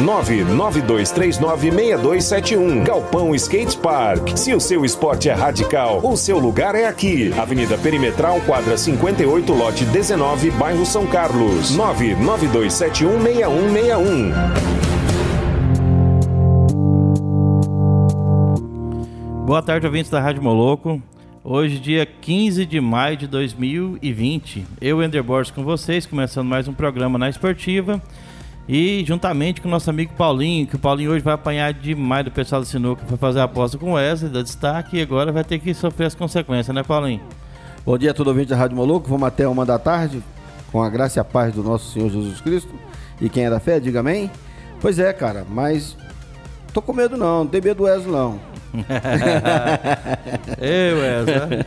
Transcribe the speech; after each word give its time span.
992396271. 0.00 2.84
Galpão 2.84 3.34
Skate 3.34 3.76
Park. 3.78 4.36
Se 4.36 4.54
o 4.54 4.60
seu 4.60 4.84
esporte 4.84 5.28
é 5.28 5.32
radical, 5.32 6.00
o 6.04 6.16
seu 6.16 6.38
lugar 6.38 6.74
é 6.74 6.86
aqui. 6.86 7.32
Avenida 7.38 7.78
Perimetral, 7.78 8.40
quadra 8.42 8.76
58, 8.76 9.52
lote 9.52 9.84
19, 9.84 10.50
bairro 10.52 10.84
São 10.84 11.06
Carlos. 11.06 11.76
992716161. 11.76 14.32
Boa 19.44 19.62
tarde, 19.62 19.86
ouvintes 19.86 20.10
da 20.10 20.20
Rádio 20.20 20.42
Moloco. 20.42 21.00
Hoje, 21.44 21.80
dia 21.80 22.06
15 22.06 22.64
de 22.64 22.80
maio 22.80 23.16
de 23.16 23.26
2020. 23.26 24.64
Eu, 24.80 25.02
Ender 25.02 25.22
Borges, 25.22 25.50
com 25.50 25.64
vocês, 25.64 26.06
começando 26.06 26.46
mais 26.46 26.68
um 26.68 26.72
programa 26.72 27.18
na 27.18 27.28
Esportiva. 27.28 28.00
E 28.68 29.04
juntamente 29.04 29.60
com 29.60 29.68
o 29.68 29.70
nosso 29.70 29.90
amigo 29.90 30.12
Paulinho, 30.14 30.66
que 30.66 30.76
o 30.76 30.78
Paulinho 30.78 31.10
hoje 31.10 31.24
vai 31.24 31.34
apanhar 31.34 31.72
demais 31.72 32.24
do 32.24 32.30
pessoal 32.30 32.60
do 32.60 32.66
Sinuca 32.66 33.04
para 33.04 33.16
fazer 33.16 33.40
a 33.40 33.44
aposta 33.44 33.76
com 33.76 33.90
o 33.90 33.94
Wesley, 33.94 34.30
da 34.30 34.42
destaque, 34.42 34.98
e 34.98 35.02
agora 35.02 35.32
vai 35.32 35.42
ter 35.42 35.58
que 35.58 35.74
sofrer 35.74 36.06
as 36.06 36.14
consequências, 36.14 36.74
né, 36.74 36.82
Paulinho? 36.82 37.20
Bom 37.84 37.98
dia 37.98 38.12
a 38.12 38.14
todo 38.14 38.28
ouvinte 38.28 38.50
da 38.50 38.56
Rádio 38.56 38.76
Moloco. 38.76 39.08
Vamos 39.08 39.26
até 39.26 39.46
uma 39.48 39.66
da 39.66 39.78
tarde, 39.78 40.22
com 40.70 40.80
a 40.80 40.88
graça 40.88 41.18
e 41.18 41.20
a 41.20 41.24
paz 41.24 41.52
do 41.52 41.62
nosso 41.64 41.92
Senhor 41.92 42.08
Jesus 42.08 42.40
Cristo. 42.40 42.72
E 43.20 43.28
quem 43.28 43.44
é 43.44 43.50
da 43.50 43.58
fé, 43.58 43.80
diga 43.80 44.00
amém. 44.00 44.30
Pois 44.80 44.98
é, 45.00 45.12
cara, 45.12 45.44
mas 45.48 45.96
tô 46.72 46.80
com 46.80 46.92
medo 46.92 47.16
não, 47.16 47.40
não 47.40 47.46
tem 47.46 47.60
medo 47.60 47.78
do 47.78 47.82
Wesley 47.84 48.12
não. 48.12 48.40
Ei, 50.62 50.94
Wesley. 50.94 51.64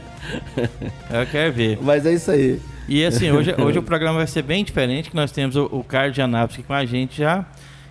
Eu 1.11 1.25
quero 1.29 1.53
ver. 1.53 1.79
Mas 1.81 2.05
é 2.05 2.13
isso 2.13 2.31
aí. 2.31 2.61
E 2.87 3.03
assim, 3.03 3.31
hoje, 3.31 3.55
hoje 3.59 3.79
o 3.79 3.83
programa 3.83 4.19
vai 4.19 4.27
ser 4.27 4.41
bem 4.41 4.63
diferente, 4.63 5.09
que 5.09 5.15
nós 5.15 5.31
temos 5.31 5.55
o, 5.55 5.65
o 5.65 5.83
Carlos 5.83 6.13
de 6.13 6.21
Anápolis 6.21 6.55
aqui 6.55 6.63
com 6.63 6.73
a 6.73 6.85
gente 6.85 7.17
já. 7.17 7.45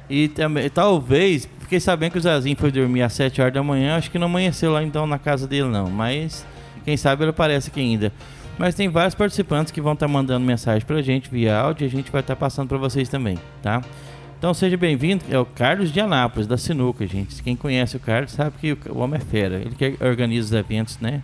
E 0.09 0.29
também, 0.29 0.69
talvez, 0.69 1.49
fiquei 1.61 1.81
sabendo 1.81 2.13
que 2.13 2.19
o 2.19 2.21
Zezinho 2.21 2.57
foi 2.57 2.71
dormir 2.71 3.03
às 3.03 3.13
7 3.15 3.41
horas 3.41 3.55
da 3.55 3.63
manhã, 3.63 3.97
acho 3.97 4.11
que 4.11 4.19
não 4.19 4.27
amanheceu 4.27 4.71
lá 4.73 4.83
então 4.83 5.07
na 5.07 5.19
casa 5.19 5.47
dele 5.47 5.69
não, 5.69 5.91
mas 5.91 6.47
quem 6.85 6.97
sabe 6.97 7.25
ele 7.25 7.31
aparece 7.31 7.71
aqui 7.71 7.81
ainda. 7.81 8.13
Mas 8.59 8.75
tem 8.75 8.89
vários 8.89 9.15
participantes 9.15 9.73
que 9.73 9.81
vão 9.81 9.95
estar 9.95 10.07
mandando 10.07 10.45
mensagem 10.45 10.87
pra 10.87 11.03
gente 11.03 11.29
via 11.31 11.57
áudio 11.57 11.85
e 11.85 11.89
a 11.89 11.91
gente 11.91 12.13
vai 12.13 12.21
estar 12.21 12.37
passando 12.37 12.69
para 12.69 12.79
vocês 12.79 13.09
também, 13.09 13.39
tá? 13.63 13.83
Então 14.39 14.53
seja 14.53 14.77
bem-vindo, 14.77 15.25
é 15.31 15.39
o 15.39 15.47
Carlos 15.47 15.91
de 15.91 16.01
Anápolis, 16.01 16.47
da 16.47 16.59
Sinuca, 16.59 17.07
gente. 17.07 17.43
Quem 17.43 17.57
conhece 17.57 17.97
o 17.97 18.01
Carlos 18.01 18.31
sabe 18.33 18.57
que 18.61 18.91
o 18.91 18.99
homem 18.99 19.19
é 19.19 19.25
fera, 19.25 19.57
ele 19.57 19.75
que 19.75 19.97
organiza 20.05 20.49
os 20.49 20.53
eventos, 20.53 20.99
né? 21.01 21.23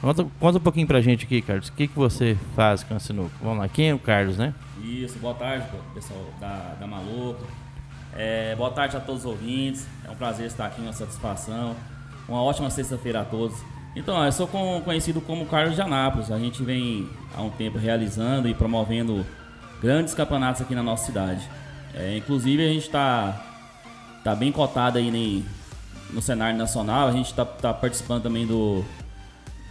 Conta, 0.00 0.26
conta 0.38 0.58
um 0.58 0.60
pouquinho 0.60 0.86
pra 0.86 1.00
gente 1.00 1.24
aqui, 1.24 1.42
Carlos. 1.42 1.68
O 1.68 1.72
que, 1.72 1.88
que 1.88 1.98
você 1.98 2.36
faz 2.54 2.84
com 2.84 2.94
a 2.94 3.00
sinuca? 3.00 3.32
Vamos 3.42 3.58
lá, 3.58 3.68
quem 3.68 3.90
é 3.90 3.94
o 3.94 3.98
Carlos, 3.98 4.38
né? 4.38 4.54
Isso, 4.80 5.18
boa 5.18 5.34
tarde, 5.34 5.66
pessoal 5.92 6.24
da, 6.40 6.76
da 6.78 6.86
Maluco. 6.86 7.44
É, 8.16 8.54
boa 8.54 8.70
tarde 8.70 8.96
a 8.96 9.00
todos 9.00 9.24
os 9.24 9.30
ouvintes. 9.30 9.86
É 10.06 10.10
um 10.10 10.14
prazer 10.14 10.46
estar 10.46 10.66
aqui, 10.66 10.80
uma 10.80 10.92
satisfação. 10.92 11.74
Uma 12.28 12.42
ótima 12.42 12.70
sexta-feira 12.70 13.22
a 13.22 13.24
todos. 13.24 13.58
Então, 13.96 14.24
eu 14.24 14.30
sou 14.30 14.46
com, 14.46 14.80
conhecido 14.84 15.20
como 15.20 15.44
Carlos 15.46 15.74
de 15.74 15.82
Anápolis. 15.82 16.30
A 16.30 16.38
gente 16.38 16.62
vem 16.62 17.08
há 17.36 17.42
um 17.42 17.50
tempo 17.50 17.76
realizando 17.76 18.48
e 18.48 18.54
promovendo 18.54 19.26
grandes 19.82 20.14
campeonatos 20.14 20.62
aqui 20.62 20.76
na 20.76 20.82
nossa 20.82 21.06
cidade. 21.06 21.48
É, 21.92 22.16
inclusive, 22.16 22.64
a 22.64 22.68
gente 22.68 22.86
está 22.86 23.44
tá 24.22 24.36
bem 24.36 24.52
cotado 24.52 24.98
aí 24.98 25.44
no 26.10 26.22
cenário 26.22 26.56
nacional. 26.56 27.08
A 27.08 27.12
gente 27.12 27.26
está 27.26 27.44
tá 27.44 27.74
participando 27.74 28.22
também 28.22 28.46
do 28.46 28.84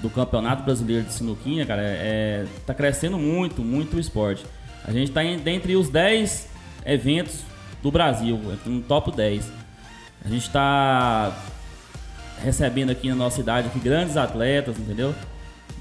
do 0.02 0.10
Campeonato 0.10 0.64
Brasileiro 0.64 1.06
de 1.06 1.14
Sinuquinha, 1.14 1.66
cara, 1.66 1.82
é, 1.84 2.46
tá 2.66 2.74
crescendo 2.74 3.18
muito, 3.18 3.62
muito 3.62 3.98
o 3.98 4.00
esporte. 4.00 4.46
A 4.86 4.92
gente 4.92 5.12
tá 5.12 5.22
dentre 5.44 5.76
os 5.76 5.90
10 5.90 6.48
eventos 6.86 7.42
do 7.82 7.92
Brasil, 7.92 8.40
no 8.66 8.82
top 8.82 9.12
10. 9.12 9.52
A 10.24 10.30
gente 10.30 10.50
tá 10.50 11.36
recebendo 12.44 12.92
aqui 12.92 13.10
na 13.10 13.16
nossa 13.16 13.38
cidade 13.38 13.68
aqui, 13.68 13.80
grandes 13.80 14.18
atletas, 14.18 14.78
entendeu? 14.78 15.14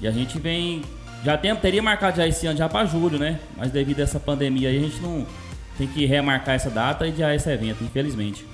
E 0.01 0.07
a 0.07 0.11
gente 0.11 0.39
vem. 0.39 0.83
Já 1.23 1.37
tem, 1.37 1.55
teria 1.55 1.81
marcado 1.81 2.17
já 2.17 2.27
esse 2.27 2.45
ano 2.45 2.57
já 2.57 2.69
para 2.69 2.85
julho, 2.85 3.17
né? 3.17 3.39
Mas 3.55 3.71
devido 3.71 3.99
a 3.99 4.03
essa 4.03 4.19
pandemia 4.19 4.69
aí, 4.69 4.77
a 4.77 4.81
gente 4.81 4.99
não 5.01 5.25
tem 5.77 5.87
que 5.87 6.05
remarcar 6.05 6.55
essa 6.55 6.69
data 6.69 7.07
e 7.07 7.15
já 7.15 7.33
esse 7.33 7.49
evento, 7.49 7.83
infelizmente. 7.83 8.45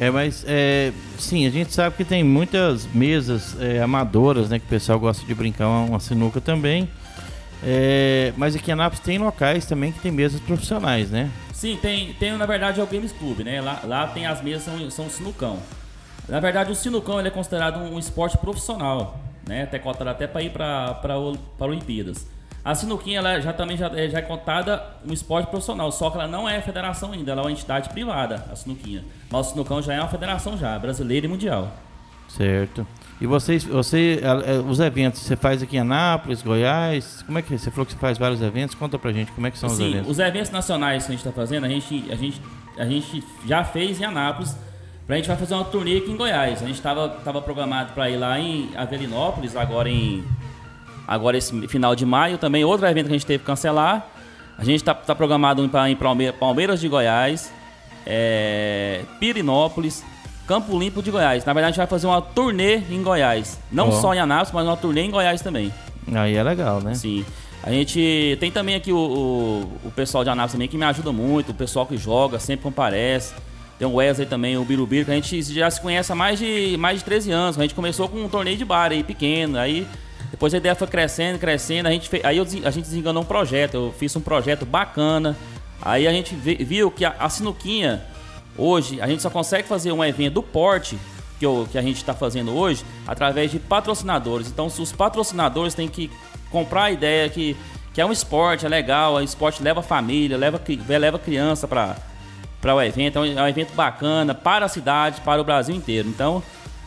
É, 0.00 0.10
mas 0.10 0.44
é, 0.46 0.92
sim, 1.18 1.44
a 1.46 1.50
gente 1.50 1.72
sabe 1.72 1.96
que 1.96 2.04
tem 2.04 2.22
muitas 2.22 2.86
mesas 2.86 3.60
é, 3.60 3.82
amadoras, 3.82 4.48
né? 4.48 4.58
Que 4.58 4.64
o 4.64 4.68
pessoal 4.68 4.98
gosta 4.98 5.26
de 5.26 5.34
brincar 5.34 5.66
uma, 5.66 5.80
uma 5.80 6.00
sinuca 6.00 6.40
também. 6.40 6.88
É, 7.64 8.32
mas 8.36 8.54
aqui 8.54 8.70
em 8.70 8.74
Anápolis 8.74 9.00
tem 9.00 9.18
locais 9.18 9.66
também 9.66 9.90
que 9.90 9.98
tem 9.98 10.12
mesas 10.12 10.40
profissionais, 10.40 11.10
né? 11.10 11.28
Sim, 11.52 11.76
tem, 11.82 12.12
tem 12.12 12.36
na 12.38 12.46
verdade 12.46 12.78
é 12.78 12.82
o 12.82 12.86
Games 12.86 13.10
Club, 13.10 13.40
né? 13.40 13.60
Lá, 13.60 13.80
lá 13.84 14.06
tem 14.06 14.26
as 14.26 14.40
mesas, 14.40 14.62
são, 14.62 14.90
são 14.90 15.10
sinucão. 15.10 15.58
Na 16.28 16.38
verdade, 16.38 16.70
o 16.70 16.74
sinucão 16.74 17.18
ele 17.18 17.28
é 17.28 17.30
considerado 17.32 17.80
um 17.80 17.98
esporte 17.98 18.38
profissional, 18.38 19.18
né? 19.48 19.62
Até 19.62 19.78
cotado 19.78 20.10
até 20.10 20.26
para 20.26 20.42
ir 20.42 20.50
para 20.50 21.18
Olimpíadas. 21.60 22.26
A 22.64 22.74
sinuquinha 22.74 23.18
ela 23.18 23.40
já 23.40 23.52
também 23.52 23.76
já, 23.76 23.86
é, 23.94 24.08
já 24.08 24.18
é 24.18 24.22
contada 24.22 24.82
um 25.06 25.12
esporte 25.12 25.48
profissional, 25.48 25.90
só 25.90 26.10
que 26.10 26.18
ela 26.18 26.26
não 26.26 26.48
é 26.48 26.60
federação 26.60 27.12
ainda, 27.12 27.32
ela 27.32 27.42
é 27.42 27.44
uma 27.44 27.52
entidade 27.52 27.88
privada, 27.88 28.44
a 28.50 28.56
sinuquinha. 28.56 29.04
Mas 29.30 29.46
o 29.46 29.50
sinucão 29.50 29.80
já 29.80 29.94
é 29.94 30.00
uma 30.00 30.08
federação 30.08 30.56
já, 30.56 30.78
brasileira 30.78 31.26
e 31.26 31.28
mundial. 31.28 31.72
Certo. 32.28 32.86
E 33.20 33.26
vocês, 33.26 33.64
você, 33.64 34.20
é, 34.22 34.58
os 34.60 34.78
eventos, 34.80 35.22
você 35.22 35.34
faz 35.34 35.62
aqui 35.62 35.76
em 35.76 35.80
Anápolis, 35.80 36.42
Goiás, 36.42 37.22
como 37.22 37.38
é 37.38 37.42
que 37.42 37.56
você 37.56 37.70
falou 37.70 37.86
que 37.86 37.92
você 37.92 37.98
faz 37.98 38.18
vários 38.18 38.42
eventos? 38.42 38.74
Conta 38.74 38.98
pra 38.98 39.12
gente 39.12 39.32
como 39.32 39.46
é 39.46 39.50
que 39.50 39.58
são 39.58 39.68
Sim, 39.68 39.74
os 39.74 39.80
eventos. 39.90 40.10
os 40.10 40.18
eventos 40.18 40.50
nacionais 40.50 41.04
que 41.04 41.12
a 41.12 41.16
gente 41.16 41.26
está 41.26 41.32
fazendo, 41.32 41.64
a 41.64 41.68
gente, 41.68 42.04
a 42.10 42.14
gente, 42.14 42.40
a 42.76 42.84
gente 42.84 43.24
já 43.46 43.64
fez 43.64 44.00
em 44.00 44.04
Anápolis. 44.04 44.54
A 45.08 45.14
gente 45.16 45.26
vai 45.26 45.38
fazer 45.38 45.54
uma 45.54 45.64
turnê 45.64 45.96
aqui 45.96 46.10
em 46.10 46.16
Goiás. 46.18 46.62
A 46.62 46.66
gente 46.66 46.76
estava 46.76 47.08
tava 47.08 47.40
programado 47.40 47.94
para 47.94 48.10
ir 48.10 48.18
lá 48.18 48.38
em 48.38 48.68
Avelinópolis, 48.76 49.56
agora 49.56 49.88
em 49.88 50.22
agora 51.08 51.38
esse 51.38 51.66
final 51.66 51.96
de 51.96 52.04
maio. 52.04 52.36
Também 52.36 52.62
outro 52.62 52.86
evento 52.86 53.06
que 53.06 53.12
a 53.12 53.16
gente 53.16 53.26
teve 53.26 53.38
que 53.38 53.46
cancelar. 53.46 54.06
A 54.58 54.64
gente 54.64 54.76
está 54.76 54.92
tá 54.92 55.14
programado 55.14 55.66
para 55.68 55.88
em 55.88 55.96
Palmeiras 56.38 56.80
de 56.80 56.88
Goiás, 56.88 57.50
é, 58.04 59.02
Pirinópolis, 59.18 60.04
Campo 60.46 60.78
Limpo 60.78 61.02
de 61.02 61.10
Goiás. 61.10 61.44
Na 61.44 61.52
verdade, 61.52 61.70
a 61.70 61.72
gente 61.72 61.78
vai 61.78 61.86
fazer 61.86 62.06
uma 62.06 62.20
turnê 62.20 62.82
em 62.90 63.02
Goiás. 63.02 63.58
Não 63.70 63.88
oh. 63.88 63.92
só 63.92 64.12
em 64.12 64.18
Anápolis, 64.18 64.52
mas 64.52 64.66
uma 64.66 64.76
turnê 64.76 65.02
em 65.02 65.10
Goiás 65.10 65.40
também. 65.40 65.72
Aí 66.12 66.34
é 66.34 66.42
legal, 66.42 66.80
né? 66.80 66.94
Sim. 66.94 67.24
A 67.62 67.70
gente 67.70 68.36
tem 68.40 68.50
também 68.50 68.74
aqui 68.74 68.92
o, 68.92 68.96
o, 68.96 69.88
o 69.88 69.90
pessoal 69.94 70.24
de 70.24 70.30
Anápolis 70.30 70.52
também 70.52 70.68
que 70.68 70.76
me 70.76 70.84
ajuda 70.84 71.12
muito, 71.12 71.52
o 71.52 71.54
pessoal 71.54 71.86
que 71.86 71.96
joga, 71.96 72.38
sempre 72.38 72.64
comparece. 72.64 73.34
Tem 73.78 73.86
o 73.86 73.94
Wesley 73.94 74.26
também, 74.26 74.56
o 74.56 74.64
Birubiru, 74.64 75.04
que 75.04 75.10
a 75.12 75.14
gente 75.14 75.40
já 75.42 75.70
se 75.70 75.80
conhece 75.80 76.10
há 76.10 76.14
mais 76.14 76.38
de, 76.38 76.76
mais 76.78 76.98
de 76.98 77.04
13 77.04 77.30
anos. 77.30 77.58
A 77.58 77.62
gente 77.62 77.74
começou 77.74 78.08
com 78.08 78.24
um 78.24 78.28
torneio 78.28 78.56
de 78.56 78.64
bar 78.64 78.90
aí, 78.90 79.04
pequeno. 79.04 79.56
Aí 79.56 79.86
depois 80.30 80.52
a 80.52 80.58
ideia 80.58 80.74
foi 80.74 80.86
crescendo, 80.86 81.38
crescendo. 81.38 81.88
A 81.88 81.90
gente 81.90 82.08
fez, 82.08 82.24
aí 82.24 82.36
eu, 82.36 82.44
a 82.64 82.70
gente 82.70 82.84
desenganou 82.84 83.22
um 83.22 83.26
projeto. 83.26 83.74
Eu 83.74 83.94
fiz 83.98 84.14
um 84.14 84.20
projeto 84.20 84.66
bacana. 84.66 85.36
Aí 85.80 86.06
a 86.06 86.12
gente 86.12 86.34
viu 86.34 86.90
que 86.90 87.04
a, 87.04 87.14
a 87.18 87.28
sinuquinha, 87.28 88.04
hoje, 88.56 89.00
a 89.00 89.06
gente 89.06 89.22
só 89.22 89.30
consegue 89.30 89.66
fazer 89.66 89.92
um 89.92 90.04
evento 90.04 90.34
do 90.34 90.42
porte 90.42 90.98
que, 91.38 91.46
eu, 91.46 91.68
que 91.70 91.78
a 91.78 91.82
gente 91.82 91.96
está 91.96 92.14
fazendo 92.14 92.54
hoje 92.54 92.84
através 93.06 93.50
de 93.50 93.58
patrocinadores. 93.58 94.48
Então, 94.48 94.66
os 94.66 94.92
patrocinadores 94.92 95.74
têm 95.74 95.88
que 95.88 96.10
comprar 96.50 96.84
a 96.84 96.90
ideia 96.90 97.28
que, 97.28 97.56
que 97.94 98.00
é 98.00 98.04
um 98.04 98.12
esporte, 98.12 98.66
é 98.66 98.68
legal, 98.68 99.14
o 99.14 99.22
esporte 99.22 99.62
leva 99.62 99.82
família, 99.82 100.36
leva, 100.36 100.60
leva 100.98 101.18
criança 101.18 101.68
para 101.68 102.74
o 102.74 102.82
evento. 102.82 103.18
É 103.18 103.42
um 103.42 103.48
evento 103.48 103.72
bacana 103.74 104.34
para 104.34 104.66
a 104.66 104.68
cidade, 104.68 105.20
para 105.22 105.40
o 105.40 105.44
Brasil 105.44 105.74
inteiro. 105.74 106.08
Então, 106.08 106.42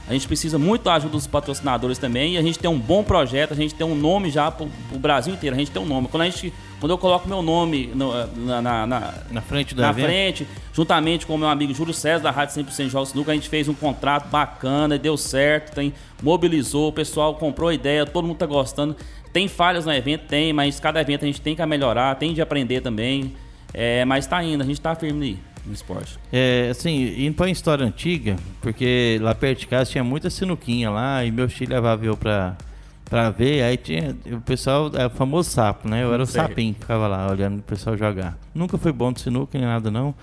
a 0.07 0.13
gente 0.13 0.27
precisa 0.27 0.57
muito 0.57 0.83
da 0.83 0.95
ajuda 0.95 1.13
dos 1.13 1.27
patrocinadores 1.27 1.97
também 1.97 2.33
e 2.33 2.37
a 2.37 2.41
gente 2.41 2.59
tem 2.59 2.69
um 2.69 2.77
bom 2.77 3.03
projeto, 3.03 3.53
a 3.53 3.55
gente 3.55 3.73
tem 3.73 3.85
um 3.85 3.95
nome 3.95 4.29
já 4.29 4.51
para 4.51 4.65
o 4.65 4.99
Brasil 4.99 5.33
inteiro, 5.33 5.55
a 5.55 5.59
gente 5.59 5.71
tem 5.71 5.81
um 5.81 5.85
nome. 5.85 6.07
Quando, 6.07 6.23
a 6.23 6.25
gente, 6.25 6.53
quando 6.79 6.91
eu 6.91 6.97
coloco 6.97 7.27
meu 7.27 7.41
nome 7.41 7.87
no, 7.95 8.11
na, 8.45 8.61
na, 8.61 8.87
na, 8.87 9.13
na, 9.31 9.41
frente 9.41 9.73
do 9.73 9.81
na 9.81 9.91
evento. 9.91 10.05
frente, 10.05 10.47
juntamente 10.73 11.25
com 11.25 11.35
o 11.35 11.37
meu 11.37 11.47
amigo 11.47 11.73
Júlio 11.73 11.93
César 11.93 12.23
da 12.23 12.31
Rádio 12.31 12.61
100% 12.61 12.89
Jogos 12.89 13.13
Nunca, 13.13 13.31
a 13.31 13.35
gente 13.35 13.47
fez 13.47 13.69
um 13.69 13.73
contrato 13.73 14.27
bacana, 14.27 14.97
deu 14.97 15.15
certo, 15.15 15.73
tem, 15.75 15.93
mobilizou, 16.21 16.89
o 16.89 16.93
pessoal 16.93 17.35
comprou 17.35 17.69
a 17.69 17.73
ideia, 17.73 18.05
todo 18.05 18.25
mundo 18.25 18.35
está 18.35 18.45
gostando. 18.45 18.95
Tem 19.31 19.47
falhas 19.47 19.85
no 19.85 19.93
evento? 19.93 20.25
Tem, 20.27 20.51
mas 20.51 20.79
cada 20.79 20.99
evento 20.99 21.23
a 21.23 21.27
gente 21.27 21.39
tem 21.39 21.55
que 21.55 21.65
melhorar, 21.65 22.15
tem 22.15 22.33
de 22.33 22.41
aprender 22.41 22.81
também. 22.81 23.33
É, 23.73 24.03
mas 24.03 24.25
está 24.25 24.43
indo, 24.43 24.61
a 24.61 24.65
gente 24.65 24.79
está 24.79 24.93
firme 24.93 25.25
aí. 25.25 25.50
No 25.65 25.73
esporte. 25.73 26.17
É, 26.31 26.69
assim, 26.71 27.25
indo 27.25 27.35
pra 27.35 27.45
uma 27.45 27.51
história 27.51 27.85
antiga, 27.85 28.35
porque 28.61 29.17
lá 29.21 29.33
perto 29.35 29.59
de 29.59 29.67
casa 29.67 29.91
tinha 29.91 30.03
muita 30.03 30.29
sinuquinha 30.29 30.89
lá, 30.89 31.23
e 31.23 31.31
meu 31.31 31.47
tio 31.47 31.67
levava 31.69 32.05
eu 32.05 32.17
pra, 32.17 32.57
pra 33.05 33.29
ver, 33.29 33.63
aí 33.63 33.77
tinha 33.77 34.15
o 34.31 34.41
pessoal, 34.41 34.89
é 34.95 35.05
o 35.05 35.09
famoso 35.09 35.49
sapo, 35.49 35.87
né? 35.87 36.03
Eu 36.03 36.13
era 36.13 36.23
o 36.23 36.25
sapinho 36.25 36.73
que 36.73 36.79
ficava 36.81 37.07
lá, 37.07 37.29
olhando 37.29 37.59
o 37.59 37.63
pessoal 37.63 37.97
jogar. 37.97 38.37
Nunca 38.53 38.77
foi 38.77 38.91
bom 38.91 39.11
de 39.13 39.21
sinuca 39.21 39.57
nem 39.57 39.67
nada, 39.67 39.91
não. 39.91 40.15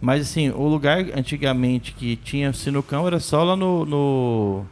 Mas 0.00 0.22
assim, 0.22 0.50
o 0.50 0.66
lugar 0.66 0.98
antigamente 1.16 1.92
que 1.92 2.16
tinha 2.16 2.52
sinucão 2.52 3.06
era 3.06 3.20
só 3.20 3.44
lá 3.44 3.54
no. 3.54 3.84
no... 3.86 4.64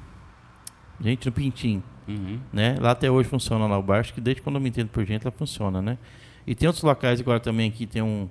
Gente, 1.01 1.27
no 1.27 1.33
Pintim, 1.33 1.83
Uhum. 2.09 2.41
né? 2.53 2.77
Lá 2.81 2.91
até 2.91 3.09
hoje 3.09 3.29
funciona 3.29 3.65
lá 3.69 3.79
o 3.79 3.83
bar, 3.83 4.01
acho 4.01 4.13
que 4.13 4.21
desde 4.21 4.43
quando 4.43 4.57
eu 4.57 4.61
me 4.61 4.69
entendo 4.69 4.89
por 4.89 5.05
gente, 5.07 5.23
ela 5.23 5.31
funciona, 5.31 5.81
né? 5.81 5.97
E 6.45 6.55
tem 6.57 6.67
outros 6.67 6.83
locais 6.83 7.21
agora 7.21 7.39
também 7.39 7.69
aqui, 7.69 7.87
tem 7.87 8.03
um 8.03 8.29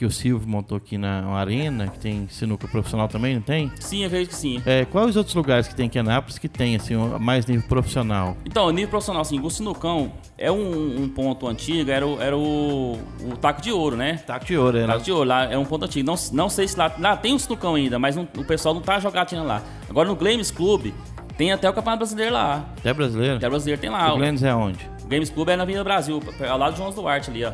que 0.00 0.06
o 0.06 0.10
Silvio 0.10 0.48
montou 0.48 0.78
aqui 0.78 0.96
na 0.96 1.26
arena, 1.34 1.86
que 1.86 1.98
tem 1.98 2.26
sinuca 2.30 2.66
profissional 2.66 3.06
também, 3.06 3.34
não 3.34 3.42
tem? 3.42 3.70
Sim, 3.78 4.00
eu 4.00 4.06
acredito 4.06 4.30
que 4.30 4.34
sim. 4.34 4.62
É, 4.64 4.86
quais 4.86 5.10
os 5.10 5.16
outros 5.16 5.34
lugares 5.34 5.68
que 5.68 5.74
tem 5.74 5.88
aqui 5.88 5.98
em 5.98 6.00
Anápolis 6.00 6.38
que 6.38 6.48
tem, 6.48 6.74
assim, 6.74 6.94
mais 7.20 7.44
nível 7.44 7.68
profissional? 7.68 8.34
Então, 8.46 8.70
nível 8.70 8.88
profissional, 8.88 9.20
assim, 9.20 9.38
o 9.38 9.50
sinucão 9.50 10.10
é 10.38 10.50
um, 10.50 11.02
um 11.02 11.06
ponto 11.06 11.46
antigo, 11.46 11.90
era, 11.90 12.06
o, 12.06 12.18
era 12.18 12.34
o, 12.34 12.92
o 13.30 13.36
taco 13.38 13.60
de 13.60 13.70
ouro, 13.70 13.94
né? 13.94 14.14
Taco 14.26 14.46
de 14.46 14.56
ouro, 14.56 14.78
é 14.78 14.86
lá. 14.86 14.92
Taco 14.94 15.04
de 15.04 15.12
ouro, 15.12 15.28
lá 15.28 15.44
é 15.52 15.58
um 15.58 15.66
ponto 15.66 15.84
antigo. 15.84 16.06
Não, 16.06 16.14
não 16.32 16.48
sei 16.48 16.66
se 16.66 16.78
lá, 16.78 16.90
lá 16.98 17.14
tem 17.14 17.34
um 17.34 17.38
sinucão 17.38 17.74
ainda, 17.74 17.98
mas 17.98 18.16
não- 18.16 18.26
o 18.38 18.44
pessoal 18.46 18.74
não 18.74 18.80
tá 18.80 18.98
jogatina 18.98 19.42
lá. 19.42 19.62
Agora 19.86 20.08
no 20.08 20.16
Games 20.16 20.50
Club 20.50 20.94
tem 21.36 21.52
até 21.52 21.68
o 21.68 21.74
Campeonato 21.74 21.98
Brasileiro 21.98 22.32
lá. 22.32 22.64
É 22.82 22.94
brasileiro? 22.94 23.36
Até 23.36 23.48
o 23.48 23.50
Brasileiro 23.50 23.78
tem 23.82 23.90
lá. 23.90 24.12
O 24.12 24.14
O 24.14 24.16
Glênis 24.16 24.42
é 24.42 24.54
onde? 24.54 24.78
Games 25.06 25.28
Club 25.28 25.50
é 25.50 25.56
na 25.56 25.64
Avenida 25.64 25.84
Brasil, 25.84 26.22
ao 26.48 26.56
lado 26.56 26.72
do 26.72 26.78
João 26.78 26.90
Duarte 26.90 27.28
ali, 27.30 27.44
ó. 27.44 27.52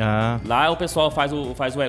Ah, 0.00 0.38
Lá 0.44 0.70
o 0.70 0.76
pessoal 0.76 1.10
faz 1.10 1.32
o, 1.32 1.54
faz 1.54 1.74
o, 1.76 1.80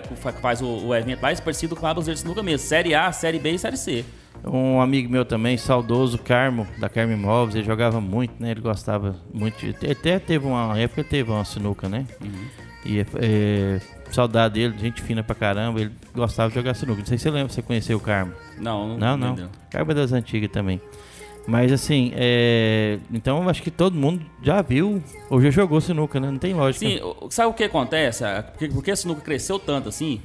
faz 0.41 0.61
o, 0.61 0.65
o 0.87 0.95
evento 0.95 1.19
é 1.25 1.35
parecido 1.35 1.75
com 1.75 1.81
Brasileiro 1.81 2.13
de 2.15 2.19
Sinuca 2.21 2.41
mesmo. 2.43 2.65
Série 2.67 2.93
A, 2.95 3.11
Série 3.11 3.39
B 3.39 3.51
e 3.51 3.59
Série 3.59 3.77
C. 3.77 4.05
um 4.43 4.79
amigo 4.81 5.11
meu 5.11 5.23
também, 5.25 5.57
saudoso, 5.57 6.17
Carmo, 6.17 6.65
da 6.79 6.87
Carmo 6.89 7.13
Imóveis, 7.13 7.55
ele 7.55 7.65
jogava 7.65 7.99
muito, 8.01 8.33
né? 8.39 8.51
Ele 8.51 8.61
gostava 8.61 9.15
muito. 9.33 9.57
de- 9.59 9.91
Até 9.91 10.17
teve 10.19 10.45
uma 10.47 10.77
época, 10.79 11.03
teve 11.03 11.29
uma 11.31 11.43
sinuca, 11.45 11.87
né? 11.89 12.05
E 12.85 12.99
é, 13.01 13.81
saudade 14.09 14.53
dele, 14.55 14.75
gente 14.79 15.01
fina 15.01 15.21
pra 15.21 15.35
caramba, 15.35 15.81
ele 15.81 15.91
gostava 16.15 16.49
de 16.49 16.55
jogar 16.55 16.73
sinuca. 16.73 16.99
Não 16.99 17.05
sei 17.05 17.17
se 17.17 17.23
você 17.23 17.29
lembra, 17.31 17.51
você 17.53 17.61
conheceu 17.61 17.97
o 17.97 17.99
Carmo. 17.99 18.33
Não, 18.57 18.97
Não, 18.97 19.17
não. 19.17 19.27
entendeu. 19.33 19.49
Carmo 19.69 19.91
é 19.91 19.95
das 19.95 20.11
antigas 20.13 20.49
também. 20.49 20.81
Mas 21.47 21.71
assim, 21.71 22.11
é... 22.15 22.99
então 23.11 23.49
acho 23.49 23.63
que 23.63 23.71
todo 23.71 23.95
mundo 23.95 24.23
já 24.43 24.61
viu 24.61 25.01
ou 25.29 25.41
já 25.41 25.49
jogou 25.49 25.81
sinuca, 25.81 26.19
né? 26.19 26.29
Não 26.29 26.37
tem 26.37 26.53
lógica. 26.53 26.85
Sim, 26.85 26.99
sabe 27.29 27.49
o 27.49 27.53
que 27.53 27.63
acontece? 27.63 28.23
Ah, 28.23 28.43
Por 28.43 28.59
que- 28.59 28.69
por 28.73 28.83
que 28.83 28.91
a 28.91 28.95
sinuca 28.95 29.21
cresceu 29.21 29.57
tanto 29.57 29.89
assim? 29.89 30.21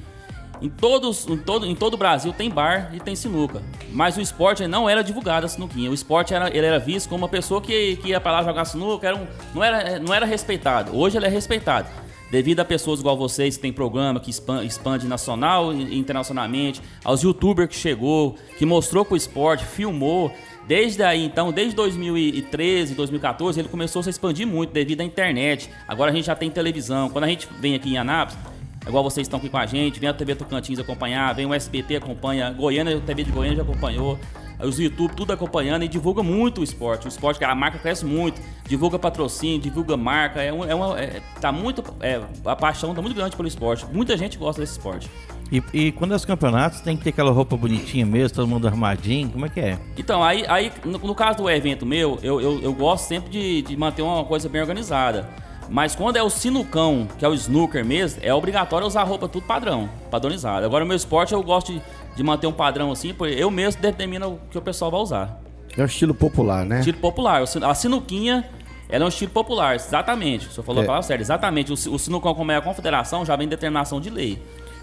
Em, 0.61 0.69
todos, 0.69 1.27
em, 1.27 1.35
todo, 1.37 1.65
em 1.65 1.75
todo 1.75 1.95
o 1.95 1.97
Brasil 1.97 2.31
tem 2.31 2.49
bar 2.49 2.91
e 2.93 2.99
tem 2.99 3.15
sinuca. 3.15 3.61
Mas 3.91 4.15
o 4.17 4.21
esporte 4.21 4.65
não 4.67 4.87
era 4.89 5.03
divulgado 5.03 5.45
a 5.45 5.49
sinuquinha. 5.49 5.89
O 5.91 5.93
esporte 5.93 6.33
era, 6.33 6.47
ele 6.55 6.65
era 6.65 6.79
visto 6.79 7.09
como 7.09 7.23
uma 7.23 7.29
pessoa 7.29 7.59
que, 7.59 7.97
que 7.97 8.09
ia 8.09 8.21
pra 8.21 8.31
lá 8.31 8.43
jogar 8.43 8.63
sinuca, 8.65 9.07
era 9.07 9.17
um- 9.17 9.27
não, 9.53 9.63
era, 9.63 9.99
não 9.99 10.13
era 10.13 10.25
respeitado. 10.25 10.95
Hoje 10.95 11.17
ele 11.17 11.25
é 11.25 11.29
respeitado. 11.29 11.87
Devido 12.31 12.59
a 12.61 12.65
pessoas 12.65 12.99
igual 12.99 13.17
vocês 13.17 13.55
que 13.55 13.61
tem 13.61 13.73
programa 13.73 14.19
que 14.19 14.29
expan- 14.29 14.63
expande 14.63 15.07
nacional 15.07 15.73
e 15.73 15.97
internacionalmente, 15.97 16.81
aos 17.03 17.21
youtubers 17.21 17.69
que 17.69 17.75
chegou, 17.75 18.35
que 18.57 18.65
mostrou 18.65 19.03
com 19.05 19.13
o 19.13 19.17
esporte, 19.17 19.65
filmou. 19.65 20.31
Desde 20.67 21.03
aí, 21.03 21.23
então, 21.23 21.51
desde 21.51 21.75
2013, 21.75 22.95
2014, 22.95 23.59
ele 23.59 23.69
começou 23.69 23.99
a 23.99 24.03
se 24.03 24.09
expandir 24.09 24.47
muito 24.47 24.73
devido 24.73 25.01
à 25.01 25.03
internet. 25.03 25.69
Agora 25.87 26.11
a 26.11 26.13
gente 26.13 26.25
já 26.25 26.35
tem 26.35 26.49
televisão. 26.49 27.09
Quando 27.09 27.25
a 27.25 27.27
gente 27.27 27.47
vem 27.59 27.75
aqui 27.75 27.93
em 27.93 27.97
Anápolis, 27.97 28.39
igual 28.87 29.03
vocês 29.03 29.25
estão 29.25 29.37
aqui 29.37 29.47
com 29.47 29.57
a 29.57 29.65
gente, 29.65 29.99
vem 29.99 30.09
a 30.09 30.13
TV 30.13 30.33
Tocantins 30.33 30.79
acompanhar, 30.79 31.33
vem 31.35 31.45
o 31.45 31.53
SBT 31.53 31.97
acompanha, 31.97 32.51
Goiânia, 32.51 32.97
a 32.97 33.01
TV 33.01 33.23
de 33.23 33.31
Goiânia 33.31 33.57
já 33.57 33.63
acompanhou, 33.63 34.17
os 34.59 34.79
YouTube 34.79 35.13
tudo 35.15 35.33
acompanhando 35.33 35.83
e 35.83 35.87
divulga 35.87 36.23
muito 36.23 36.61
o 36.61 36.63
esporte. 36.63 37.05
O 37.05 37.09
esporte, 37.09 37.43
a 37.43 37.53
marca 37.53 37.77
cresce 37.77 38.05
muito, 38.05 38.41
divulga 38.67 38.97
patrocínio, 38.97 39.59
divulga 39.59 39.95
marca, 39.95 40.41
é, 40.41 40.47
é 40.47 40.75
uma, 40.75 40.99
é, 40.99 41.21
tá 41.39 41.51
muito, 41.51 41.83
é, 41.99 42.21
a 42.43 42.55
paixão 42.55 42.95
tá 42.95 43.01
muito 43.01 43.15
grande 43.15 43.35
pelo 43.35 43.47
esporte. 43.47 43.85
Muita 43.91 44.17
gente 44.17 44.37
gosta 44.37 44.61
desse 44.61 44.73
esporte. 44.73 45.09
E, 45.51 45.61
e 45.73 45.91
quando 45.91 46.11
é 46.13 46.15
os 46.15 46.25
campeonatos, 46.25 46.81
tem 46.81 46.97
que 46.97 47.03
ter 47.03 47.09
aquela 47.11 47.31
roupa 47.31 47.55
bonitinha 47.55 48.05
mesmo, 48.05 48.35
todo 48.35 48.47
mundo 48.47 48.67
arrumadinho. 48.67 49.29
Como 49.29 49.45
é 49.45 49.49
que 49.49 49.59
é? 49.59 49.77
Então, 49.97 50.23
aí, 50.23 50.43
aí 50.47 50.71
no, 50.83 50.97
no 50.97 51.15
caso 51.15 51.37
do 51.37 51.49
evento 51.49 51.85
meu, 51.85 52.17
eu, 52.23 52.41
eu, 52.41 52.59
eu 52.61 52.73
gosto 52.73 53.05
sempre 53.07 53.29
de, 53.29 53.61
de 53.61 53.77
manter 53.77 54.01
uma 54.01 54.23
coisa 54.25 54.49
bem 54.49 54.61
organizada. 54.61 55.29
Mas 55.69 55.95
quando 55.95 56.15
é 56.17 56.23
o 56.23 56.29
sinucão, 56.29 57.07
que 57.17 57.25
é 57.25 57.27
o 57.27 57.33
snooker 57.33 57.83
mesmo, 57.83 58.19
é 58.23 58.33
obrigatório 58.33 58.85
usar 58.85 59.03
roupa 59.03 59.27
tudo 59.27 59.45
padrão, 59.45 59.89
padronizado. 60.11 60.65
Agora, 60.65 60.83
o 60.83 60.87
meu 60.87 60.95
esporte 60.95 61.33
eu 61.33 61.41
gosto 61.41 61.73
de, 61.73 61.81
de 62.15 62.23
manter 62.23 62.45
um 62.47 62.51
padrão 62.51 62.91
assim, 62.91 63.13
porque 63.13 63.33
eu 63.33 63.49
mesmo 63.49 63.81
determino 63.81 64.33
o 64.33 64.39
que 64.49 64.57
o 64.57 64.61
pessoal 64.61 64.91
vai 64.91 64.99
usar. 64.99 65.39
É 65.75 65.81
um 65.81 65.85
estilo 65.85 66.13
popular, 66.13 66.65
né? 66.65 66.79
Estilo 66.79 66.99
popular. 66.99 67.41
A 67.41 67.73
sinuquinha, 67.73 68.47
ela 68.87 69.03
é 69.03 69.05
um 69.05 69.09
estilo 69.09 69.31
popular, 69.31 69.75
exatamente. 69.75 70.47
O 70.47 70.51
senhor 70.51 70.63
falou 70.63 70.81
É. 70.81 70.85
a 70.85 70.87
palavra 70.87 71.07
certa, 71.07 71.23
exatamente. 71.23 71.71
O, 71.71 71.73
o 71.73 71.99
sinucão, 71.99 72.33
como 72.35 72.51
é 72.51 72.57
a 72.57 72.61
confederação, 72.61 73.25
já 73.25 73.35
vem 73.35 73.47
determinação 73.47 73.99
de 73.99 74.09
lei. 74.09 74.39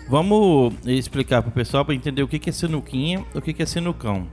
Vamos 0.09 0.75
explicar 0.85 1.43
pro 1.43 1.51
pessoal 1.51 1.85
para 1.85 1.95
entender 1.95 2.23
o 2.23 2.29
que 2.29 2.39
que 2.39 2.51
é 2.51 2.53
sinuquinha, 2.53 3.25
o 3.35 3.41
que 3.41 3.53
que 3.53 3.63
é 3.63 3.67
sinucão. 3.67 4.27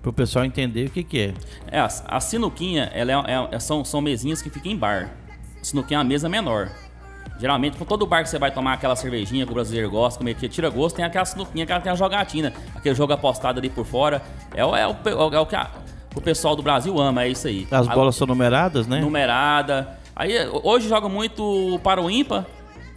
Pro 0.00 0.12
pessoal 0.12 0.44
entender 0.44 0.86
o 0.86 0.90
que 0.90 1.02
que 1.02 1.20
é. 1.20 1.34
É, 1.70 1.80
a, 1.80 1.88
a 2.06 2.20
sinuquinha, 2.20 2.90
ela 2.94 3.12
é, 3.12 3.56
é- 3.56 3.58
são, 3.58 3.84
são 3.84 4.00
mesinhas 4.00 4.40
que 4.40 4.48
ficam 4.48 4.70
em 4.70 4.76
bar. 4.76 5.10
Sinuquinha 5.62 5.98
é 5.98 6.00
uma 6.00 6.04
mesa 6.08 6.28
menor. 6.28 6.70
Geralmente, 7.38 7.76
com 7.76 7.84
todo 7.84 8.06
bar 8.06 8.22
que 8.22 8.30
você 8.30 8.38
vai 8.38 8.50
tomar 8.50 8.74
aquela 8.74 8.96
cervejinha 8.96 9.44
que 9.44 9.50
o 9.50 9.54
brasileiro 9.54 9.90
gosta, 9.90 10.18
comer 10.18 10.34
que 10.36 10.48
tira 10.48 10.70
gosto, 10.70 10.96
tem 10.96 11.04
aquela 11.04 11.24
sinuquinha 11.24 11.66
que 11.66 11.72
ela 11.72 11.80
tem 11.82 11.92
a 11.92 11.94
jogatina. 11.96 12.52
Aquele 12.74 12.94
jogo 12.94 13.12
apostado 13.12 13.58
ali 13.58 13.68
por 13.68 13.84
fora. 13.84 14.22
É, 14.54 14.64
o- 14.64 14.74
é, 14.74 14.86
o, 14.86 14.94
é 15.34 15.40
o 15.40 15.44
que 15.44 15.56
a- 15.56 15.70
o 16.14 16.20
pessoal 16.20 16.54
do 16.56 16.62
Brasil 16.62 16.98
ama, 16.98 17.24
é 17.24 17.28
isso 17.28 17.46
aí. 17.48 17.66
As 17.70 17.86
A- 17.88 17.92
bolas 17.94 18.14
são 18.16 18.26
numeradas, 18.26 18.86
né? 18.86 19.00
numerada. 19.00 19.98
Aí 20.14 20.32
hoje 20.62 20.88
joga 20.88 21.08
muito 21.10 21.42
o 21.74 21.78
para 21.78 22.00
o 22.00 22.10
ímpar, 22.10 22.46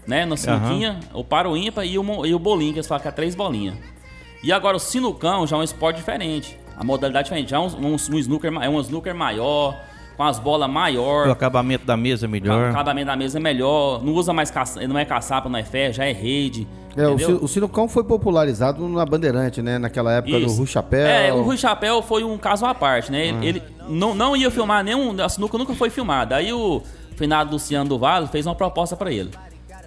né? 0.10 0.26
Na 0.26 0.36
sinuquinha, 0.36 1.00
o 1.14 1.24
para 1.24 1.48
o 1.50 1.56
ímpar 1.56 1.86
e 1.86 1.98
o, 1.98 2.26
e 2.26 2.34
o 2.34 2.40
bolinho, 2.40 2.74
que 2.74 2.80
eles 2.80 2.88
falam 2.88 3.02
que 3.02 3.08
é 3.08 3.12
três 3.12 3.36
bolinhas. 3.36 3.76
E 4.44 4.52
agora 4.52 4.76
o 4.76 4.80
sinucão 4.80 5.46
já 5.46 5.56
é 5.56 5.60
um 5.60 5.64
esporte 5.64 5.98
diferente. 5.98 6.58
A 6.78 6.84
modalidade 6.84 7.22
é 7.22 7.30
diferente. 7.30 7.50
Já 7.52 7.58
é 7.58 7.60
um, 7.60 7.68
um, 7.68 7.94
um 7.94 8.20
snooker, 8.20 8.52
é 8.62 8.70
um 8.70 8.80
snooker 8.82 9.14
maior, 9.14 9.76
com 10.18 10.24
as 10.24 10.40
bolas 10.40 10.68
O 10.68 10.72
maior. 10.72 11.30
acabamento 11.30 11.86
da 11.86 11.96
mesa 11.96 12.26
é 12.26 12.28
O 12.28 12.32
melhor. 12.32 12.72
acabamento 12.72 13.08
da 13.08 13.16
mesa 13.16 13.38
é 13.38 13.42
melhor, 13.42 14.04
não 14.04 14.14
usa 14.14 14.34
mais 14.34 14.50
caça, 14.50 14.86
não 14.88 14.98
é 14.98 15.06
caçapa, 15.06 15.48
não 15.50 15.60
é 15.60 15.64
ferro, 15.64 15.94
já 15.94 16.06
é 16.06 16.12
rede. 16.14 16.68
É, 16.98 17.08
o, 17.08 17.44
o 17.44 17.48
sinucão 17.48 17.88
foi 17.88 18.04
popularizado 18.04 18.88
na 18.90 19.06
Bandeirante, 19.06 19.62
né? 19.62 19.78
Naquela 19.78 20.12
época 20.14 20.40
do 20.40 20.46
Isso. 20.48 20.58
Rui 20.58 20.68
Chapéu. 20.68 21.06
É, 21.06 21.32
o 21.34 21.44
Rui 21.44 21.56
Chapéu 21.56 22.02
foi 22.02 22.24
um 22.24 22.38
caso 22.38 22.66
à 22.66 22.74
parte, 22.74 23.12
né? 23.12 23.28
Ele, 23.28 23.38
Ah. 23.38 23.46
ele 23.46 23.64
não, 23.88 24.16
não 24.16 24.36
ia 24.36 24.50
filmar 24.50 24.84
nenhum. 24.84 25.16
A 25.22 25.30
sinuca 25.30 25.58
nunca 25.58 25.74
foi 25.76 25.90
filmada. 25.90 26.36
Aí 26.36 26.52
o 26.52 26.82
finado 27.16 27.52
Luciano 27.52 27.88
do 27.90 28.00
Vale 28.00 28.28
fez 28.28 28.46
uma 28.46 28.56
proposta 28.56 28.96
pra 28.98 29.12
ele. 29.12 29.30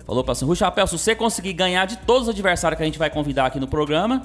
Falou 0.07 0.25
pra 0.25 0.35
Rui 0.43 0.57
Chapéu, 0.57 0.87
se 0.87 0.99
você 0.99 1.15
conseguir 1.15 1.53
ganhar 1.53 1.87
de 1.87 1.97
todos 1.99 2.25
os 2.25 2.29
adversários 2.31 2.77
que 2.77 2.83
a 2.83 2.87
gente 2.87 2.99
vai 2.99 3.09
convidar 3.11 3.47
aqui 3.47 3.61
no 3.61 3.69
programa, 3.69 4.23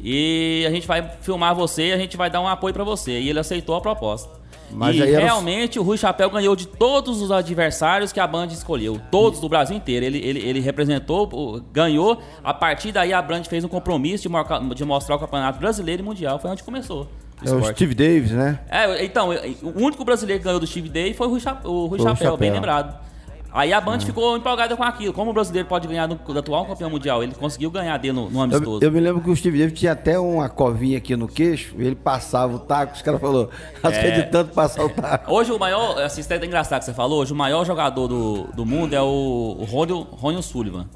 e 0.00 0.64
a 0.66 0.70
gente 0.70 0.86
vai 0.86 1.06
filmar 1.20 1.54
você 1.54 1.88
e 1.88 1.92
a 1.92 1.98
gente 1.98 2.16
vai 2.16 2.30
dar 2.30 2.40
um 2.40 2.48
apoio 2.48 2.72
pra 2.72 2.84
você. 2.84 3.18
E 3.20 3.28
ele 3.28 3.38
aceitou 3.38 3.74
a 3.76 3.80
proposta. 3.80 4.40
Mas 4.72 4.96
e 4.96 5.02
aí 5.02 5.10
era 5.12 5.22
o- 5.22 5.24
realmente 5.24 5.78
o 5.80 5.82
Rui 5.82 5.98
Chapéu 5.98 6.30
ganhou 6.30 6.54
de 6.54 6.66
todos 6.66 7.20
os 7.20 7.32
adversários 7.32 8.12
que 8.12 8.20
a 8.20 8.26
Band 8.26 8.46
escolheu. 8.46 9.00
Todos 9.10 9.40
do 9.40 9.48
Brasil 9.48 9.76
inteiro. 9.76 10.06
Ele, 10.06 10.18
ele, 10.18 10.38
ele 10.38 10.60
representou, 10.60 11.60
ganhou. 11.72 12.22
A 12.42 12.54
partir 12.54 12.92
daí 12.92 13.12
a 13.12 13.20
Band 13.20 13.42
fez 13.44 13.64
um 13.64 13.68
compromisso 13.68 14.22
de, 14.22 14.28
marcar- 14.28 14.60
de 14.62 14.84
mostrar 14.84 15.16
o 15.16 15.18
campeonato 15.18 15.58
brasileiro 15.58 16.02
e 16.02 16.04
mundial. 16.04 16.38
Foi 16.38 16.50
onde 16.50 16.62
começou. 16.62 17.08
o 17.44 17.48
É 17.48 17.52
o. 17.52 17.64
Steve 17.64 17.94
Davis, 17.94 18.30
né? 18.30 18.60
É, 18.70 19.04
então, 19.04 19.30
o 19.62 19.82
único 19.82 20.04
brasileiro 20.04 20.38
que 20.40 20.44
ganhou 20.44 20.60
do 20.60 20.66
Steve 20.66 20.88
Day 20.88 21.14
foi 21.14 21.26
o 21.26 21.30
Rui, 21.30 21.40
Cha- 21.40 21.60
o 21.64 21.86
Rui 21.86 21.98
o 21.98 22.02
Chapéu, 22.04 22.36
bem 22.36 22.48
Chapéu. 22.50 22.54
lembrado. 22.54 23.09
Aí 23.52 23.72
a 23.72 23.80
Band 23.80 24.00
ficou 24.00 24.36
empolgada 24.36 24.76
com 24.76 24.82
aquilo. 24.82 25.12
Como 25.12 25.30
o 25.30 25.34
brasileiro 25.34 25.66
pode 25.68 25.88
ganhar 25.88 26.06
do, 26.06 26.14
do 26.14 26.38
atual 26.38 26.66
campeão 26.66 26.88
mundial? 26.88 27.22
Ele 27.22 27.34
conseguiu 27.34 27.70
ganhar 27.70 27.96
dele 27.98 28.14
no, 28.14 28.30
no 28.30 28.38
Eu, 28.38 28.42
amistoso. 28.42 28.84
eu 28.84 28.92
me 28.92 29.00
lembro 29.00 29.20
que 29.22 29.30
o 29.30 29.36
Steve 29.36 29.58
Davis 29.58 29.78
tinha 29.78 29.92
até 29.92 30.18
uma 30.18 30.48
covinha 30.48 30.98
aqui 30.98 31.16
no 31.16 31.26
queixo, 31.26 31.74
e 31.78 31.84
ele 31.84 31.96
passava 31.96 32.54
o 32.54 32.58
taco, 32.58 32.94
os 32.94 33.02
caras 33.02 33.20
falaram, 33.20 33.48
acho 33.82 34.00
que 34.00 34.06
é 34.06 34.10
de 34.10 34.30
tanto 34.30 34.54
passar 34.54 34.84
o 34.84 34.88
taco. 34.88 35.30
Hoje 35.34 35.50
o 35.50 35.58
maior, 35.58 36.00
assim, 36.00 36.20
isso 36.20 36.32
é 36.32 36.44
engraçado 36.44 36.80
que 36.80 36.84
você 36.84 36.94
falou, 36.94 37.20
hoje 37.20 37.32
o 37.32 37.36
maior 37.36 37.64
jogador 37.64 38.06
do, 38.06 38.44
do 38.54 38.64
mundo 38.64 38.94
é 38.94 39.02
o, 39.02 39.56
o 39.58 39.64
Ronnie, 39.64 40.06
Ronnie 40.12 40.42
Sullivan. 40.42 40.88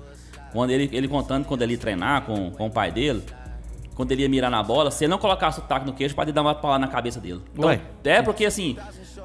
Quando 0.52 0.70
ele, 0.70 0.88
ele 0.92 1.08
contando 1.08 1.44
quando 1.44 1.62
ele 1.62 1.72
ia 1.72 1.78
treinar 1.78 2.22
com, 2.22 2.50
com 2.52 2.66
o 2.66 2.70
pai 2.70 2.92
dele, 2.92 3.22
quando 3.94 4.12
ele 4.12 4.22
ia 4.22 4.28
mirar 4.28 4.50
na 4.50 4.62
bola, 4.62 4.90
se 4.90 5.04
ele 5.04 5.10
não 5.10 5.18
colocasse 5.18 5.58
o 5.58 5.62
taco 5.62 5.86
no 5.86 5.92
queixo, 5.92 6.14
pode 6.14 6.32
dar 6.32 6.42
uma 6.42 6.54
palavra 6.54 6.86
na 6.86 6.92
cabeça 6.92 7.20
dele. 7.20 7.40
Então, 7.52 7.68
Ué. 7.68 7.80
é 8.04 8.22
porque 8.22 8.44
assim, 8.44 8.76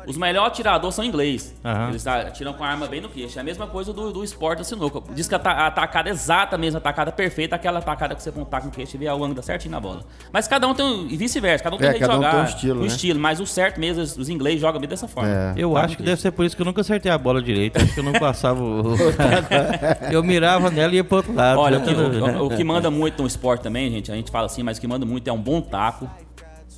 Os 0.10 0.18
melhores 0.18 0.48
atiradores 0.51 0.96
são 0.96 1.06
inglês. 1.06 1.56
Aham. 1.63 1.89
Eles 1.89 2.06
atiram 2.08 2.51
com 2.54 2.63
a 2.63 2.68
arma 2.68 2.88
bem 2.88 3.00
no 3.00 3.08
queixo. 3.10 3.38
É 3.38 3.42
a 3.42 3.44
mesma 3.44 3.68
coisa 3.68 3.94
do, 3.94 4.12
do 4.12 4.24
esporte 4.24 4.58
da 4.60 4.63
sinuca. 4.66 5.01
Diz 5.13 5.28
que 5.28 5.36
a, 5.36 5.39
ta- 5.39 5.51
a 5.51 5.68
atacada 5.68 6.10
exata 6.10 6.58
mesmo, 6.58 6.78
a 6.78 6.80
atacada 6.80 7.12
perfeita, 7.12 7.56
aquela 7.56 7.78
atacada 7.80 8.16
que 8.16 8.24
você 8.24 8.32
um 8.36 8.44
taco 8.44 8.66
no 8.66 8.72
queixo 8.72 8.96
e 8.96 9.00
vê 9.00 9.08
o 9.08 9.24
ângulo 9.24 9.44
certinho 9.44 9.72
na 9.72 9.80
bola. 9.80 10.01
Mas 10.34 10.48
cada 10.48 10.68
um 10.68 10.74
tem 10.74 10.84
um. 10.84 11.06
E 11.08 11.16
vice-versa, 11.16 11.63
cada 11.63 11.75
um 11.75 11.80
tem 11.80 11.88
É, 11.88 11.89
um 11.89 11.94
jeito 11.94 12.04
de 12.04 12.08
cada 12.10 12.20
um 12.20 12.24
jogar. 12.24 12.32
tem 12.32 12.39
um 12.42 12.56
estilo, 12.56 12.78
um 12.80 12.82
né? 12.82 12.88
estilo. 12.88 13.20
Mas 13.20 13.39
o 13.39 13.46
certo 13.46 13.80
mesmo, 13.80 14.01
os, 14.01 14.18
os 14.18 14.30
ingleses 14.30 14.60
jogam 14.62 14.80
bem 14.82 14.89
dessa 14.89 15.08
forma. 15.08 15.30
É. 15.30 15.54
Eu 15.56 15.74
Tá 15.74 15.80
acho 15.82 15.89
que 15.89 15.96
queixo. 15.98 16.10
deve 16.10 16.22
ser 16.22 16.32
por 16.32 16.44
isso 16.46 16.56
que 16.56 16.62
eu 16.63 16.66
nunca 16.66 16.82
acertei 16.82 17.12
a 17.12 17.18
bola 17.18 17.39
direito. 17.42 17.78
Acho 17.78 17.94
que 17.94 18.00
eu 18.00 18.04
não 18.04 18.13
passava 18.13 18.63
o. 18.63 18.84
eu 20.12 20.24
mirava 20.24 20.70
nela 20.72 20.92
e 20.94 20.96
ia 20.98 21.04
pro 21.04 21.18
outro 21.18 21.34
lado. 21.34 21.60
Olha, 21.60 21.78
Já 21.80 21.84
o 21.84 21.86
que, 21.86 21.94
o- 21.94 22.46
o 22.46 22.50
que 22.58 22.63
manda 22.63 22.89
muito 22.89 23.22
no 23.22 23.28
esporte 23.28 23.62
também, 23.62 23.89
gente, 23.92 24.12
a 24.12 24.16
gente 24.16 24.32
fala 24.32 24.48
assim, 24.48 24.63
mas 24.63 24.78
o 24.78 24.82
que 24.82 24.88
manda 24.88 25.06
muito 25.06 25.28
é 25.28 25.34
um 25.34 25.38
bom 25.42 25.62
taco. 25.62 26.10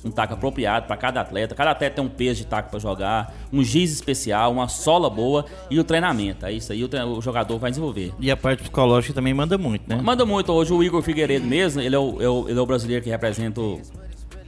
Um 0.04 0.10
taco 0.10 0.34
apropriado 0.34 0.86
para 0.88 0.96
cada 0.96 1.20
atleta. 1.20 1.54
Cada 1.54 1.70
atleta 1.70 1.94
tem 1.96 2.04
um 2.04 2.08
peso 2.08 2.40
de 2.40 2.46
taco 2.46 2.70
para 2.70 2.78
jogar, 2.80 3.32
um 3.52 3.62
giz 3.62 3.92
especial, 3.92 4.50
uma 4.50 4.66
sola 4.66 5.08
boa 5.08 5.44
e 5.70 5.78
o 5.78 5.84
treinamento. 5.84 6.44
É 6.44 6.52
isso 6.52 6.72
aí 6.72 6.82
o, 6.84 6.88
o 7.16 7.22
jogador 7.22 7.56
vai 7.58 7.70
desenvolver. 7.70 8.12
E 8.18 8.28
a 8.30 8.36
parte 8.36 8.62
psicológica 8.62 9.14
também 9.14 9.32
manda 9.32 9.56
muito, 9.56 9.88
né? 9.88 10.00
Manda 10.02 10.26
muito. 10.26 10.50
Hoje 10.52 10.72
o 10.72 10.82
Igor 10.82 11.02
Figueiredo 11.02 11.46
mesmo, 11.46 11.80
ele 11.80 11.94
é 11.94 11.98
o, 11.98 12.20
é 12.20 12.28
o- 12.28 12.48
ele 12.48 12.58
é 12.58 12.62
o 12.62 12.66
brasileiro 12.66 13.04
que 13.04 13.10
representa 13.10 13.60
o- 13.60 13.80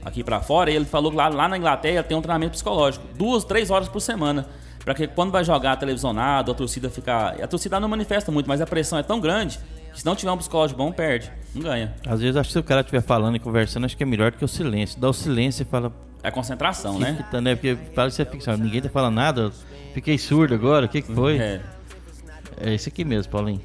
aqui 0.03 0.23
pra 0.25 0.41
fora. 0.41 0.69
E 0.69 0.75
ele 0.75 0.83
falou 0.85 1.09
que 1.09 1.15
lá, 1.17 1.29
lá 1.29 1.47
na 1.47 1.57
Inglaterra 1.57 2.03
tem 2.03 2.17
um 2.17 2.21
treinamento 2.21 2.51
psicológico. 2.51 3.05
Duas, 3.17 3.45
três 3.45 3.69
horas 3.69 3.87
por 3.87 4.01
semana. 4.01 4.45
Pra 4.85 4.93
que 4.93 5.07
quando 5.07 5.31
vai 5.31 5.43
jogar 5.43 5.75
televisionado, 5.77 6.51
a 6.51 6.55
torcida 6.55 6.91
fica. 6.91 7.29
A 7.43 7.47
torcida 7.47 7.79
não 7.79 7.89
manifesta 7.89 8.31
muito, 8.31 8.47
mas 8.47 8.61
a 8.61 8.67
pressão 8.67 8.99
é 8.99 9.03
tão 9.03 9.19
grande 9.19 9.59
que 9.91 9.99
se 9.99 10.05
não 10.05 10.15
tiver 10.15 10.31
um 10.31 10.37
psicológico 10.37 10.77
bom, 10.77 10.91
perde. 10.91 11.31
Não 11.55 11.63
ganha. 11.63 11.95
Às 12.05 12.21
vezes 12.21 12.35
acho 12.35 12.49
que 12.49 12.53
se 12.53 12.59
o 12.59 12.63
cara 12.63 12.81
estiver 12.81 13.01
falando 13.01 13.35
e 13.35 13.39
conversando, 13.39 13.85
acho 13.85 13.97
que 13.97 14.03
é 14.03 14.05
melhor 14.05 14.31
do 14.31 14.37
que 14.37 14.45
o 14.45 14.47
silêncio. 14.47 14.99
Dá 14.99 15.09
o 15.09 15.13
silêncio 15.13 15.63
e 15.63 15.65
fala. 15.65 15.91
É 16.21 16.29
concentração, 16.29 16.95
"Que 16.95 17.01
né? 17.01 17.25
tá, 17.31 17.41
né? 17.41 17.55
Porque 17.55 17.75
parece 17.95 18.17
que 18.17 18.23
você 18.23 18.37
fica 18.37 18.51
assim, 18.51 18.61
ninguém 18.61 18.81
tá 18.81 18.89
falando 18.89 19.15
nada. 19.15 19.51
Fiquei 19.93 20.17
surdo 20.19 20.53
agora, 20.53 20.85
o 20.85 20.89
que, 20.89 21.01
que 21.01 21.11
foi? 21.13 21.37
É. 21.39 21.61
É 22.61 22.73
esse 22.73 22.89
aqui 22.89 23.03
mesmo, 23.03 23.31
Paulinho. 23.31 23.61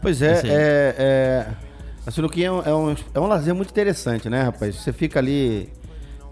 Pois 0.00 0.22
é, 0.22 0.40
é, 0.44 0.94
é, 0.98 1.46
a 2.06 2.10
sinuquinha 2.10 2.46
é 2.48 2.50
um, 2.52 2.62
é, 2.62 2.74
um, 2.74 2.96
é 3.14 3.20
um 3.20 3.26
lazer 3.26 3.54
muito 3.54 3.70
interessante, 3.70 4.28
né, 4.30 4.42
rapaz? 4.42 4.76
Você 4.76 4.92
fica 4.92 5.18
ali, 5.18 5.68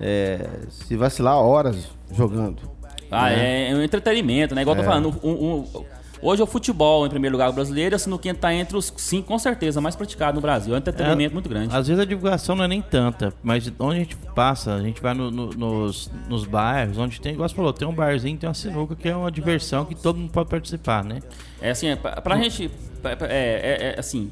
é, 0.00 0.48
se 0.70 0.96
vacilar, 0.96 1.36
horas 1.36 1.88
jogando. 2.12 2.77
Ah, 3.10 3.30
é, 3.32 3.70
é 3.70 3.74
um 3.74 3.82
entretenimento, 3.82 4.54
né? 4.54 4.62
Igual 4.62 4.76
eu 4.76 4.82
tô 4.82 4.88
falando. 4.88 5.20
um- 5.22 5.30
um- 5.30 5.84
hoje 6.20 6.40
é 6.40 6.44
o 6.44 6.46
futebol 6.46 7.06
em 7.06 7.08
primeiro 7.10 7.34
lugar 7.34 7.50
brasileiro, 7.52 7.94
e 7.94 7.96
a 7.96 7.98
sinuquinha 7.98 8.34
tá 8.34 8.52
entre 8.52 8.76
os 8.76 8.92
cinco, 8.96 9.28
com 9.28 9.38
certeza, 9.38 9.80
mais 9.80 9.94
praticado 9.96 10.34
no 10.36 10.40
Brasil. 10.40 10.72
É 10.74 10.76
um 10.76 10.78
entretenimento 10.78 11.32
muito 11.32 11.48
grande. 11.48 11.74
Às 11.74 11.86
vezes 11.88 12.02
a 12.02 12.04
divulgação 12.04 12.56
não 12.56 12.64
é 12.64 12.68
nem 12.68 12.82
tanta, 12.82 13.32
mas 13.42 13.70
onde 13.78 13.96
a 13.96 13.98
gente 14.00 14.16
passa, 14.34 14.74
a 14.74 14.80
gente 14.82 15.00
vai 15.00 15.14
no- 15.14 15.30
no- 15.30 15.50
nos, 15.50 16.10
nos 16.28 16.44
bairros, 16.44 16.98
onde 16.98 17.20
tem, 17.20 17.32
igual 17.34 17.48
você 17.48 17.54
falou, 17.54 17.72
tem 17.72 17.86
um 17.86 17.92
barzinho, 17.94 18.36
tem 18.36 18.48
uma 18.48 18.54
sinuca, 18.54 18.94
que 18.96 19.08
é 19.08 19.14
uma 19.16 19.30
diversão 19.30 19.84
que 19.84 19.94
todo 19.94 20.18
mundo 20.18 20.30
pode 20.32 20.48
participar, 20.50 21.04
né? 21.04 21.20
É 21.62 21.70
assim, 21.70 21.88
é, 21.88 21.96
pra, 21.96 22.20
pra 22.20 22.36
gente. 22.36 22.70
pra- 23.00 23.12
É, 23.22 23.26
é- 23.30 23.94
é 23.96 24.00
assim. 24.00 24.30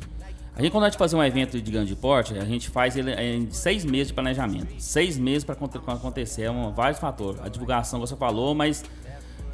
A 0.56 0.62
gente, 0.62 0.72
quando 0.72 0.84
a 0.84 0.88
gente 0.88 0.98
fazer 0.98 1.14
um 1.16 1.22
evento 1.22 1.60
de 1.60 1.70
grande 1.70 1.94
porte, 1.94 2.32
a 2.38 2.44
gente 2.44 2.70
faz 2.70 2.96
ele 2.96 3.12
em 3.12 3.50
seis 3.50 3.84
meses 3.84 4.08
de 4.08 4.14
planejamento. 4.14 4.68
Seis 4.78 5.18
meses 5.18 5.44
para 5.44 5.54
acontecer. 5.54 6.42
É 6.44 6.50
um, 6.50 6.72
vários 6.72 6.98
fatores. 6.98 7.40
A 7.42 7.48
divulgação, 7.48 8.00
você 8.00 8.16
falou, 8.16 8.54
mas. 8.54 8.82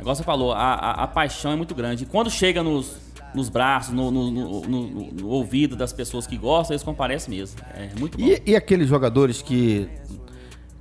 Igual 0.00 0.14
você 0.14 0.22
falou, 0.22 0.52
a, 0.52 0.74
a- 0.74 1.02
a 1.04 1.06
paixão 1.08 1.50
é 1.52 1.56
muito 1.56 1.74
grande. 1.74 2.04
E 2.04 2.06
quando 2.06 2.30
chega 2.30 2.62
nos, 2.62 2.96
nos 3.34 3.48
braços, 3.48 3.92
no, 3.92 4.10
no- 4.12 4.30
no- 4.30 4.60
no- 5.12 5.28
ouvido 5.28 5.74
das 5.76 5.92
pessoas 5.92 6.24
que 6.26 6.36
gostam, 6.36 6.74
eles 6.74 6.82
comparecem 6.84 7.34
mesmo. 7.36 7.60
É 7.74 7.90
muito 7.98 8.16
bom. 8.18 8.24
E, 8.24 8.40
e 8.46 8.56
aqueles 8.56 8.88
jogadores 8.88 9.42
que, 9.42 9.88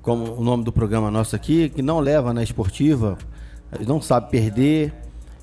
como 0.03 0.35
o 0.35 0.43
nome 0.43 0.63
do 0.63 0.71
programa 0.71 1.09
nosso 1.09 1.35
aqui, 1.35 1.69
que 1.69 1.81
não 1.81 1.99
leva 1.99 2.31
na 2.33 2.43
esportiva, 2.43 3.17
não 3.87 3.99
sabe 4.01 4.29
perder 4.29 4.93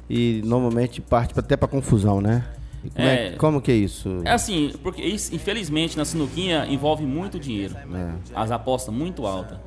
e 0.09 0.41
normalmente 0.45 1.01
parte 1.01 1.35
até 1.39 1.57
pra 1.57 1.67
confusão, 1.69 2.21
né? 2.21 2.45
Como, 2.95 3.09
é, 3.09 3.27
É. 3.27 3.31
como 3.33 3.61
que 3.61 3.73
é 3.73 3.75
isso? 3.75 4.21
É 4.25 4.31
assim, 4.31 4.73
porque 4.83 5.03
isso, 5.03 5.35
infelizmente 5.35 5.97
na 5.97 6.05
sinuquinha 6.05 6.67
envolve 6.69 7.05
muito 7.05 7.39
dinheiro. 7.39 7.77
É. 7.77 8.13
As 8.35 8.51
apostas 8.51 8.95
muito 8.95 9.27
altas. 9.27 9.59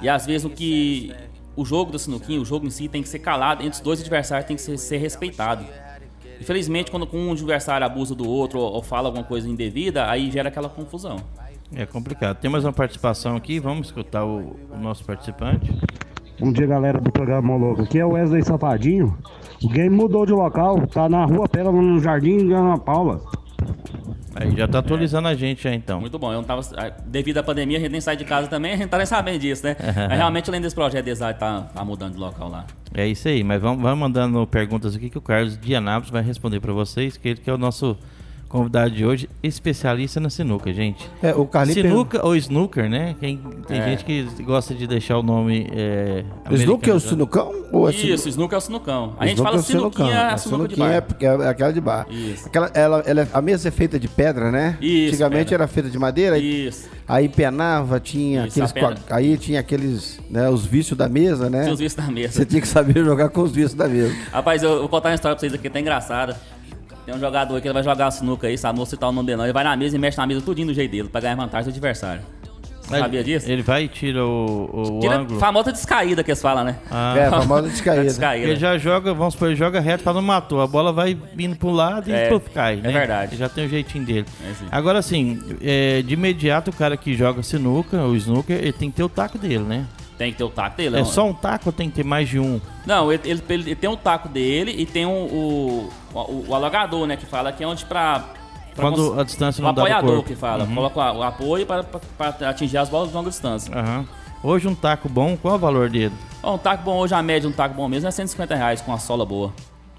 E 0.00 0.08
às 0.08 0.26
vezes 0.26 0.44
o 0.44 0.50
que. 0.50 1.14
O 1.54 1.64
jogo 1.64 1.90
da 1.90 1.98
sinuquinha, 1.98 2.38
o 2.38 2.44
jogo 2.44 2.66
em 2.66 2.70
si 2.70 2.86
tem 2.86 3.02
que 3.02 3.08
ser 3.08 3.18
calado, 3.20 3.62
entre 3.62 3.72
os 3.76 3.80
dois 3.80 3.98
adversários 4.00 4.46
tem 4.46 4.56
que 4.56 4.62
ser, 4.62 4.76
ser 4.76 4.98
respeitado. 4.98 5.64
Infelizmente, 6.38 6.90
quando 6.90 7.08
um 7.14 7.32
adversário 7.32 7.86
abusa 7.86 8.14
do 8.14 8.28
outro 8.28 8.58
ou, 8.58 8.74
ou 8.74 8.82
fala 8.82 9.08
alguma 9.08 9.24
coisa 9.24 9.48
indevida, 9.48 10.10
aí 10.10 10.30
gera 10.30 10.50
aquela 10.50 10.68
confusão. 10.68 11.16
É 11.74 11.86
complicado. 11.86 12.36
Tem 12.38 12.50
mais 12.50 12.62
uma 12.62 12.74
participação 12.74 13.36
aqui, 13.36 13.58
vamos 13.58 13.86
escutar 13.88 14.24
o, 14.26 14.54
o 14.70 14.76
nosso 14.78 15.02
participante. 15.02 15.72
Bom 16.38 16.52
dia, 16.52 16.66
galera 16.66 17.00
do 17.00 17.10
programa 17.10 17.56
Moloco. 17.56 17.82
Aqui 17.82 17.98
é 17.98 18.04
o 18.04 18.10
Wesley 18.10 18.42
Safadinho. 18.44 19.16
O 19.62 19.68
game 19.68 19.88
mudou 19.94 20.26
de 20.26 20.32
local, 20.32 20.86
tá 20.86 21.08
na 21.08 21.24
rua 21.24 21.48
Pérola, 21.48 21.80
no 21.80 21.98
Jardim 21.98 22.38
de 22.38 22.52
Ana 22.52 22.76
Paula. 22.76 23.22
Aí 24.34 24.54
já 24.54 24.68
tá 24.68 24.80
atualizando 24.80 25.28
a 25.28 25.34
gente 25.34 25.62
já 25.62 25.72
então. 25.74 25.98
Muito 25.98 26.18
bom. 26.18 26.30
Eu 26.30 26.36
não 26.38 26.44
tava. 26.44 26.60
ah, 26.76 26.92
Devido 27.06 27.38
à 27.38 27.42
pandemia, 27.42 27.78
a 27.78 27.80
gente 27.80 27.90
nem 27.92 28.02
sai 28.02 28.16
de 28.18 28.24
casa 28.26 28.48
também, 28.48 28.74
a 28.74 28.76
gente 28.76 28.88
tá 28.88 28.98
nem 28.98 29.06
sabendo 29.06 29.38
disso, 29.38 29.64
né? 29.64 29.76
Mas 30.08 30.18
realmente, 30.18 30.50
além 30.50 30.60
desse 30.60 30.74
projeto 30.74 31.04
deles 31.06 31.20
lá, 31.20 31.32
tá, 31.32 31.62
tá 31.74 31.82
mudando 31.82 32.12
de 32.12 32.18
local 32.18 32.50
lá. 32.50 32.66
É 32.92 33.06
isso 33.06 33.28
aí, 33.28 33.42
mas 33.44 33.60
vamos, 33.60 33.82
vamos 33.82 33.98
mandando 33.98 34.46
perguntas 34.46 34.94
aqui 34.96 35.10
que 35.10 35.18
o 35.18 35.20
Carlos 35.20 35.58
de 35.58 35.74
Anápolis 35.74 36.10
vai 36.10 36.22
responder 36.22 36.60
pra 36.60 36.72
vocês, 36.72 37.16
que 37.16 37.28
ele 37.28 37.40
que 37.40 37.50
é 37.50 37.52
o 37.52 37.58
nosso 37.58 37.96
convidado 38.56 38.90
de 38.90 39.04
hoje, 39.04 39.28
especialista 39.42 40.18
na 40.20 40.30
sinuca, 40.30 40.72
gente. 40.72 41.08
É, 41.22 41.34
o 41.34 41.46
Carlinhos 41.46 41.80
Sinuca 41.82 42.24
ou 42.26 42.34
snooker, 42.36 42.88
né? 42.88 43.14
Quem, 43.20 43.36
tem 43.66 43.78
É. 43.80 43.84
gente 43.84 44.04
que 44.04 44.22
gosta 44.42 44.74
de 44.74 44.86
deixar 44.86 45.18
o 45.18 45.22
nome 45.22 45.66
é, 45.72 46.24
pergunta, 46.44 46.54
Snook 46.62 46.90
é 46.90 46.94
o 46.94 47.00
sinucão? 47.00 47.52
Ou 47.72 47.88
é 47.88 47.92
Isso, 47.92 48.28
snooker 48.28 48.54
é 48.54 48.58
o 48.58 48.60
sinucão. 48.60 49.14
A 49.18 49.26
gente 49.26 49.42
fala 49.42 49.56
é 49.56 49.62
sinuquinha, 49.62 50.18
a 50.20 50.34
A 50.34 50.38
sinuca 50.38 50.68
de 50.68 50.74
sinuquinha 50.74 50.96
é 50.96 51.00
bar. 51.00 51.06
porque 51.06 51.26
é 51.26 51.48
aquela 51.48 51.72
de 51.72 51.80
bar. 51.80 52.06
Isso. 52.10 52.46
Aquela, 52.48 52.70
ela, 52.74 53.02
ela 53.06 53.20
é- 53.22 53.28
a 53.32 53.42
mesa 53.42 53.68
é 53.68 53.70
feita 53.70 53.98
de 53.98 54.08
pedra, 54.08 54.50
né? 54.50 54.78
Isso, 54.80 55.08
Antigamente 55.14 55.50
pedra. 55.50 55.64
era 55.64 55.68
feita 55.68 55.90
de 55.90 55.98
madeira. 55.98 56.38
Isso. 56.38 56.88
Aí 57.08 57.28
penava, 57.28 58.00
tinha 58.00 58.46
Isso, 58.46 58.62
aqueles. 58.62 58.98
Aí 59.10 59.36
tinha 59.36 59.60
aqueles. 59.60 60.20
Né, 60.28 60.48
os 60.50 60.66
vícios 60.66 60.98
da 60.98 61.08
mesa, 61.08 61.48
né? 61.48 61.62
Tinha 61.62 61.72
os 61.74 61.78
vícios 61.80 62.04
da 62.04 62.10
mesa. 62.12 62.32
Você 62.32 62.44
tinha 62.44 62.60
que 62.60 62.66
saber 62.68 62.94
jogar 63.04 63.28
com 63.28 63.42
os 63.42 63.52
vícios 63.52 63.74
da 63.74 63.86
mesa. 63.88 64.12
Rapaz, 64.32 64.62
eu 64.62 64.80
vou 64.80 64.88
contar 64.88 65.10
uma 65.10 65.14
história 65.14 65.36
pra 65.36 65.40
vocês 65.40 65.54
aqui, 65.54 65.70
tá 65.70 65.78
engraçada. 65.80 66.36
Tem 67.06 67.14
um 67.14 67.20
jogador 67.20 67.60
que 67.60 67.66
ele 67.68 67.72
vai 67.74 67.82
jogar 67.84 68.08
a 68.08 68.10
sinuca 68.10 68.48
aí, 68.48 68.58
sabe? 68.58 68.72
Não 68.74 68.78
vou 68.78 68.86
citar 68.86 69.08
o 69.08 69.12
nome 69.12 69.26
dele 69.26 69.38
não. 69.38 69.44
Ele 69.44 69.52
vai 69.52 69.62
na 69.64 69.76
mesa 69.76 69.94
e 69.96 69.98
mexe 69.98 70.18
na 70.18 70.26
mesa 70.26 70.40
tudinho 70.42 70.66
do 70.66 70.74
jeito 70.74 70.90
dele, 70.90 71.08
pra 71.08 71.20
ganhar 71.20 71.36
vantagem 71.36 71.66
do 71.66 71.70
adversário. 71.70 72.22
Mas 72.88 73.00
Sabia 73.00 73.24
disso? 73.24 73.50
Ele 73.50 73.62
vai 73.62 73.82
e 73.84 73.88
tira 73.88 74.24
o, 74.24 74.70
o 74.96 75.00
Tira 75.00 75.16
ângulo. 75.16 75.40
famosa 75.40 75.72
descaída 75.72 76.22
que 76.22 76.30
eles 76.30 76.40
falam, 76.40 76.62
né? 76.62 76.76
Ah, 76.88 77.14
É, 77.18 77.28
famosa 77.28 77.66
descaída. 77.70 78.04
descaída. 78.04 78.46
Ele 78.46 78.54
já 78.56 78.78
joga, 78.78 79.12
vamos 79.12 79.34
supor, 79.34 79.48
ele 79.48 79.56
joga 79.56 79.80
reto, 79.80 80.04
fala, 80.04 80.20
não 80.20 80.26
matou. 80.28 80.60
A 80.60 80.68
bola 80.68 80.92
vai 80.92 81.16
vindo 81.34 81.56
pro 81.56 81.70
lado 81.72 82.08
e 82.08 82.12
É, 82.12 82.28
puf, 82.28 82.48
cai. 82.50 82.74
é 82.74 82.82
né? 82.82 82.92
verdade. 82.92 83.32
Ele 83.32 83.38
já 83.40 83.48
tem 83.48 83.66
o 83.66 83.68
jeitinho 83.68 84.04
dele. 84.04 84.26
É, 84.48 84.54
sim. 84.54 84.66
Agora, 84.70 85.00
assim, 85.00 85.40
é, 85.60 86.00
de 86.02 86.14
imediato, 86.14 86.70
o 86.70 86.74
cara 86.74 86.96
que 86.96 87.12
joga 87.16 87.42
sinuca, 87.42 87.96
o 88.04 88.14
snooker, 88.14 88.56
ele 88.56 88.72
tem 88.72 88.88
que 88.88 88.96
ter 88.98 89.02
o 89.02 89.08
taco 89.08 89.36
dele, 89.36 89.64
né? 89.64 89.84
Tem 90.18 90.32
que 90.32 90.38
ter 90.38 90.44
o 90.44 90.48
taco 90.50 90.76
dele. 90.78 90.96
É 90.96 90.98
não. 91.00 91.04
só 91.04 91.26
um 91.26 91.34
taco 91.34 91.64
ou 91.66 91.72
tem 91.72 91.90
que 91.90 91.96
ter 91.96 92.04
mais 92.04 92.28
de 92.28 92.38
um? 92.38 92.60
Não, 92.86 93.12
ele, 93.12 93.22
ele- 93.28 93.42
ele 93.48 93.74
tem 93.74 93.90
o 93.90 93.96
taco 93.96 94.28
dele 94.28 94.74
e 94.78 94.86
tem 94.86 95.04
o, 95.04 95.10
o, 95.10 95.90
o, 96.14 96.44
o 96.48 96.54
alagador, 96.54 97.06
né? 97.06 97.16
Que 97.16 97.26
fala 97.26 97.52
que 97.52 97.62
é 97.62 97.66
onde 97.66 97.84
pra. 97.84 98.20
pra 98.74 98.82
Quando 98.84 99.10
cons- 99.10 99.18
a 99.18 99.22
distância 99.24 99.60
o 99.60 99.64
não 99.66 99.74
dá 99.74 99.82
do 99.82 99.86
apoiador 99.86 100.22
que 100.24 100.34
fala. 100.34 100.66
Coloca 100.66 101.12
o 101.12 101.22
apoio 101.22 101.66
para, 101.66 101.84
para, 101.84 102.32
para 102.32 102.48
atingir 102.50 102.78
as 102.78 102.88
bolas 102.88 103.08
de 103.10 103.14
longa 103.14 103.28
distância. 103.30 103.74
Aham. 103.78 104.06
Hoje 104.42 104.68
um 104.68 104.74
taco 104.74 105.08
bom, 105.08 105.36
qual 105.36 105.54
é 105.54 105.56
o 105.56 105.60
valor 105.60 105.90
dele? 105.90 106.14
Um 106.44 106.56
taco 106.58 106.84
bom 106.84 106.96
hoje, 106.98 107.14
a 107.14 107.22
média 107.22 107.42
de 107.42 107.46
um 107.48 107.52
taco 107.52 107.74
bom 107.74 107.88
mesmo 107.88 108.06
é 108.08 108.10
150 108.10 108.54
reais 108.54 108.80
com 108.80 108.92
a 108.92 108.98
sola 108.98 109.26
boa. 109.26 109.52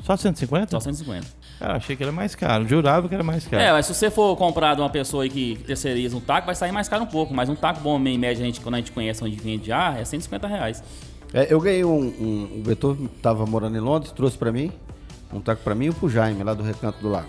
Só 0.03 0.15
150? 0.15 0.71
Só 0.71 0.79
150. 0.79 1.27
Cara, 1.59 1.75
achei 1.77 1.95
que 1.95 2.03
era 2.03 2.11
mais 2.11 2.35
caro. 2.35 2.67
Jurava 2.67 3.09
que 3.09 3.15
era 3.15 3.23
mais 3.23 3.47
caro. 3.47 3.61
É, 3.63 3.71
mas 3.71 3.85
se 3.87 3.93
você 3.95 4.11
for 4.11 4.35
comprar 4.35 4.75
de 4.75 4.81
uma 4.81 4.89
pessoa 4.89 5.23
aí 5.23 5.29
que 5.29 5.57
terceiriza 5.65 6.15
um 6.15 6.19
taco, 6.19 6.45
vai 6.45 6.55
sair 6.55 6.71
mais 6.71 6.87
caro 6.87 7.03
um 7.03 7.07
pouco. 7.07 7.33
Mas 7.33 7.49
um 7.49 7.55
taco 7.55 7.79
bom, 7.81 7.97
em 8.07 8.17
média, 8.17 8.43
a 8.43 8.45
gente, 8.45 8.61
quando 8.61 8.75
a 8.75 8.77
gente 8.77 8.91
conhece 8.91 9.23
onde 9.23 9.35
vende 9.35 9.67
já, 9.67 9.97
é 9.97 10.05
150 10.05 10.47
reais. 10.47 10.83
É, 11.33 11.47
eu 11.51 11.59
ganhei 11.59 11.83
um. 11.83 11.89
um 11.99 12.49
o 12.59 12.63
Beethoven 12.65 13.07
tava 13.21 13.45
morando 13.45 13.75
em 13.75 13.81
Londres, 13.81 14.11
trouxe 14.11 14.37
pra 14.37 14.51
mim. 14.51 14.71
Um 15.33 15.41
taco 15.41 15.61
pra 15.63 15.73
mim 15.75 15.87
e 15.87 15.91
pro 15.91 16.07
Jaime, 16.09 16.43
lá 16.43 16.53
do 16.53 16.63
Recanto 16.63 16.99
do 17.01 17.09
Lago. 17.09 17.27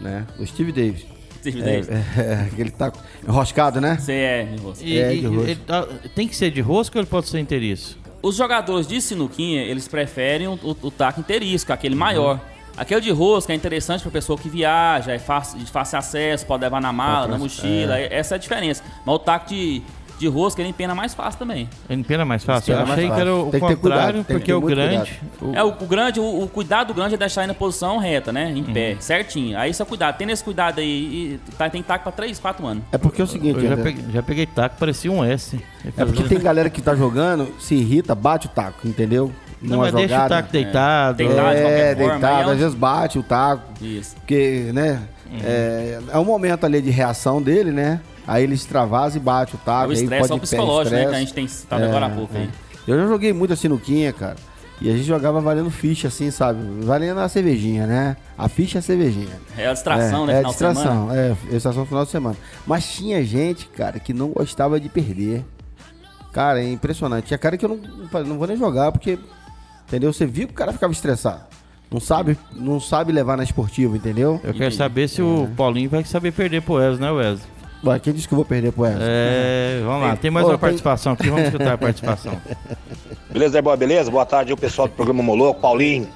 Né? 0.00 0.26
O 0.38 0.46
Steve 0.46 0.72
Davis. 0.72 1.06
Steve 1.38 1.60
É, 1.60 1.64
Davis. 1.64 1.88
é, 2.18 2.48
aquele 2.52 2.70
taco 2.70 2.98
enroscado, 3.26 3.80
né? 3.80 3.96
Você 3.98 4.12
é, 4.12 4.44
nervoso. 4.44 4.84
E, 4.84 4.98
É, 4.98 5.14
de 5.14 5.26
rosca. 5.26 5.50
ele 5.50 5.60
tá- 5.66 5.88
tem 6.14 6.28
que 6.28 6.36
ser 6.36 6.50
de 6.50 6.60
rosca 6.60 6.98
ou 6.98 7.02
ele 7.02 7.08
pode 7.08 7.28
ser 7.28 7.38
inteiriço? 7.38 7.98
Os 8.22 8.36
jogadores 8.36 8.86
de 8.86 9.00
sinuquinha, 9.00 9.62
eles 9.62 9.88
preferem 9.88 10.48
o, 10.48 10.52
o, 10.62 10.76
o 10.82 10.90
taco 10.90 11.20
inteirisco, 11.20 11.72
aquele 11.72 11.94
maior. 11.94 12.38
Aquele 12.76 13.00
de 13.00 13.10
rosca 13.10 13.52
é 13.52 13.56
interessante 13.56 14.02
para 14.02 14.10
pessoa 14.10 14.38
que 14.38 14.48
viaja, 14.48 15.12
é 15.12 15.18
fácil, 15.18 15.58
de 15.58 15.66
fácil 15.70 15.98
acesso, 15.98 16.46
pode 16.46 16.62
levar 16.62 16.80
na 16.80 16.92
mala, 16.92 17.26
na 17.28 17.38
mochila, 17.38 17.98
é- 17.98 18.14
essa 18.14 18.34
é 18.34 18.36
a 18.36 18.38
diferença. 18.38 18.82
Mas 19.04 19.14
o 19.14 19.18
taco 19.18 19.48
de, 19.50 19.82
de 20.18 20.26
rosca, 20.28 20.62
ele 20.62 20.70
empena 20.70 20.94
mais 20.94 21.12
fácil 21.12 21.38
também. 21.38 21.68
Ele 21.88 22.00
empena 22.00 22.24
mais 22.24 22.42
fácil? 22.42 22.72
Eu 22.72 22.76
Empena 22.78 22.88
mais 22.88 22.98
achei 22.98 23.10
que 23.14 23.20
era 23.20 23.34
o 23.34 23.50
Tem 23.50 23.60
contrário, 23.60 23.78
cuidado, 24.24 24.24
porque 24.26 24.52
o 24.52 24.60
grande... 24.62 25.20
o- 25.42 25.54
É, 25.54 25.62
o, 25.64 25.68
o 25.68 25.86
grande, 25.86 26.20
o, 26.20 26.42
o 26.44 26.48
cuidado 26.48 26.88
do 26.88 26.94
grande 26.94 27.14
é 27.14 27.18
deixar 27.18 27.42
ele 27.42 27.48
na 27.48 27.54
posição 27.54 27.98
reta, 27.98 28.32
né? 28.32 28.50
Em 28.50 28.62
pé, 28.64 28.96
certinho. 29.00 29.58
Aí 29.58 29.70
isso 29.72 29.82
é 29.82 29.86
cuidado. 29.86 30.16
Tendo 30.16 30.30
esse 30.30 30.42
cuidado 30.44 30.78
aí, 30.80 31.38
e 31.48 31.52
tá, 31.58 31.68
tem 31.68 31.82
taco 31.82 32.04
pra 32.04 32.12
3, 32.12 32.38
4 32.38 32.66
anos. 32.66 32.84
É 32.92 32.96
porque 32.98 33.20
é 33.20 33.24
o 33.24 33.26
seguinte, 33.26 33.62
Eu 33.62 33.68
já 33.68 33.76
peguei, 33.76 34.04
já 34.12 34.22
peguei 34.22 34.46
taco, 34.46 34.76
parecia 34.78 35.12
um 35.12 35.22
S. 35.24 35.60
é 35.96 36.04
porque 36.04 36.22
tem 36.24 36.38
galera 36.40 36.70
que 36.70 36.80
tá 36.80 36.94
jogando, 36.94 37.48
se 37.58 37.74
irrita, 37.74 38.14
bate 38.14 38.46
o 38.46 38.50
taco, 38.50 38.86
entendeu? 38.88 39.30
Não, 39.62 39.78
mas 39.78 39.92
deixa 39.92 40.06
o 40.06 40.16
jogada. 40.16 40.28
taco 40.36 40.52
deitado. 40.52 41.16
Deitado. 41.16 41.36
de 41.50 41.62
É, 41.62 41.94
forma, 41.96 42.10
deitado, 42.12 42.42
é 42.42 42.46
um- 42.46 42.50
às 42.50 42.58
vezes 42.58 42.74
bate 42.74 43.18
o 43.18 43.22
taco. 43.22 43.62
Isso. 43.84 44.16
Porque, 44.16 44.70
né? 44.72 45.02
É, 45.44 45.98
é 46.12 46.18
um 46.18 46.24
momento 46.24 46.64
ali 46.64 46.80
de 46.80 46.90
reação 46.90 47.40
dele, 47.42 47.70
né? 47.70 48.00
Aí 48.26 48.42
ele 48.44 48.54
extravasa 48.54 49.16
e 49.16 49.20
bate 49.20 49.54
o 49.54 49.58
É 49.62 49.64
taco. 49.64 49.88
o 49.88 49.90
aí 49.92 50.02
estresse, 50.02 50.32
é 50.32 50.34
o 50.34 50.38
psicológico, 50.38 50.96
né? 50.96 51.06
Que 51.06 51.14
a 51.14 51.18
gente 51.18 51.34
tem 51.34 51.46
citado 51.46 51.82
É, 51.84 51.86
agora 51.88 52.06
há 52.06 52.10
pouco 52.10 52.34
é. 52.36 52.40
aí. 52.40 52.50
Eu 52.88 52.98
já 52.98 53.06
joguei 53.06 53.32
muito 53.32 53.52
assim 53.52 53.62
sinuquinha, 53.62 54.12
cara. 54.12 54.36
E 54.80 54.88
a 54.88 54.92
gente 54.92 55.04
jogava 55.04 55.42
valendo 55.42 55.70
ficha, 55.70 56.08
assim, 56.08 56.30
sabe? 56.30 56.58
Valendo 56.84 57.20
a 57.20 57.28
cervejinha, 57.28 57.86
né? 57.86 58.16
A 58.38 58.48
ficha 58.48 58.78
é 58.78 58.80
a 58.80 58.82
cervejinha. 58.82 59.28
É 59.58 59.66
a 59.68 59.72
distração, 59.74 60.24
é, 60.24 60.26
né? 60.28 60.32
É 60.32 60.36
a 60.36 60.38
final 60.38 60.52
de 60.52 60.58
semana. 60.58 60.74
distração, 60.74 61.14
é, 61.14 61.36
distração 61.52 61.80
no 61.82 61.86
final 61.86 62.04
de 62.06 62.10
semana. 62.10 62.36
Mas 62.66 62.90
tinha 62.90 63.22
gente, 63.22 63.66
cara, 63.68 64.00
que 64.00 64.14
não 64.14 64.28
gostava 64.30 64.80
de 64.80 64.88
perder. 64.88 65.44
Cara, 66.32 66.62
é 66.62 66.70
impressionante. 66.72 67.26
Tinha 67.26 67.38
cara 67.38 67.56
que 67.58 67.64
eu 67.64 67.68
não, 67.68 68.24
não 68.24 68.38
vou 68.38 68.46
nem 68.46 68.56
jogar, 68.56 68.90
porque, 68.90 69.18
entendeu? 69.90 70.12
Você 70.12 70.24
viu 70.24 70.46
que 70.46 70.52
o 70.52 70.56
cara 70.56 70.72
ficava 70.72 70.92
estressado. 70.92 71.42
Não 71.90 71.98
sabe, 72.00 72.38
não 72.54 72.78
sabe 72.78 73.10
levar 73.10 73.36
na 73.36 73.42
esportiva, 73.42 73.96
entendeu? 73.96 74.40
Eu 74.44 74.54
quero 74.54 74.72
saber 74.72 75.08
se 75.08 75.20
o 75.20 75.48
Paulinho 75.56 75.90
vai 75.90 76.04
saber 76.04 76.30
perder 76.32 76.62
pro 76.62 76.74
Wesley, 76.74 77.00
né, 77.00 77.10
Wesley? 77.10 77.48
Ué, 77.82 77.98
quem 77.98 78.12
disse 78.12 78.28
que 78.28 78.34
eu 78.34 78.36
vou 78.36 78.44
perder 78.44 78.70
pro 78.72 78.82
Wesley? 78.82 79.02
É, 79.02 79.82
vamos 79.84 80.02
lá. 80.02 80.14
Tem 80.14 80.30
mais 80.30 80.46
Ô, 80.46 80.50
uma 80.50 80.54
tem- 80.54 80.60
participação 80.60 81.14
aqui, 81.14 81.28
vamos 81.28 81.46
escutar 81.46 81.72
a 81.72 81.78
participação. 81.78 82.40
Beleza, 83.32 83.52
Zé 83.54 83.62
Boa, 83.62 83.76
beleza? 83.76 84.08
Boa 84.10 84.24
tarde 84.24 84.50
aí, 84.50 84.54
o 84.54 84.56
pessoal 84.56 84.86
do 84.86 84.94
programa 84.94 85.20
Moloco, 85.22 85.60
Paulinho, 85.60 86.06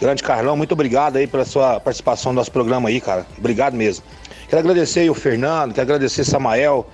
grande 0.00 0.22
Carlão, 0.22 0.54
muito 0.56 0.72
obrigado 0.72 1.16
aí 1.16 1.26
pela 1.26 1.44
sua 1.46 1.80
participação 1.80 2.32
no 2.32 2.36
nosso 2.36 2.52
programa 2.52 2.90
aí, 2.90 3.00
cara. 3.00 3.26
Obrigado 3.38 3.74
mesmo. 3.74 4.04
Quero 4.48 4.60
agradecer 4.60 5.00
aí 5.00 5.08
o 5.10 5.14
Fernando, 5.14 5.72
quero 5.72 5.84
agradecer 5.86 6.24
Samael, 6.24 6.86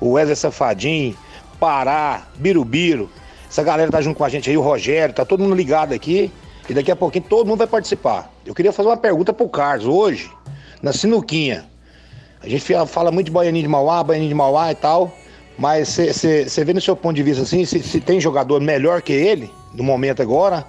o 0.00 0.12
Wesley 0.12 0.36
Safadinho, 0.36 1.14
Pará, 1.60 2.22
Birubiru. 2.36 3.10
Essa 3.54 3.62
galera 3.62 3.88
tá 3.88 4.00
junto 4.00 4.16
com 4.16 4.24
a 4.24 4.28
gente 4.28 4.50
aí, 4.50 4.56
o 4.56 4.60
Rogério, 4.60 5.14
tá 5.14 5.24
todo 5.24 5.40
mundo 5.40 5.54
ligado 5.54 5.92
aqui. 5.94 6.28
E 6.68 6.74
daqui 6.74 6.90
a 6.90 6.96
pouquinho 6.96 7.24
todo 7.28 7.46
mundo 7.46 7.58
vai 7.58 7.68
participar. 7.68 8.28
Eu 8.44 8.52
queria 8.52 8.72
fazer 8.72 8.88
uma 8.88 8.96
pergunta 8.96 9.32
pro 9.32 9.48
Carlos. 9.48 9.86
Hoje, 9.86 10.28
na 10.82 10.92
Sinuquinha, 10.92 11.64
a 12.42 12.48
gente 12.48 12.64
fala- 12.88 13.12
muito 13.12 13.26
de 13.26 13.30
Baianinho 13.30 13.62
de 13.62 13.68
Mauá, 13.68 14.02
Baianinho 14.02 14.28
de 14.30 14.34
Mauá 14.34 14.72
e 14.72 14.74
tal. 14.74 15.16
Mas 15.56 15.96
você 15.96 16.64
vê 16.64 16.74
no 16.74 16.80
seu 16.80 16.96
ponto 16.96 17.14
de 17.14 17.22
vista 17.22 17.44
assim, 17.44 17.64
se, 17.64 17.80
se 17.80 18.00
tem 18.00 18.20
jogador 18.20 18.60
melhor 18.60 19.00
que 19.00 19.12
ele, 19.12 19.48
no 19.72 19.84
momento 19.84 20.20
agora? 20.20 20.66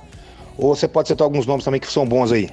Ou 0.56 0.75
você 0.75 0.88
pode 0.88 1.08
citar 1.08 1.25
alguns 1.25 1.48
nomes 1.48 1.65
também 1.65 1.82
que 1.82 1.92
são 1.92 2.06
bons 2.06 2.32
aí? 2.32 2.51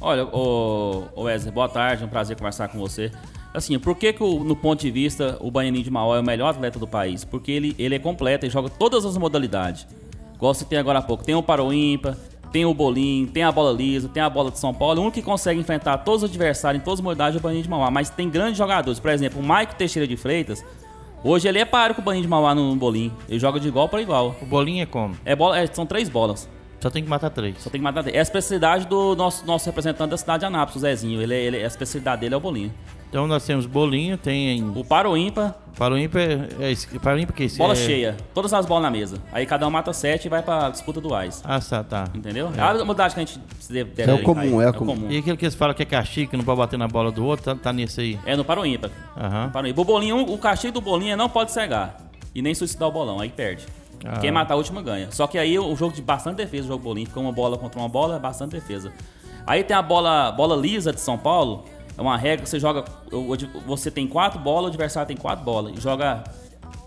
Olha, 0.00 0.24
ô 0.32 1.04
Wesley, 1.18 1.52
boa 1.52 1.68
tarde, 1.68 2.02
é 2.02 2.06
um 2.06 2.08
prazer 2.08 2.36
conversar 2.36 2.66
com 2.66 2.80
você. 2.80 3.12
Assim, 3.54 3.78
por 3.78 3.96
que, 3.96 4.12
que 4.12 4.22
o- 4.22 4.44
no 4.44 4.54
ponto 4.54 4.80
de 4.80 4.90
vista 4.90 5.36
o 5.40 5.50
Baianinho 5.50 5.82
de 5.84 5.90
Mauá 5.90 6.16
é 6.16 6.20
o 6.20 6.24
melhor 6.24 6.48
atleta 6.50 6.78
do 6.78 6.86
país? 6.86 7.24
Porque 7.24 7.50
ele, 7.50 7.74
ele 7.78 7.94
é 7.94 7.98
completo, 7.98 8.44
ele 8.44 8.52
joga 8.52 8.68
todas 8.68 9.04
as 9.04 9.16
modalidades. 9.16 9.86
Igual 10.34 10.54
você 10.54 10.64
tem 10.64 10.78
agora 10.78 10.98
há 10.98 11.02
pouco, 11.02 11.24
tem 11.24 11.34
o 11.34 11.42
Paro 11.42 11.72
Ímpar, 11.72 12.16
tem 12.52 12.64
o 12.64 12.72
bolinho, 12.72 13.26
tem 13.26 13.42
a 13.42 13.50
bola 13.50 13.72
lisa, 13.72 14.08
tem 14.08 14.22
a 14.22 14.30
bola 14.30 14.50
de 14.50 14.58
São 14.58 14.72
Paulo. 14.72 14.98
O 15.00 15.02
único 15.02 15.14
que 15.14 15.22
consegue 15.22 15.58
enfrentar 15.60 15.98
todos 15.98 16.22
os 16.22 16.30
adversários 16.30 16.80
em 16.80 16.84
todas 16.84 17.00
as 17.00 17.02
modalidades 17.04 17.36
é 17.36 17.38
o 17.38 17.42
Baianinho 17.42 17.64
de 17.64 17.70
Mauá. 17.70 17.90
Mas 17.90 18.10
tem 18.10 18.28
grandes 18.30 18.56
jogadores, 18.58 19.00
por 19.00 19.10
exemplo, 19.10 19.40
o 19.40 19.42
Maico 19.42 19.74
Teixeira 19.74 20.06
de 20.06 20.16
Freitas. 20.16 20.64
Hoje 21.24 21.48
ele 21.48 21.58
é 21.58 21.64
páreo 21.64 21.96
com 21.96 22.02
o 22.02 22.04
Baianinho 22.04 22.22
de 22.26 22.30
Mauá 22.30 22.54
no 22.54 22.76
bolinho. 22.76 23.12
Ele 23.28 23.38
joga 23.40 23.58
de 23.58 23.66
igual 23.66 23.88
para 23.88 24.00
igual. 24.00 24.36
O 24.40 24.46
bolinho 24.46 24.82
é 24.82 24.86
como? 24.86 25.16
É 25.24 25.34
bola, 25.34 25.58
é- 25.58 25.66
são 25.66 25.84
três 25.84 26.08
bolas. 26.08 26.48
Só 26.80 26.90
tem 26.90 27.02
que 27.02 27.10
matar 27.10 27.30
três. 27.30 27.56
Só 27.60 27.68
tem 27.70 27.80
que 27.80 27.84
matar. 27.84 28.06
É 28.08 28.18
a 28.18 28.22
especialidade 28.22 28.86
do 28.86 29.16
nosso, 29.16 29.44
nosso 29.44 29.66
representante 29.66 30.10
da 30.10 30.16
cidade 30.16 30.40
de 30.40 30.46
Anápolis, 30.46 30.76
o 30.76 30.78
Zezinho. 30.80 31.20
Ele, 31.20 31.34
é- 31.34 31.42
ele, 31.42 31.56
a 31.64 31.66
especialidade 31.66 32.20
dele 32.20 32.34
é 32.34 32.36
o 32.36 32.40
bolinho. 32.40 32.72
Então 33.08 33.26
nós 33.26 33.44
temos 33.44 33.64
bolinho, 33.66 34.18
tem 34.18 34.62
O 34.76 34.84
paro 34.84 35.16
ímpar, 35.16 35.54
para 35.78 35.94
o 35.94 35.98
ímpar, 35.98 36.20
é, 36.20 36.72
é, 36.72 36.98
para 36.98 37.14
o 37.14 37.18
ímpar 37.18 37.34
que 37.34 37.44
é 37.44 37.46
esse? 37.46 37.56
bola 37.56 37.72
é... 37.72 37.76
cheia. 37.76 38.16
Todas 38.34 38.52
as 38.52 38.66
bolas 38.66 38.82
na 38.82 38.90
mesa. 38.90 39.18
Aí 39.32 39.46
cada 39.46 39.66
um 39.66 39.70
mata 39.70 39.92
sete 39.92 40.26
e 40.26 40.28
vai 40.28 40.42
pra 40.42 40.70
disputa 40.70 41.00
do 41.00 41.14
AIS. 41.14 41.40
Ah, 41.44 41.60
tá, 41.60 41.84
tá. 41.84 42.04
Entendeu? 42.12 42.50
É 42.56 42.60
a 42.60 42.72
modalidade 42.84 43.14
que 43.14 43.20
a 43.20 43.24
gente 43.24 43.40
deve, 43.70 43.90
deve 43.92 44.10
É 44.10 44.14
o 44.14 44.22
comum, 44.22 44.58
aí. 44.58 44.66
é 44.66 44.70
o 44.70 44.74
comum. 44.74 45.06
E 45.08 45.18
aquele 45.18 45.36
que 45.36 45.44
eles 45.44 45.54
falam 45.54 45.74
que 45.74 45.82
é 45.82 45.86
castigo, 45.86 46.32
que 46.32 46.36
não 46.36 46.44
pode 46.44 46.58
bater 46.58 46.76
na 46.76 46.88
bola 46.88 47.12
do 47.12 47.24
outro, 47.24 47.44
tá, 47.44 47.54
tá 47.54 47.72
nisso 47.72 48.00
aí. 48.00 48.18
É 48.26 48.34
no 48.34 48.44
paro 48.44 48.66
ímpar. 48.66 48.90
Aham. 49.16 49.50
Paro 49.50 49.68
ímpar. 49.68 49.80
O 49.80 49.84
bolinho, 49.84 50.18
o 50.20 50.36
castigo 50.36 50.74
do 50.74 50.80
bolinho 50.80 51.12
é 51.12 51.16
não 51.16 51.28
pode 51.28 51.52
cegar. 51.52 51.96
E 52.34 52.42
nem 52.42 52.54
suicidar 52.54 52.88
o 52.88 52.92
bolão, 52.92 53.20
aí 53.20 53.28
perde. 53.28 53.64
Ah. 54.04 54.18
Quem 54.18 54.32
matar 54.32 54.54
a 54.54 54.56
última 54.56 54.82
ganha. 54.82 55.08
Só 55.12 55.28
que 55.28 55.38
aí 55.38 55.56
o 55.58 55.74
jogo 55.76 55.94
de 55.94 56.02
bastante 56.02 56.36
defesa, 56.36 56.64
o 56.64 56.68
jogo 56.68 56.82
bolinho, 56.82 57.06
fica 57.06 57.20
uma 57.20 57.32
bola 57.32 57.56
contra 57.56 57.78
uma 57.78 57.88
bola, 57.88 58.16
é 58.16 58.18
bastante 58.18 58.50
defesa. 58.50 58.92
Aí 59.46 59.62
tem 59.62 59.76
a 59.76 59.82
bola, 59.82 60.32
bola 60.32 60.56
lisa 60.56 60.92
de 60.92 61.00
São 61.00 61.16
Paulo, 61.16 61.64
é 61.98 62.00
uma 62.00 62.16
regra 62.16 62.44
que 62.44 62.48
você 62.48 62.58
joga. 62.60 62.84
Você 63.66 63.90
tem 63.90 64.06
quatro 64.06 64.38
bolas, 64.38 64.66
o 64.66 64.68
adversário 64.68 65.06
tem 65.08 65.16
quatro 65.16 65.44
bolas. 65.44 65.76
E 65.76 65.80
joga 65.80 66.24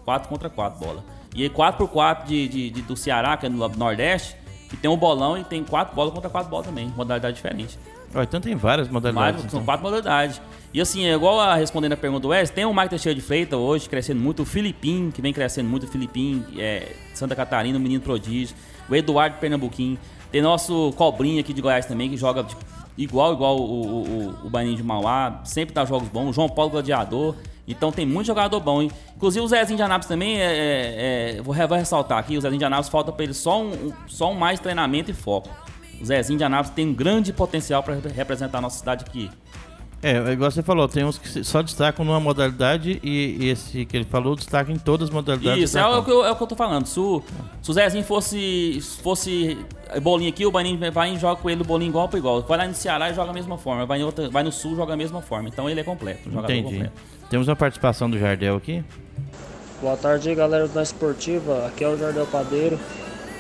quatro 0.06 0.30
contra 0.30 0.50
quatro 0.50 0.80
bolas. 0.84 1.04
E 1.36 1.44
aí 1.44 1.50
4 1.50 1.78
por 1.78 1.92
4 1.94 2.28
de, 2.28 2.48
de- 2.48 2.70
de- 2.72 2.82
do 2.82 2.96
Ceará, 2.98 3.38
que 3.38 3.46
é 3.46 3.50
no 3.50 3.68
Nordeste, 3.70 4.36
e 4.74 4.76
tem 4.76 4.90
um 4.90 4.98
bolão 4.98 5.38
e 5.38 5.44
tem 5.44 5.64
quatro 5.64 5.96
bolas 5.96 6.14
contra 6.14 6.30
quatro 6.30 6.50
bolas 6.50 6.66
também. 6.66 6.88
Modalidade 6.96 7.36
diferente. 7.36 7.78
Ó, 8.14 8.22
então 8.22 8.42
tem 8.42 8.54
várias 8.56 8.90
modalidades. 8.90 9.36
Vários, 9.36 9.52
são 9.52 9.60
então. 9.62 9.66
quatro 9.66 9.84
modalidades. 9.84 10.42
E 10.74 10.82
assim, 10.82 11.06
é 11.06 11.14
igual 11.14 11.40
a 11.40 11.56
respondendo 11.56 11.94
a 11.94 11.98
pergunta 11.98 12.22
do 12.24 12.30
Wes, 12.30 12.50
tem 12.50 12.66
o 12.66 12.74
Mike 12.74 12.90
Teixeira 12.90 13.16
de 13.16 13.22
Freitas 13.22 13.58
hoje 13.58 13.88
crescendo 13.88 14.20
muito, 14.20 14.42
o 14.44 14.46
Filipim, 14.46 15.10
que 15.12 15.22
vem 15.22 15.32
crescendo 15.32 15.70
muito, 15.70 15.84
o 15.84 15.88
Filipim, 15.88 16.44
é, 16.58 16.94
Santa 17.14 17.34
Catarina, 17.36 17.78
o 17.78 17.82
menino 17.82 18.02
prodígio, 18.02 18.56
o 18.90 18.96
Eduardo 18.96 19.38
Pernambuquim, 19.38 19.98
tem 20.32 20.42
nosso 20.42 20.94
Cobrinha 20.98 21.40
aqui 21.42 21.54
de 21.54 21.62
Goiás 21.62 21.86
também, 21.86 22.10
que 22.10 22.18
joga 22.18 22.44
de- 22.44 22.56
igual, 22.98 23.34
igual 23.34 23.58
o, 23.58 23.62
o, 23.62 24.02
o, 24.44 24.48
o 24.48 24.50
Baininho 24.50 24.78
de 24.78 24.84
Mauá, 24.84 25.42
sempre 25.44 25.74
dá 25.74 25.84
jogos 25.86 26.08
bons, 26.10 26.30
o 26.30 26.34
João 26.34 26.50
Paulo 26.50 26.72
Gladiador, 26.72 27.36
então 27.68 27.92
tem 27.92 28.06
muito 28.06 28.28
jogador 28.28 28.60
bom, 28.60 28.82
hein? 28.82 28.92
Inclusive 29.16 29.44
o 29.46 29.48
Zezinho 29.48 29.78
de 29.78 29.84
Anápolis 29.84 30.08
também, 30.08 30.38
é, 30.38 30.44
é- 30.46 31.36
é- 31.38 31.42
vou, 31.42 31.54
vou 31.56 31.78
ressaltar 31.78 32.18
aqui, 32.18 32.38
o 32.38 32.42
Zezinho 32.42 32.60
de 32.60 32.66
Anápolis 32.66 32.90
falta 32.90 33.12
pra 33.12 33.24
ele 33.24 33.34
só 33.34 33.62
um- 33.62 33.94
só 34.08 34.32
um 34.32 34.36
mais 34.36 34.60
treinamento 34.60 35.12
e 35.12 35.14
foco. 35.14 35.50
O 36.02 36.06
Zezinho 36.06 36.38
de 36.38 36.44
Anápolis 36.44 36.72
tem 36.72 36.88
um 36.88 36.94
grande 36.94 37.32
potencial 37.32 37.84
para 37.84 37.96
representar 37.96 38.58
a 38.58 38.62
nossa 38.62 38.80
cidade 38.80 39.06
aqui. 39.08 39.30
É, 40.04 40.18
é 40.18 40.32
igual 40.32 40.50
você 40.50 40.64
falou, 40.64 40.88
tem 40.88 41.04
uns 41.06 41.20
que 41.20 41.44
só 41.44 41.62
destacam 41.62 42.04
numa 42.04 42.20
modalidade 42.20 43.00
e, 43.04 43.50
esse 43.50 43.86
que 43.86 43.96
ele 43.96 44.06
falou 44.06 44.36
destaca 44.36 44.72
em 44.72 44.78
todas 44.78 45.10
as 45.10 45.14
modalidades. 45.14 45.64
Isso, 45.64 45.78
é 45.78 45.86
o, 45.86 46.04
que 46.04 46.10
eu, 46.10 46.26
é 46.26 46.32
o 46.32 46.36
que 46.36 46.42
eu 46.42 46.48
tô 46.48 46.56
falando. 46.56 46.88
Se 46.88 47.00
o, 47.00 47.22
se 47.62 47.70
o 47.70 47.74
Zezinho 47.74 48.04
fosse, 48.04 48.80
fosse 49.04 49.58
bolinho 50.02 50.30
aqui, 50.30 50.44
o 50.44 50.52
Baninho 50.52 50.80
vai 50.92 51.14
e 51.14 51.20
joga 51.20 51.40
com 51.40 51.50
ele 51.50 51.62
o 51.62 51.66
bolinho 51.66 51.90
igual 51.90 52.10
para 52.10 52.18
igual. 52.18 52.42
Vai 52.42 52.58
lá 52.58 52.68
no 52.68 52.74
Ceará 52.74 53.12
e 53.12 53.14
joga 53.14 53.30
a 53.30 53.34
mesma 53.34 53.60
forma. 53.60 53.86
Vai, 53.86 54.00
em 54.00 54.04
outra, 54.04 54.28
vai 54.30 54.42
no 54.44 54.52
Sul 54.52 54.74
e 54.74 54.76
joga 54.76 54.94
a 54.94 54.98
mesma 54.98 55.22
forma. 55.22 55.50
Então 55.50 55.70
ele 55.70 55.80
é 55.80 55.84
completo. 55.84 56.30
Um 56.30 56.32
jogador 56.32 56.54
Entendi. 56.54 56.74
completo. 56.74 56.94
Temos 57.30 57.48
uma 57.48 57.56
participação 57.56 58.10
do 58.10 58.18
Jardel 58.18 58.56
aqui. 58.56 58.84
Boa 59.82 59.98
tarde 59.98 60.34
galera 60.34 60.68
da 60.68 60.82
Esportiva. 60.82 61.68
Aqui 61.68 61.84
é 61.84 61.88
o 61.88 61.98
Jardel 61.98 62.26
Padeiro. 62.26 62.80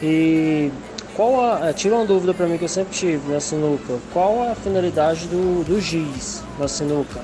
E 0.01 0.71
qual 1.15 1.39
a. 1.43 1.69
é, 1.69 1.73
tira 1.73 1.95
uma 1.95 2.05
dúvida 2.05 2.33
pra 2.33 2.45
mim 2.47 2.57
que 2.57 2.63
eu 2.65 2.69
sempre 2.69 2.93
tive 2.93 3.31
na 3.31 3.39
sinuca. 3.39 3.97
Qual 4.13 4.49
a 4.51 4.55
finalidade 4.55 5.27
do, 5.27 5.63
do 5.63 5.79
giz 5.81 6.43
na 6.59 6.67
sinuca? 6.67 7.19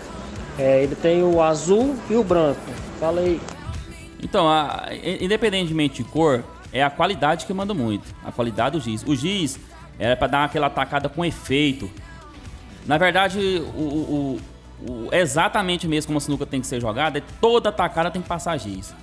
É, 0.57 0.83
ele 0.83 0.95
tem 0.95 1.23
o 1.23 1.41
azul 1.41 1.95
e 2.09 2.15
o 2.15 2.23
branco. 2.23 2.59
Fala 2.99 3.21
aí. 3.21 3.39
Então, 4.21 4.47
a- 4.49 4.87
independentemente 5.21 6.01
de 6.03 6.09
cor, 6.09 6.43
é 6.73 6.83
a 6.83 6.89
qualidade 6.89 7.45
que 7.45 7.53
manda 7.53 7.73
muito. 7.73 8.03
A 8.25 8.31
qualidade 8.31 8.77
do 8.77 8.83
giz. 8.83 9.03
O 9.03 9.15
giz 9.15 9.59
era 9.99 10.15
para 10.15 10.27
dar 10.27 10.43
aquela 10.45 10.67
atacada 10.67 11.07
com 11.09 11.23
efeito. 11.23 11.89
Na 12.87 12.97
verdade, 12.97 13.39
o- 13.75 13.79
o- 13.79 14.39
o- 14.81 15.09
exatamente 15.11 15.87
mesmo 15.87 16.07
como 16.07 16.17
a 16.17 16.21
sinuca 16.21 16.45
tem 16.45 16.61
que 16.61 16.67
ser 16.67 16.79
jogada, 16.81 17.19
é 17.19 17.23
toda 17.41 17.69
atacada 17.69 18.09
tem 18.09 18.21
que 18.21 18.27
passar 18.27 18.57
giz. 18.57 18.93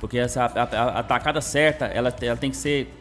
Porque 0.00 0.18
essa 0.18 0.44
a, 0.44 0.62
a- 0.62 0.82
a 0.96 0.98
atacada 1.00 1.40
certa, 1.40 1.86
ela, 1.86 2.14
ela 2.22 2.36
tem 2.36 2.50
que 2.50 2.56
ser 2.56 2.92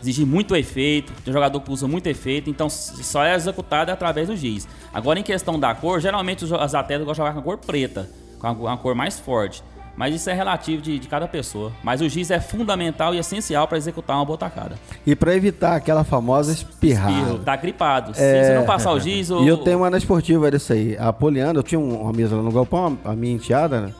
exigir 0.00 0.26
muito 0.26 0.54
efeito, 0.56 1.12
tem 1.24 1.32
jogador 1.32 1.60
que 1.60 1.70
usa 1.70 1.86
muito 1.88 2.06
efeito, 2.06 2.48
então 2.50 2.68
só 2.70 3.24
é 3.24 3.34
executada 3.34 3.92
através 3.92 4.28
do 4.28 4.36
giz. 4.36 4.66
Agora 4.92 5.18
em 5.18 5.22
questão 5.22 5.58
da 5.58 5.74
cor, 5.74 6.00
geralmente 6.00 6.44
os, 6.44 6.52
as 6.52 6.74
atletas 6.74 7.04
gostam 7.06 7.24
de 7.24 7.30
jogar 7.30 7.32
com 7.34 7.40
a 7.40 7.56
cor 7.56 7.58
preta, 7.64 8.08
com 8.38 8.46
a, 8.46 8.52
uma 8.52 8.76
cor 8.76 8.94
mais 8.94 9.18
forte. 9.18 9.62
Mas 9.96 10.14
isso 10.14 10.30
é 10.30 10.32
relativo 10.32 10.80
de, 10.80 10.96
de 10.96 11.08
cada 11.08 11.26
pessoa. 11.26 11.72
Mas 11.82 12.00
o 12.00 12.08
giz 12.08 12.30
é 12.30 12.38
fundamental 12.38 13.12
e 13.12 13.18
essencial 13.18 13.66
para 13.66 13.76
executar 13.76 14.14
uma 14.16 14.24
boa 14.24 14.36
atacada. 14.36 14.76
E 15.04 15.16
pra 15.16 15.34
evitar 15.34 15.74
aquela 15.74 16.04
famosa 16.04 16.52
espirrada. 16.52 17.10
Espirro, 17.10 17.38
tá 17.40 17.56
gripado. 17.56 18.14
Se 18.14 18.20
você 18.20 18.54
não 18.54 18.64
passar 18.64 18.92
o 18.92 19.00
giz, 19.00 19.28
o, 19.32 19.42
E 19.42 19.48
eu 19.48 19.56
tenho 19.56 19.78
uma 19.78 19.90
na 19.90 19.98
esportiva 19.98 20.48
dessa 20.52 20.74
aí. 20.74 20.96
A 21.00 21.12
Poliana, 21.12 21.58
eu 21.58 21.64
tinha 21.64 21.80
um- 21.80 22.02
uma 22.02 22.12
mesa 22.12 22.36
lá 22.36 22.42
no 22.44 22.52
galpão, 22.52 22.96
a 23.04 23.16
minha 23.16 23.34
enteada, 23.34 23.80
né? 23.80 23.92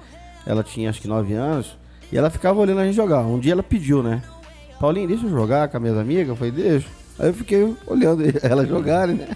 Ela 0.47 0.63
tinha 0.63 0.89
acho 0.89 1.01
que 1.01 1.09
9 1.09 1.35
anos. 1.35 1.77
E 2.13 2.17
ela 2.17 2.31
ficava 2.31 2.61
olhando 2.61 2.79
a 2.79 2.85
gente 2.85 2.95
jogar. 2.95 3.23
Um 3.23 3.41
dia 3.41 3.51
ela 3.51 3.63
pediu, 3.65 4.01
né? 4.01 4.23
Paulinho, 4.81 5.09
deixa 5.09 5.27
eu 5.27 5.31
jogar 5.31 5.69
com 5.69 5.77
as 5.77 5.83
minhas 5.83 5.99
amigas. 5.99 6.29
Eu 6.29 6.37
falei, 6.37 6.53
deixa. 6.53 6.87
Aí 7.19 7.29
eu 7.29 7.35
fiquei 7.35 7.75
olhando 7.87 8.23
elas 8.43 8.69
jogarem, 8.69 9.17
né? 9.17 9.29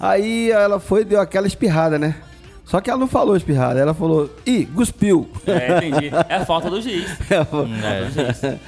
Aí 0.00 0.50
ela 0.50 0.78
foi 0.80 1.02
e 1.02 1.04
deu 1.04 1.20
aquela 1.20 1.46
espirrada, 1.46 1.98
né? 1.98 2.14
Só 2.64 2.80
que 2.80 2.90
ela 2.90 2.98
não 3.00 3.08
falou 3.08 3.34
espirrada, 3.36 3.80
ela 3.80 3.94
falou, 3.94 4.30
ih, 4.46 4.66
cuspiu. 4.66 5.28
É, 5.46 5.78
entendi. 5.78 6.10
É 6.28 6.34
a 6.36 6.44
falta 6.46 6.68
do 6.68 6.80
giz. 6.82 7.10
Ela 7.30 7.44
falou- 7.46 7.66
É. 7.66 8.58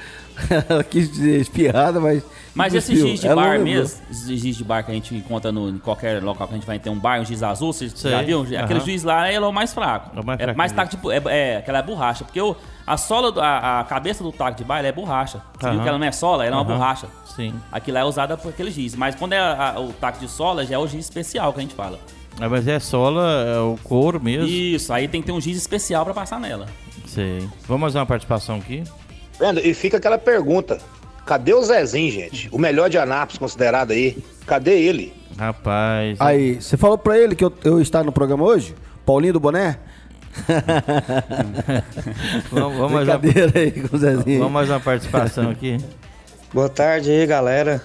Ela 0.69 0.83
quis 0.83 1.11
dizer 1.11 1.39
espirrada, 1.39 1.99
mas. 1.99 2.23
Mas 2.53 2.73
esses 2.73 2.89
cuspiu. 2.89 3.07
giz 3.07 3.21
de 3.21 3.29
não 3.29 3.35
bar 3.35 3.59
mesmo, 3.59 3.99
esses 4.11 4.39
giz 4.41 4.57
de 4.57 4.63
bar 4.63 4.83
que 4.83 4.91
a 4.91 4.93
gente 4.93 5.15
encontra 5.15 5.51
no, 5.51 5.69
em 5.69 5.77
qualquer 5.77 6.21
local 6.21 6.47
que 6.47 6.53
a 6.53 6.57
gente 6.57 6.67
vai 6.67 6.77
ter 6.79 6.89
um 6.89 6.99
bar, 6.99 7.21
um 7.21 7.25
giz 7.25 7.41
azul, 7.43 7.71
vocês 7.71 7.93
Sei, 7.95 8.11
já 8.11 8.21
viram? 8.21 8.41
Aquele 8.41 8.57
aham. 8.79 8.79
giz 8.85 9.03
lá 9.03 9.27
ele 9.31 9.37
é 9.43 9.47
o 9.47 9.53
mais 9.53 9.73
fraco. 9.73 10.11
É 10.15 10.19
o 10.19 10.25
mais 10.25 10.39
é 10.39 10.43
fraco 10.43 10.57
mais 10.57 10.71
mesmo. 10.73 10.83
taco 10.83 10.95
tipo, 10.95 11.11
é, 11.11 11.21
é, 11.27 11.57
aquela 11.57 11.79
é 11.79 11.81
borracha. 11.83 12.25
Porque 12.25 12.41
o, 12.41 12.55
a 12.85 12.97
sola, 12.97 13.31
do- 13.31 13.39
a, 13.39 13.79
a 13.79 13.83
cabeça 13.85 14.21
do 14.23 14.31
taco 14.33 14.57
de 14.57 14.63
bar 14.65 14.79
ela 14.79 14.87
é 14.89 14.91
borracha. 14.91 15.41
Você 15.57 15.65
viu 15.67 15.75
Aham. 15.75 15.83
que 15.83 15.89
ela 15.89 15.97
não 15.97 16.05
é 16.07 16.11
sola, 16.11 16.45
ela 16.45 16.55
é 16.55 16.59
uma 16.59 16.65
borracha. 16.65 17.07
Sim. 17.35 17.53
Aquilo 17.71 17.95
lá 17.95 18.01
é 18.01 18.03
usada 18.05 18.35
por 18.35 18.49
aquele 18.49 18.69
giz. 18.69 18.95
Mas 18.95 19.15
quando 19.15 19.31
é 19.33 19.39
a- 19.39 19.75
o 19.79 19.93
taco 19.93 20.19
de 20.19 20.27
sola, 20.27 20.65
já 20.65 20.75
é 20.75 20.77
o 20.77 20.85
giz 20.87 21.05
especial 21.05 21.53
que 21.53 21.59
a 21.59 21.61
gente 21.61 21.73
fala. 21.75 21.97
Ah, 22.39 22.49
mas 22.49 22.67
é 22.67 22.79
sola, 22.79 23.43
é 23.45 23.59
o 23.59 23.77
couro 23.83 24.19
mesmo. 24.21 24.47
Isso, 24.47 24.91
aí 24.91 25.07
tem 25.07 25.21
que 25.21 25.27
ter 25.27 25.31
um 25.33 25.39
giz 25.39 25.55
especial 25.57 26.03
pra 26.03 26.13
passar 26.13 26.39
nela. 26.39 26.65
Sei. 27.05 27.47
Vamos 27.67 27.85
fazer 27.87 27.99
uma 27.99 28.05
participação 28.05 28.57
aqui? 28.57 28.83
Vendo? 29.39 29.59
E 29.59 29.73
fica 29.73 29.97
aquela 29.97 30.17
pergunta: 30.17 30.79
cadê 31.25 31.53
o 31.53 31.63
Zezinho, 31.63 32.11
gente? 32.11 32.49
O 32.51 32.57
melhor 32.57 32.89
de 32.89 32.97
Anápolis 32.97 33.37
considerado 33.37 33.91
aí. 33.91 34.23
Cadê 34.45 34.81
ele? 34.81 35.13
Rapaz. 35.37 36.19
Aí, 36.19 36.61
você 36.61 36.77
falou 36.77 36.97
pra 36.97 37.17
ele 37.17 37.35
que 37.35 37.43
eu, 37.43 37.53
eu 37.63 37.81
estar 37.81 38.03
no 38.03 38.11
programa 38.11 38.43
hoje? 38.43 38.75
Paulinho 39.05 39.33
do 39.33 39.39
Boné? 39.39 39.77
Vamos, 42.49 42.77
vamos, 42.77 42.91
mais 42.93 43.07
uma, 43.07 43.19
aí 43.53 43.71
com 43.71 43.95
o 43.95 43.99
Zezinho. 43.99 44.39
vamos 44.39 44.53
mais 44.53 44.69
uma 44.69 44.79
participação 44.79 45.49
aqui. 45.49 45.77
Boa 46.53 46.69
tarde 46.69 47.11
aí, 47.11 47.25
galera. 47.25 47.81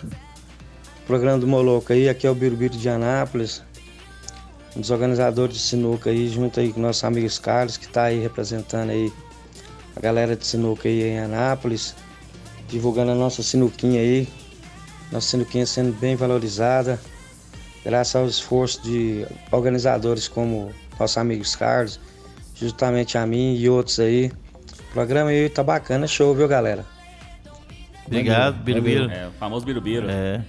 Programa 1.07 1.39
do 1.39 1.47
Moloco 1.47 1.93
aí, 1.93 2.09
aqui 2.09 2.27
é 2.27 2.31
o 2.31 2.35
Birubiru 2.35 2.77
de 2.77 2.89
Anápolis. 2.89 3.63
Um 4.77 4.81
dos 4.81 4.91
organizadores 4.91 5.57
de 5.57 5.61
sinuca 5.61 6.11
aí, 6.11 6.29
junto 6.29 6.61
aí 6.61 6.73
com 6.73 6.81
nossos 6.81 7.03
amigos 7.03 7.39
Carlos, 7.39 7.77
que 7.77 7.89
tá 7.89 8.05
aí 8.05 8.21
representando 8.21 8.91
aí 8.91 9.13
a 9.97 10.01
galera 10.01 10.37
de 10.37 10.47
sinuca 10.47 10.89
aí 10.89 11.03
em 11.03 11.19
Anápolis, 11.19 11.97
divulgando 12.69 13.13
a 13.13 13.15
nossa 13.15 13.43
sinuquinha 13.43 14.01
aí. 14.01 14.29
Nossa 15.13 15.29
sinuquinha 15.29 15.65
sendo 15.65 15.93
bem 15.99 16.17
valorizada, 16.17 17.01
graças 17.85 18.17
ao 18.17 18.27
esforço 18.27 18.83
de 18.83 19.25
organizadores 19.53 20.27
como 20.27 20.73
nossos 20.99 21.17
amigos 21.17 21.55
Carlos, 21.55 22.01
justamente 22.55 23.17
a 23.17 23.25
mim 23.25 23.55
e 23.55 23.69
outros 23.69 24.01
aí. 24.01 24.33
O 24.91 24.93
programa 24.93 25.31
aí 25.31 25.49
tá 25.49 25.63
bacana, 25.63 26.07
show, 26.07 26.35
viu, 26.35 26.49
galera? 26.49 26.85
Obrigado, 28.07 28.63
Birubiru. 28.63 29.11
É, 29.11 29.27
o 29.27 29.33
famoso 29.33 29.67
birubiru. 29.67 30.09
É. 30.09 30.41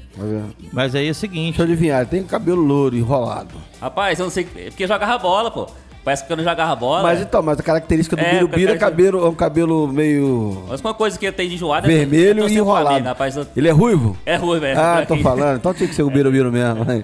Mas 0.72 0.94
aí 0.94 1.08
é 1.08 1.12
o 1.12 1.16
seguinte. 1.16 1.58
Deixa 1.58 1.62
eu 1.64 1.66
adivinhar, 1.66 2.06
tem 2.06 2.24
cabelo 2.24 2.62
louro 2.62 2.96
enrolado. 2.96 3.56
Rapaz, 3.82 4.20
eu 4.20 4.26
não 4.26 4.32
sei. 4.32 4.48
é 4.56 4.70
Porque 4.70 4.86
jogava 4.86 5.18
bola, 5.18 5.50
pô. 5.50 5.68
Parece 6.08 6.24
que 6.26 6.32
eu 6.32 6.38
não 6.38 6.44
jogava 6.46 6.74
bola. 6.74 7.04
Mas 7.04 7.20
então, 7.20 7.44
mas 7.44 7.60
a 7.60 7.64
característica 7.64 8.16
do 8.16 8.22
É, 8.22 8.36
Birubiru 8.36 8.72
é, 8.72 8.78
cabelo, 8.78 9.26
é 9.26 9.30
um 9.30 9.36
cabelo 9.36 9.90
meio 9.90 10.64
Mas 10.70 10.80
uma 10.80 10.94
coisa 10.94 11.20
que 11.20 11.26
ele 11.26 11.34
tem 11.36 11.50
de 11.50 11.56
enjoada 11.56 11.86
vermelho 11.86 12.46
é 12.46 12.50
e 12.50 12.56
enrolado. 12.56 12.86
Flamengo, 12.86 13.08
rapaz, 13.08 13.36
eu- 13.36 13.46
Ele 13.54 13.68
é 13.68 13.72
ruivo? 13.72 14.16
É 14.26 14.38
ruim, 14.38 14.58
velho. 14.58 14.80
Ah, 14.80 15.06
tô 15.06 15.18
falando. 15.18 15.58
Então 15.58 15.74
tinha 15.74 15.90
que 15.90 15.94
ser 15.94 16.04
o 16.04 16.10
Birubiru 16.10 16.50
mesmo. 16.50 16.86
né? 16.86 17.04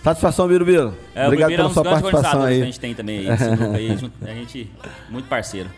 Satisfação, 0.00 0.46
Birubiru. 0.46 0.94
É, 1.12 1.26
Obrigado 1.26 1.48
Birubiru 1.48 1.52
é 1.52 1.56
pela 1.56 1.64
um 1.64 1.66
dos 1.66 1.74
sua 1.74 1.82
participação 1.82 2.40
organizadores 2.40 2.56
que 2.56 2.62
a 2.62 2.64
aí. 2.64 2.70
gente 2.70 2.80
tem 2.80 2.94
também 2.94 3.18
aí, 3.18 3.28
aí, 3.74 4.30
a 4.30 4.34
gente 4.34 4.70
muito 5.10 5.28
parceiro. 5.28 5.68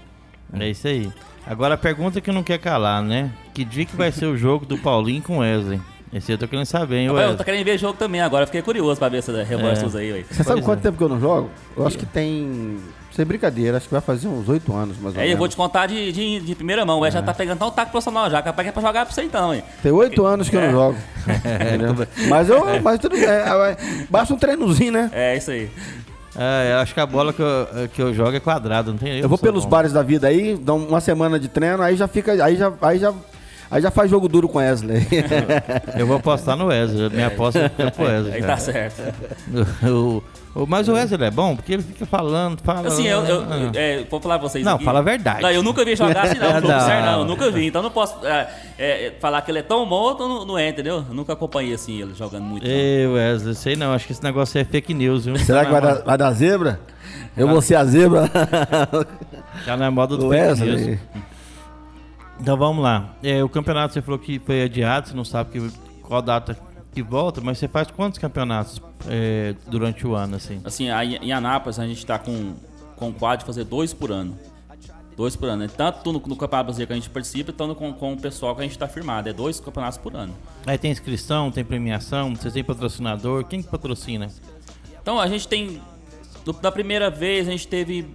É 0.61 0.69
isso 0.69 0.87
aí. 0.87 1.11
Agora 1.47 1.73
a 1.73 1.79
pergunta 1.79 2.21
que 2.21 2.31
não 2.31 2.43
quer 2.43 2.59
calar, 2.59 3.03
né? 3.03 3.31
Que 3.55 3.65
dia 3.65 3.87
que 3.87 3.97
vai 3.97 4.13
ser 4.13 4.27
o 4.27 4.37
jogo 4.37 4.67
do 4.67 4.77
Paulinho 4.77 5.23
com 5.23 5.39
o 5.39 5.41
Wesley? 5.41 5.81
Esse 6.13 6.33
eu 6.33 6.39
tô 6.39 6.49
querendo 6.49 6.65
saber, 6.67 6.97
hein, 6.99 7.07
eu 7.07 7.37
tô 7.37 7.45
querendo 7.45 7.65
ver 7.65 7.79
jogo 7.79 7.99
também 7.99 8.21
agora, 8.21 8.47
fiquei 8.47 8.63
curioso 8.63 8.99
pra 8.99 9.09
ver 9.09 9.19
essa 9.19 9.43
reforços 9.45 9.95
aí, 9.95 10.13
velho. 10.13 10.27
Você 10.31 10.43
sabe 10.43 10.61
Pois 10.61 10.65
quanto 10.65 10.79
é. 10.81 10.83
tempo 10.83 10.97
que 10.97 11.05
eu 11.05 11.09
não 11.09 11.21
jogo? 11.21 11.51
Eu 11.77 11.87
acho 11.87 11.99
que 11.99 12.07
tem. 12.07 12.79
Sem 13.13 13.27
brincadeira, 13.27 13.77
acho 13.77 13.87
que 13.89 13.93
vai 13.93 14.01
fazer 14.01 14.29
uns 14.29 14.49
oito 14.49 14.73
anos, 14.73 14.97
mais 15.01 15.15
ou 15.17 15.21
Aí 15.21 15.27
eu 15.27 15.31
menos. 15.31 15.39
vou 15.41 15.49
te 15.49 15.57
contar 15.57 15.87
de, 15.87 16.13
de, 16.13 16.39
de 16.41 16.55
primeira 16.55 16.87
mão, 16.87 16.99
o 16.99 17.01
Wesley 17.01 17.21
já 17.21 17.27
tá 17.27 17.35
pegando 17.35 17.59
tão 17.59 17.69
taco 17.71 17.91
profissional 17.91 18.31
já, 18.31 18.41
capaz 18.41 18.65
que 18.65 18.69
é 18.69 18.73
pra 18.73 18.81
jogar 18.81 19.05
pra 19.05 19.13
você 19.13 19.23
então, 19.23 19.53
hein. 19.53 19.63
Tem 19.83 19.91
oito 19.91 20.25
anos 20.25 20.49
que 20.49 20.57
eu 20.57 20.61
não 20.61 20.71
jogo. 20.71 20.99
Entendeu? 21.27 22.07
mas 22.29 22.49
eu. 22.49 22.81
Mas 22.81 23.01
tudo 23.01 23.17
bem. 23.17 23.25
é, 23.25 23.77
Basta 24.09 24.33
um 24.33 24.39
treinozinho, 24.39 24.93
né? 24.93 25.11
É, 25.13 25.37
isso 25.37 25.51
aí. 25.51 25.69
É, 26.37 26.75
eu 26.75 26.79
acho 26.79 26.95
que 26.95 27.01
a 27.01 27.07
bola 27.07 27.33
que 27.33 27.43
eu, 27.43 27.67
que 27.93 28.01
eu 28.01 28.15
jogo 28.15 28.37
é 28.37 28.39
quadrada, 28.39 28.93
não 28.93 28.99
tem 28.99 29.19
Eu 29.19 29.29
vou 29.29 29.39
pelos 29.39 29.65
bares 29.65 29.93
da 29.93 30.03
vida 30.03 30.29
aí, 30.29 30.57
dá 30.57 30.73
uma 30.75 31.01
semana 31.01 31.41
de 31.41 31.49
treino, 31.49 31.83
aí 31.83 31.97
já 31.97 32.07
fica. 32.07 32.33
Aí 32.45 32.55
já. 32.57 32.73
Aí 32.81 32.99
já 33.01 33.13
Aí 33.71 33.83
já 33.83 33.91
faz 33.91 34.11
jogo 34.11 34.29
duro 34.29 34.49
com 34.49 34.59
Wesley. 34.59 35.07
Eu 35.99 36.07
vou 36.07 36.17
apostar 36.17 36.57
no 36.57 36.67
Wesley. 36.67 37.11
Minha 37.11 37.27
aposta 37.27 37.71
é 37.79 37.91
pro 37.91 38.05
Wesley. 38.05 38.35
Aí 38.35 38.43
tá 38.43 38.57
certo. 38.57 39.03
O- 39.87 40.23
o- 40.63 40.67
mas 40.67 40.89
o 40.89 40.95
Wesley 40.95 41.23
é 41.23 41.31
bom 41.31 41.55
porque 41.55 41.75
ele 41.75 41.83
fica 41.83 42.07
falando, 42.07 42.61
falando. 42.63 42.87
Assim, 42.87 43.07
eu, 43.07 43.23
eu, 43.25 43.43
Ah. 43.43 43.71
é, 43.75 44.05
vou 44.11 44.19
falar 44.21 44.39
pra 44.39 44.49
vocês 44.49 44.65
Não, 44.65 44.77
aqui. 44.77 44.85
fala 44.85 44.99
a 45.01 45.03
verdade. 45.03 45.43
Não, 45.43 45.51
eu 45.51 45.63
nunca 45.63 45.85
vi 45.85 45.95
jogar 45.95 46.25
assim, 46.25 46.39
não. 46.39 46.49
Não. 46.61 46.69
Não, 46.69 46.81
sério, 46.81 47.05
não, 47.07 47.19
eu 47.21 47.25
nunca 47.27 47.51
vi. 47.51 47.67
Então 47.67 47.83
não 47.83 47.91
posso 47.91 48.27
é, 48.27 48.49
é, 48.79 49.13
falar 49.21 49.43
que 49.43 49.51
ele 49.51 49.59
é 49.59 49.63
tão 49.63 49.87
bom, 49.87 50.13
então 50.13 50.29
não, 50.29 50.45
não 50.47 50.59
é, 50.59 50.69
entendeu? 50.71 51.05
Eu 51.09 51.15
nunca 51.15 51.35
acompanhei 51.35 51.75
assim 51.75 52.01
ele 52.01 52.15
jogando 52.15 52.45
muito. 52.45 52.67
não. 52.67 52.73
Ei, 52.73 53.07
Wesley, 53.07 53.55
sei 53.55 53.77
não, 53.77 53.93
acho 53.93 54.07
que 54.07 54.13
esse 54.13 54.25
negócio 54.25 54.59
é 54.59 54.65
fake 54.65 54.95
news, 54.95 55.27
viu? 55.27 55.37
Será 55.39 55.65
que 55.67 55.71
vai 55.71 55.81
dar, 55.83 55.95
vai 56.03 56.17
dar 56.19 56.33
zebra? 56.33 56.81
Eu 57.37 57.47
vou 57.47 57.61
ser 57.61 57.75
a 57.77 57.85
zebra? 57.85 58.29
Já 59.65 59.77
na 59.77 59.91
moda 59.91 60.17
do 60.17 60.25
Do 60.25 60.31
fake 60.31 60.45
news. 60.47 60.61
Wesley. 60.61 60.99
Então 62.41 62.57
vamos 62.57 62.83
lá. 62.83 63.15
É, 63.23 63.43
o 63.43 63.49
campeonato 63.49 63.95
você 63.95 64.03
falou 64.03 64.19
que 64.19 64.39
foi 64.39 64.63
adiado, 64.63 65.09
você 65.09 65.15
não 65.15 65.25
sabe 65.25 65.51
que, 65.51 65.71
qual 66.03 66.23
data 66.23 66.57
que 66.93 67.03
volta, 67.03 67.41
mas 67.41 67.59
você 67.59 67.69
faz 67.69 67.91
quantos 67.91 68.19
campeonatos 68.19 68.81
é, 69.09 69.55
durante 69.67 70.07
o 70.07 70.15
ano, 70.15 70.37
assim? 70.37 70.61
Assim, 70.65 70.89
em 70.89 71.33
Anápolis 71.33 71.79
a 71.79 71.87
gente 71.87 72.05
tá 72.07 72.19
com, 72.19 72.55
com 72.97 73.09
o 73.11 73.13
quadro 73.13 73.41
de 73.41 73.45
fazer 73.47 73.65
dois 73.65 73.93
por 73.93 74.11
ano. 74.11 74.37
Dois 75.17 75.35
por 75.35 75.49
ano. 75.49 75.63
né? 75.65 75.69
Tanto 75.77 76.13
no, 76.13 76.21
no 76.21 76.37
Campeonato 76.37 76.67
Brasileiro 76.67 76.87
que 76.87 76.93
a 76.93 76.97
gente 76.97 77.11
participa, 77.11 77.53
tanto 77.53 77.75
com, 77.75 77.93
com 77.93 78.13
o 78.13 78.17
pessoal 78.21 78.55
que 78.55 78.61
a 78.61 78.65
gente 78.65 78.79
tá 78.79 78.87
firmado. 78.87 79.29
É 79.29 79.33
dois 79.33 79.59
campeonatos 79.59 79.99
por 79.99 80.15
ano. 80.15 80.33
Aí 80.65 80.79
tem 80.79 80.93
inscrição, 80.93 81.51
tem 81.51 81.65
premiação, 81.65 82.33
você 82.37 82.53
tem 82.53 82.63
patrocinador, 82.63 83.45
quem 83.45 83.61
que 83.61 83.69
patrocina? 83.69 84.29
Então 85.03 85.19
a 85.19 85.27
gente 85.27 85.49
tem. 85.49 85.83
do- 86.45 86.53
Da 86.53 86.71
primeira 86.71 87.11
vez 87.11 87.49
a 87.49 87.51
gente 87.51 87.67
teve 87.67 88.09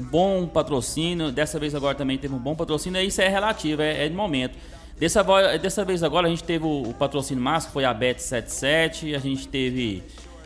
bom 0.00 0.46
patrocínio, 0.46 1.30
dessa 1.30 1.58
vez 1.58 1.74
agora 1.74 1.94
também 1.94 2.18
teve 2.18 2.34
um 2.34 2.38
bom 2.38 2.54
patrocínio, 2.54 3.00
isso 3.00 3.20
é 3.20 3.28
relativo, 3.28 3.82
é, 3.82 4.06
é 4.06 4.08
de 4.08 4.14
momento. 4.14 4.56
Dessa, 4.98 5.22
dessa 5.58 5.84
vez 5.84 6.02
agora 6.02 6.26
a 6.26 6.30
gente 6.30 6.44
teve 6.44 6.64
o, 6.64 6.82
o 6.82 6.94
patrocínio 6.94 7.42
máximo, 7.42 7.70
que 7.70 7.72
foi 7.74 7.84
a 7.84 7.94
Bet77, 7.94 9.14
a 9.14 9.18
gente 9.18 9.48
teve 9.48 10.02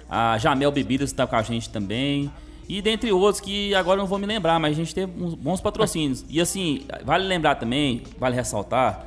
a 0.08 0.38
Jamel 0.38 0.70
Bebidas 0.72 1.10
que 1.10 1.16
tá 1.16 1.26
com 1.26 1.36
a 1.36 1.42
gente 1.42 1.68
também. 1.68 2.30
E 2.68 2.82
dentre 2.82 3.10
outros 3.12 3.40
que 3.40 3.74
agora 3.74 3.98
não 3.98 4.06
vou 4.06 4.18
me 4.18 4.26
lembrar, 4.26 4.58
mas 4.58 4.72
a 4.72 4.74
gente 4.74 4.94
teve 4.94 5.12
uns 5.22 5.34
bons 5.34 5.60
patrocínios. 5.60 6.24
E 6.28 6.40
assim, 6.40 6.86
vale 7.04 7.26
lembrar 7.26 7.54
também, 7.54 8.02
vale 8.18 8.34
ressaltar, 8.36 9.06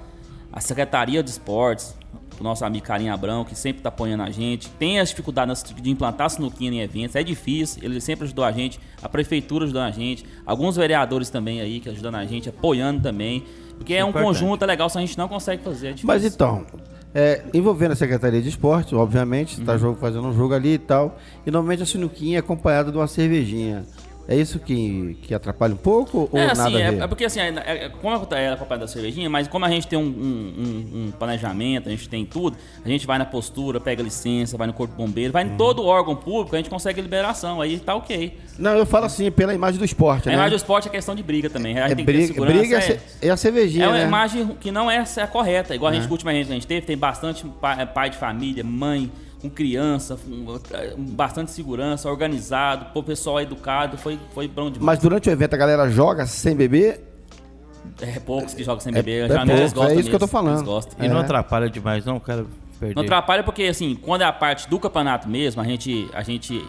a 0.51 0.59
Secretaria 0.59 1.23
de 1.23 1.29
Esportes, 1.29 1.95
o 2.41 2.43
nosso 2.43 2.65
amigo 2.65 2.85
Carinha 2.85 3.13
Abrão, 3.13 3.45
que 3.45 3.55
sempre 3.55 3.79
está 3.79 3.89
apoiando 3.89 4.23
a 4.23 4.29
gente. 4.31 4.67
Tem 4.71 4.99
as 4.99 5.09
dificuldades 5.09 5.63
de 5.63 5.89
implantar 5.89 6.29
sinuquinha 6.29 6.71
em 6.71 6.79
eventos, 6.81 7.15
é 7.15 7.23
difícil, 7.23 7.83
ele 7.83 8.01
sempre 8.01 8.25
ajudou 8.25 8.43
a 8.43 8.51
gente, 8.51 8.79
a 9.01 9.07
prefeitura 9.07 9.65
ajudou 9.65 9.81
a 9.81 9.91
gente, 9.91 10.25
alguns 10.45 10.75
vereadores 10.75 11.29
também 11.29 11.61
aí 11.61 11.79
que 11.79 11.89
ajudando 11.89 12.15
a 12.15 12.25
gente, 12.25 12.49
apoiando 12.49 13.01
também. 13.01 13.43
Porque 13.77 13.93
é 13.93 14.03
um 14.03 14.09
Importante. 14.09 14.27
conjunto 14.27 14.63
é 14.63 14.67
legal, 14.67 14.89
se 14.89 14.97
a 14.97 15.01
gente 15.01 15.17
não 15.17 15.27
consegue 15.27 15.63
fazer, 15.63 15.87
é 15.87 15.89
difícil. 15.91 16.07
Mas 16.07 16.23
então, 16.25 16.65
é, 17.15 17.43
envolvendo 17.53 17.91
a 17.91 17.95
Secretaria 17.95 18.41
de 18.41 18.49
Esporte, 18.49 18.93
obviamente, 18.95 19.59
Uhum. 19.59 19.65
você 19.65 19.75
está 19.75 19.93
fazendo 19.95 20.27
um 20.27 20.33
jogo 20.33 20.53
ali 20.53 20.73
e 20.73 20.77
tal. 20.77 21.17
E 21.45 21.51
normalmente 21.51 21.81
a 21.83 21.85
sinuquinha 21.85 22.37
é 22.37 22.39
acompanhada 22.39 22.91
de 22.91 22.97
uma 22.97 23.07
cervejinha. 23.07 23.83
É 24.27 24.35
isso 24.35 24.59
que, 24.59 25.17
que 25.23 25.33
atrapalha 25.33 25.73
um 25.73 25.77
pouco 25.77 26.29
ou 26.31 26.39
é, 26.39 26.47
nada 26.47 26.63
assim, 26.63 26.75
a 26.77 26.79
é, 26.79 26.97
é 26.99 27.07
porque 27.07 27.25
assim, 27.25 27.39
é, 27.39 27.49
é, 27.65 27.89
como 27.89 28.13
é 28.15 28.49
a 28.49 28.55
Copa 28.57 28.77
da 28.77 28.87
Cervejinha, 28.87 29.29
mas 29.29 29.47
como 29.47 29.65
a 29.65 29.69
gente 29.69 29.87
tem 29.87 29.97
um, 29.99 30.03
um- 30.03 31.07
um- 31.07 31.11
planejamento, 31.11 31.87
a 31.87 31.91
gente 31.91 32.07
tem 32.07 32.25
tudo, 32.25 32.55
a 32.83 32.87
gente 32.87 33.05
vai 33.05 33.17
na 33.17 33.25
postura, 33.25 33.79
pega 33.79 34.01
licença, 34.01 34.57
vai 34.57 34.67
no 34.67 34.73
corpo 34.73 34.95
bombeiro, 34.95 35.33
vai 35.33 35.43
em 35.43 35.57
todo 35.57 35.83
órgão 35.83 36.15
público, 36.15 36.55
a 36.55 36.59
gente 36.59 36.69
consegue 36.69 37.01
liberação, 37.01 37.59
aí 37.61 37.79
tá 37.79 37.95
ok. 37.95 38.37
Não, 38.57 38.77
eu 38.77 38.85
falo 38.85 39.05
assim, 39.05 39.29
pela 39.31 39.53
imagem 39.53 39.79
do 39.79 39.85
esporte, 39.85 40.27
A 40.27 40.31
né? 40.31 40.35
imagem 40.35 40.51
do 40.51 40.57
esporte 40.57 40.87
é 40.87 40.91
questão 40.91 41.15
de 41.15 41.23
briga 41.23 41.49
também. 41.49 41.77
A 41.79 41.89
gente 41.89 42.01
é 42.01 42.03
briga, 42.03 42.45
briga 42.45 42.79
é, 42.79 42.91
é- 42.91 43.27
é 43.27 43.29
a 43.29 43.37
cervejinha, 43.37 43.85
É 43.85 43.87
uma 43.87 43.97
né? 43.97 44.03
imagem 44.03 44.47
que 44.59 44.71
não 44.71 44.89
é 44.89 44.99
a 44.99 45.27
correta. 45.27 45.73
Igual 45.75 45.91
a 45.91 45.95
gente, 45.95 46.07
a 46.07 46.11
última 46.11 46.31
gente 46.31 46.45
que 46.47 46.51
a 46.51 46.55
gente 46.55 46.67
teve, 46.67 46.85
tem 46.85 46.97
bastante 46.97 47.45
pai 47.93 48.09
de 48.09 48.17
família, 48.17 48.63
mãe, 48.63 49.11
com 49.41 49.49
criança, 49.49 50.17
com, 50.17 51.03
bastante 51.03 51.51
segurança, 51.51 52.09
organizado, 52.09 52.85
o 52.93 53.03
pessoal 53.03 53.41
educado, 53.41 53.97
foi, 53.97 54.19
foi 54.33 54.47
bom 54.47 54.69
demais. 54.69 54.85
Mas 54.85 54.99
durante 54.99 55.29
o 55.29 55.31
evento 55.31 55.53
a 55.53 55.57
galera 55.57 55.89
joga 55.89 56.25
sem 56.25 56.55
beber? 56.55 57.07
É 57.99 58.19
poucos 58.19 58.53
que 58.53 58.63
jogam 58.63 58.79
sem 58.79 58.91
É- 58.91 58.95
beber, 58.95 59.25
é 59.25 59.27
geralmente 59.27 59.57
eles 59.59 59.73
pouco, 59.73 59.79
é 59.79 59.87
gostam 59.87 59.99
isso 59.99 60.09
que 60.09 60.15
eu 60.15 60.19
tô 60.19 60.27
falando. 60.27 60.53
eles 60.57 60.61
gostam. 60.61 61.03
E 61.03 61.09
não 61.09 61.17
É. 61.17 61.21
atrapalha 61.21 61.69
demais, 61.69 62.05
não, 62.05 62.19
cara 62.19 62.45
perder. 62.79 62.95
Não 62.95 63.03
atrapalha 63.03 63.43
porque, 63.43 63.63
assim, 63.63 63.95
quando 63.95 64.21
é 64.21 64.25
a 64.25 64.33
parte 64.33 64.69
do 64.69 64.79
campeonato 64.79 65.27
mesmo, 65.27 65.61
a 65.61 65.65
gente, 65.65 66.07
a 66.13 66.21
gente 66.21 66.63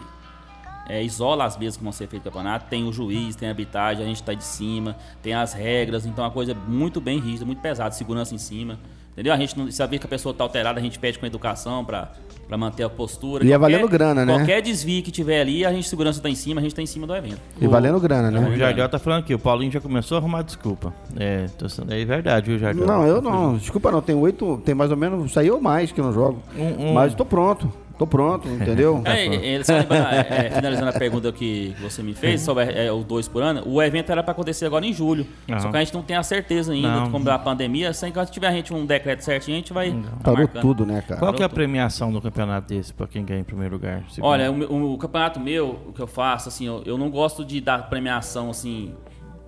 é, 0.89 1.01
isola 1.01 1.45
as 1.45 1.55
vezes 1.55 1.77
que 1.77 1.83
vão 1.83 1.93
ser 1.93 2.07
feito 2.07 2.23
o 2.23 2.25
campeonato. 2.25 2.65
Tem 2.69 2.83
o 2.83 2.91
juiz, 2.91 3.35
tem 3.37 3.47
a 3.47 3.51
arbitragem, 3.51 4.03
a 4.03 4.07
gente 4.07 4.21
tá 4.21 4.33
de 4.33 4.43
cima, 4.43 4.97
tem 5.21 5.33
as 5.33 5.53
regras. 5.53 6.05
Então 6.05 6.25
a 6.25 6.29
coisa 6.31 6.51
é 6.51 6.55
muito 6.67 6.99
bem 6.99 7.19
rígida, 7.19 7.45
muito 7.45 7.61
pesada, 7.61 7.91
segurança 7.95 8.35
em 8.35 8.37
cima. 8.37 8.77
Entendeu? 9.13 9.31
A 9.33 9.37
gente 9.37 9.57
não 9.57 9.71
sabia 9.71 9.97
que 9.97 10.05
a 10.05 10.09
pessoa 10.09 10.33
tá 10.33 10.43
alterada, 10.43 10.79
a 10.79 10.83
gente 10.83 10.99
pede 10.99 11.17
com 11.19 11.25
educação 11.25 11.85
pra, 11.85 12.11
pra 12.47 12.57
manter 12.57 12.83
a 12.83 12.89
postura. 12.89 13.45
E 13.45 13.51
é 13.51 13.57
valendo 13.57 13.87
grana, 13.87 14.25
né? 14.25 14.33
Qualquer 14.33 14.61
desvio 14.61 15.01
que 15.01 15.11
tiver 15.11 15.41
ali, 15.41 15.65
a 15.65 15.71
gente 15.71 15.87
segurança 15.87 16.21
tá 16.21 16.29
em 16.29 16.35
cima, 16.35 16.59
a 16.59 16.63
gente 16.63 16.75
tá 16.75 16.81
em 16.81 16.85
cima 16.85 17.07
do 17.07 17.15
evento. 17.15 17.39
E 17.59 17.67
valendo 17.67 17.99
grana, 17.99 18.27
O 18.27 18.49
né? 18.49 18.57
Jardel 18.57 18.87
tá 18.89 18.99
falando 18.99 19.19
aqui, 19.19 19.33
o 19.33 19.39
Paulinho 19.39 19.71
já 19.71 19.79
começou 19.81 20.15
a 20.17 20.19
arrumar 20.19 20.41
desculpa. 20.43 20.93
É, 21.17 21.45
tô, 21.57 21.67
sendo- 21.69 21.93
é 21.93 22.03
verdade, 22.05 22.49
viu, 22.49 22.59
Jardel? 22.59 22.85
Não, 22.85 23.05
eu 23.07 23.21
não. 23.21 23.57
Desculpa 23.57 23.91
não, 23.91 24.01
tem 24.01 24.15
oito, 24.15 24.61
tem 24.65 24.75
mais 24.75 24.91
ou 24.91 24.97
menos, 24.97 25.31
ou 25.51 25.61
mais 25.61 25.91
que 25.91 25.99
eu 25.99 26.05
não 26.05 26.13
jogo. 26.13 26.41
Um- 26.57 26.89
um- 26.89 26.93
Mas 26.93 27.13
tô 27.15 27.25
pronto. 27.25 27.71
Tô 27.97 28.07
pronto, 28.07 28.47
entendeu? 28.47 29.01
É, 29.13 29.27
é, 29.27 29.55
é, 29.55 29.63
só 29.63 29.73
lembrando, 29.73 30.07
é, 30.07 30.47
é, 30.47 30.49
finalizando 30.49 30.89
a 30.89 30.93
pergunta 30.93 31.31
que 31.31 31.75
você 31.81 32.01
me 32.01 32.13
fez 32.13 32.41
sobre 32.41 32.63
é, 32.63 32.91
o 32.91 33.03
dois 33.03 33.27
por 33.27 33.43
ano, 33.43 33.61
o 33.65 33.81
evento 33.81 34.11
era 34.11 34.23
para 34.23 34.31
acontecer 34.31 34.65
agora 34.65 34.85
em 34.85 34.93
julho. 34.93 35.25
Só 35.59 35.69
que 35.69 35.77
a 35.77 35.79
gente 35.79 35.93
não 35.93 36.01
tem 36.01 36.15
a 36.15 36.23
certeza 36.23 36.73
ainda 36.73 36.87
Não. 36.89 37.03
de 37.05 37.09
como 37.11 37.25
da 37.25 37.37
pandemia. 37.37 37.93
Sem 37.93 38.11
que 38.11 38.25
tiver 38.27 38.47
a 38.47 38.51
gente 38.51 38.73
um 38.73 38.85
decreto 38.85 39.21
certinho, 39.21 39.55
a 39.57 39.59
gente 39.59 39.73
vai. 39.73 39.91
tá 39.91 40.09
Parou 40.23 40.39
marcando. 40.39 40.61
tudo, 40.61 40.85
né, 40.85 41.03
cara? 41.07 41.19
Qual 41.19 41.33
que 41.33 41.43
é 41.43 41.45
a 41.45 41.49
premiação 41.49 42.11
do 42.11 42.21
campeonato 42.21 42.67
desse 42.67 42.93
pra 42.93 43.07
quem 43.07 43.23
ganha 43.23 43.41
em 43.41 43.43
primeiro 43.43 43.75
lugar? 43.75 44.03
Segundo? 44.09 44.29
Olha, 44.29 44.51
o, 44.51 44.93
o 44.93 44.97
campeonato 44.97 45.39
meu, 45.39 45.79
o 45.87 45.93
que 45.93 46.01
eu 46.01 46.07
faço, 46.07 46.49
assim, 46.49 46.65
eu, 46.65 46.81
eu 46.85 46.97
não 46.97 47.09
gosto 47.09 47.45
de 47.45 47.61
dar 47.61 47.89
premiação, 47.89 48.49
assim, 48.49 48.93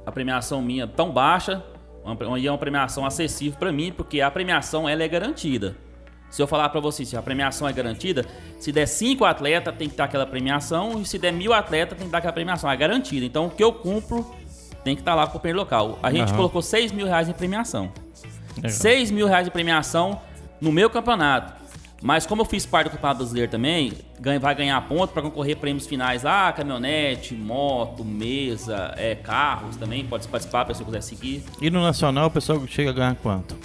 a 0.06 0.12
premiação 0.12 0.62
minha 0.62 0.86
tão 0.86 1.12
baixa, 1.12 1.64
e 2.38 2.48
é 2.48 2.52
uma 2.52 2.58
premiação 2.58 3.06
acessível 3.06 3.58
pra 3.58 3.72
mim, 3.72 3.92
porque 3.92 4.22
a 4.22 4.30
premiação 4.30 4.88
ela 4.88 5.04
é 5.04 5.08
garantida. 5.08 5.76
Se 6.30 6.42
eu 6.42 6.48
falar 6.48 6.70
pra 6.70 6.82
você 6.82 7.06
se 7.06 7.16
a 7.16 7.22
premiação 7.22 7.68
é 7.68 7.74
garantida, 7.74 8.26
se 8.60 8.72
der 8.72 8.88
cinco 8.88 9.24
atletas 9.24 9.74
tem 9.78 9.88
que 9.88 9.96
dar 9.96 10.06
aquela 10.06 10.26
premiação, 10.26 11.02
e 11.02 11.06
se 11.06 11.18
der 11.18 11.32
mil 11.32 11.54
atletas 11.54 11.98
tem 11.98 12.08
que 12.08 12.12
dar 12.12 12.18
aquela 12.18 12.34
premiação, 12.34 12.70
é 12.70 12.76
garantida. 12.76 13.26
Então 13.26 13.46
o 13.48 13.50
que 13.50 13.64
eu 13.64 13.72
cumpro 13.72 14.36
tem 14.84 14.96
que 14.96 15.02
estar 15.02 15.16
lá 15.16 15.26
pro 15.28 15.40
primeiro 15.40 15.60
local. 15.60 15.98
A 16.04 16.12
gente 16.12 16.30
Aham. 16.30 16.36
colocou 16.36 16.62
seis 16.62 16.92
mil 16.92 17.06
reais 17.08 17.30
em 17.30 17.34
premiação. 17.34 17.92
Legal. 18.58 18.72
6 18.72 19.12
mil 19.12 19.28
reais 19.28 19.46
de 19.46 19.52
premiação 19.52 20.22
no 20.62 20.72
meu 20.72 20.90
campeonato. 20.90 21.54
Mas 22.02 22.26
como 22.26 22.42
eu 22.42 22.46
fiz 22.46 22.66
parte 22.66 22.88
do 22.88 22.92
Campeonato 22.92 23.20
Brasileiro 23.20 23.50
também, 23.50 23.94
vai 24.40 24.54
ganhar 24.54 24.80
ponto 24.88 25.12
para 25.12 25.22
concorrer 25.22 25.58
prêmios 25.58 25.88
finais 25.88 26.24
lá, 26.24 26.52
caminhonete, 26.52 27.34
moto, 27.34 28.04
mesa, 28.04 28.94
é, 28.98 29.16
carros 29.16 29.76
também, 29.76 30.06
pode 30.06 30.28
participar, 30.28 30.62
a 30.62 30.66
pessoa 30.66 30.86
quiser 30.86 31.02
seguir. 31.02 31.44
E 31.60 31.70
no 31.70 31.82
Nacional 31.82 32.28
o 32.28 32.32
pessoal 32.32 32.62
chega 32.68 32.92
a 32.92 32.94
ganhar 32.94 33.16
quanto? 33.16 33.58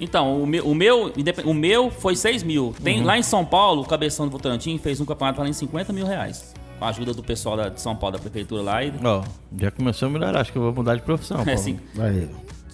Então, 0.00 0.42
o 0.42 0.46
meu, 0.46 0.66
o 0.66 0.74
meu, 0.74 1.12
o 1.44 1.54
meu 1.54 1.90
foi 1.90 2.16
6 2.16 2.42
mil. 2.42 2.74
Tem, 2.82 3.00
Uhum. 3.00 3.06
Lá 3.06 3.18
em 3.18 3.22
São 3.22 3.44
Paulo, 3.44 3.82
o 3.82 3.86
Cabeção 3.86 4.26
do 4.26 4.32
Votorantim 4.32 4.76
fez 4.78 5.00
um 5.00 5.04
campeonato 5.04 5.38
valendo 5.38 5.54
50 5.54 5.92
mil 5.92 6.06
reais. 6.06 6.54
Com 6.78 6.84
a 6.84 6.88
ajuda 6.88 7.14
do 7.14 7.22
pessoal 7.22 7.56
da, 7.56 7.68
de 7.68 7.80
São 7.80 7.94
Paulo, 7.94 8.16
da 8.16 8.22
prefeitura 8.22 8.62
lá. 8.62 8.84
E, 8.84 8.92
Ó, 9.02 9.22
já 9.58 9.70
começou 9.70 10.08
a 10.08 10.10
melhorar, 10.10 10.40
acho 10.40 10.50
que 10.52 10.58
eu 10.58 10.62
vou 10.62 10.72
mudar 10.72 10.96
de 10.96 11.02
profissão. 11.02 11.42
é, 11.46 11.52
assim, 11.52 11.78
Vai. 11.94 12.28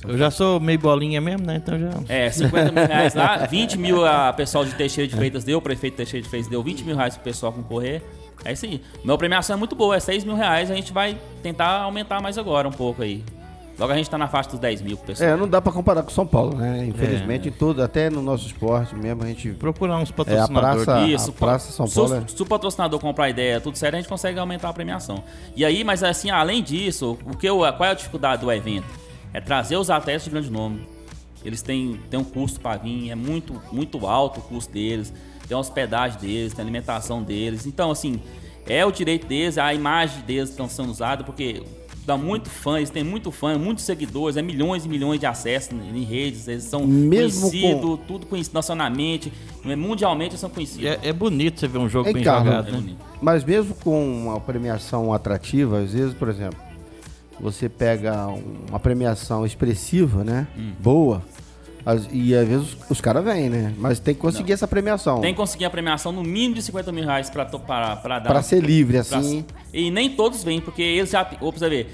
Eu 0.08 0.16
já 0.16 0.30
sou 0.30 0.58
meio 0.58 0.78
bolinha 0.78 1.20
mesmo, 1.20 1.46
né? 1.46 1.56
Então 1.56 1.78
já. 1.78 1.90
É, 2.08 2.30
50 2.30 2.72
mil 2.72 2.86
reais 2.86 3.14
lá, 3.14 3.36
20 3.44 3.76
mil 3.78 4.06
a 4.06 4.32
pessoal 4.32 4.64
de 4.64 4.72
Teixeira 4.74 5.06
de 5.06 5.14
Freitas 5.14 5.44
deu, 5.44 5.58
o 5.58 5.62
prefeito 5.62 5.96
Teixeira 5.96 6.22
de 6.22 6.28
Freitas 6.30 6.50
deu 6.50 6.62
20 6.62 6.84
mil 6.84 6.96
reais 6.96 7.16
pro 7.16 7.24
pessoal 7.24 7.52
concorrer. 7.52 8.02
É 8.42 8.52
isso 8.52 8.64
aí. 8.64 8.80
Meu 9.04 9.18
premiação 9.18 9.56
é 9.56 9.58
muito 9.58 9.76
boa, 9.76 9.94
é 9.94 10.00
6 10.00 10.24
mil 10.24 10.34
reais, 10.34 10.70
a 10.70 10.74
gente 10.74 10.90
vai 10.90 11.18
tentar 11.42 11.82
aumentar 11.82 12.22
mais 12.22 12.38
agora 12.38 12.66
um 12.66 12.72
pouco 12.72 13.02
aí. 13.02 13.22
Logo 13.80 13.92
a 13.92 13.96
gente 13.96 14.10
tá 14.10 14.18
na 14.18 14.28
faixa 14.28 14.50
dos 14.50 14.58
10 14.58 14.82
mil 14.82 14.96
pro 14.98 15.06
pessoal. 15.06 15.30
É, 15.30 15.36
não 15.36 15.48
dá 15.48 15.58
pra 15.60 15.72
comparar 15.72 16.02
com 16.02 16.10
São 16.10 16.26
Paulo, 16.26 16.54
né? 16.54 16.84
Infelizmente, 16.86 17.48
em 17.48 17.50
tudo, 17.50 17.82
até 17.82 18.10
no 18.10 18.20
nosso 18.20 18.46
esporte 18.46 18.94
mesmo, 18.94 19.22
a 19.22 19.26
gente. 19.26 19.50
Procurar 19.52 19.96
uns 19.96 20.10
É, 20.10 20.12
a 20.12 20.14
patrocinadores. 20.16 20.84
praça, 20.84 21.06
Isso, 21.08 21.30
a 21.30 21.32
praça 21.32 21.72
São 21.72 21.86
se, 21.86 21.94
Paulo. 21.94 22.12
o- 22.12 22.16
é- 22.18 22.24
se 22.28 22.42
o 22.42 22.46
patrocinador 22.46 23.00
comprar 23.00 23.24
a 23.24 23.30
ideia, 23.30 23.58
tudo 23.58 23.78
certo, 23.78 23.94
a 23.94 23.96
gente 23.98 24.08
consegue 24.08 24.38
aumentar 24.38 24.68
a 24.68 24.72
premiação. 24.74 25.24
E 25.56 25.64
aí, 25.64 25.82
mas 25.82 26.02
assim, 26.02 26.30
além 26.30 26.62
disso, 26.62 27.16
o 27.24 27.34
que 27.34 27.48
eu, 27.48 27.56
qual 27.58 27.84
é 27.84 27.88
a 27.90 27.94
dificuldade 27.94 28.42
do 28.42 28.52
evento? 28.52 28.86
É 29.32 29.40
trazer 29.40 29.76
os 29.78 29.88
atletas 29.88 30.24
de 30.24 30.30
grande 30.30 30.50
nome. 30.50 30.86
Eles 31.42 31.62
têm, 31.62 31.98
têm 32.10 32.20
um 32.20 32.24
custo 32.24 32.60
para 32.60 32.76
vir, 32.76 33.10
é 33.10 33.14
muito, 33.14 33.62
muito 33.72 34.06
alto 34.06 34.40
o 34.40 34.42
custo 34.42 34.70
deles, 34.74 35.10
tem 35.48 35.56
a 35.56 35.58
hospedagem 35.58 36.20
deles, 36.20 36.52
tem 36.52 36.62
a 36.62 36.64
alimentação 36.66 37.22
deles. 37.22 37.64
Então, 37.64 37.90
assim, 37.90 38.20
é 38.68 38.84
o 38.84 38.92
direito 38.92 39.26
deles, 39.26 39.56
a 39.56 39.72
imagem 39.72 40.20
deles 40.22 40.50
que 40.50 40.52
estão 40.52 40.68
sendo 40.68 40.90
usada, 40.90 41.24
porque 41.24 41.62
dá 42.10 42.16
muito 42.16 42.50
fã, 42.50 42.78
eles 42.78 42.90
têm 42.90 43.04
muito 43.04 43.30
fã, 43.30 43.56
muitos 43.56 43.84
seguidores, 43.84 44.36
é 44.36 44.42
milhões 44.42 44.84
e 44.84 44.88
milhões 44.88 45.20
de 45.20 45.26
acessos 45.26 45.72
em 45.72 46.02
redes, 46.02 46.48
eles 46.48 46.64
são 46.64 46.86
Mesmo 46.86 47.48
conhecidos, 47.48 48.00
tudo 48.06 48.26
conhecido 48.26 48.54
nacionalmente, 48.54 49.32
mundialmente 49.64 50.30
eles 50.30 50.40
são 50.40 50.50
conhecidos. 50.50 50.84
É, 50.86 50.98
é 51.02 51.12
bonito 51.12 51.60
você 51.60 51.68
ver 51.68 51.78
um 51.78 51.88
jogo 51.88 52.08
Ei, 52.08 52.14
bem 52.14 52.24
Carlos, 52.24 52.46
jogado, 52.46 52.68
É 52.68 52.80
né? 52.80 52.96
Mas 53.22 53.44
mesmo 53.44 53.74
com 53.76 54.24
uma 54.24 54.40
premiação 54.40 55.12
atrativa, 55.12 55.78
às 55.78 55.92
vezes, 55.92 56.14
por 56.14 56.28
exemplo, 56.28 56.58
você 57.38 57.68
pega 57.68 58.26
uma 58.68 58.80
premiação 58.80 59.46
expressiva, 59.46 60.24
né? 60.24 60.46
Hum. 60.58 60.72
Boa. 60.80 61.22
As- 61.84 62.08
e 62.12 62.34
às 62.34 62.46
vezes 62.48 62.74
os, 62.74 62.90
os 62.90 63.00
caras 63.00 63.24
vêm, 63.24 63.48
né? 63.48 63.74
Mas 63.78 63.98
tem 63.98 64.14
que 64.14 64.20
conseguir 64.20 64.52
essa 64.52 64.66
premiação. 64.68 65.20
Tem 65.20 65.32
que 65.32 65.36
conseguir 65.38 65.64
a 65.64 65.70
premiação 65.70 66.12
no 66.12 66.22
mínimo 66.22 66.54
de 66.54 66.62
50 66.62 66.92
mil 66.92 67.04
reais 67.04 67.30
pra, 67.30 67.44
pra, 67.44 67.96
pra 67.96 68.18
dar. 68.18 68.28
Pra 68.30 68.42
ser 68.42 68.60
livre, 68.62 69.02
pra- 69.04 69.18
assim. 69.18 69.44
E 69.72 69.90
nem 69.90 70.10
todos 70.10 70.42
vêm, 70.44 70.60
porque 70.60 70.82
eles 70.82 71.10
já. 71.10 71.22
Ô, 71.40 71.50
pra 71.50 71.58
você 71.58 71.68
ver. 71.68 71.90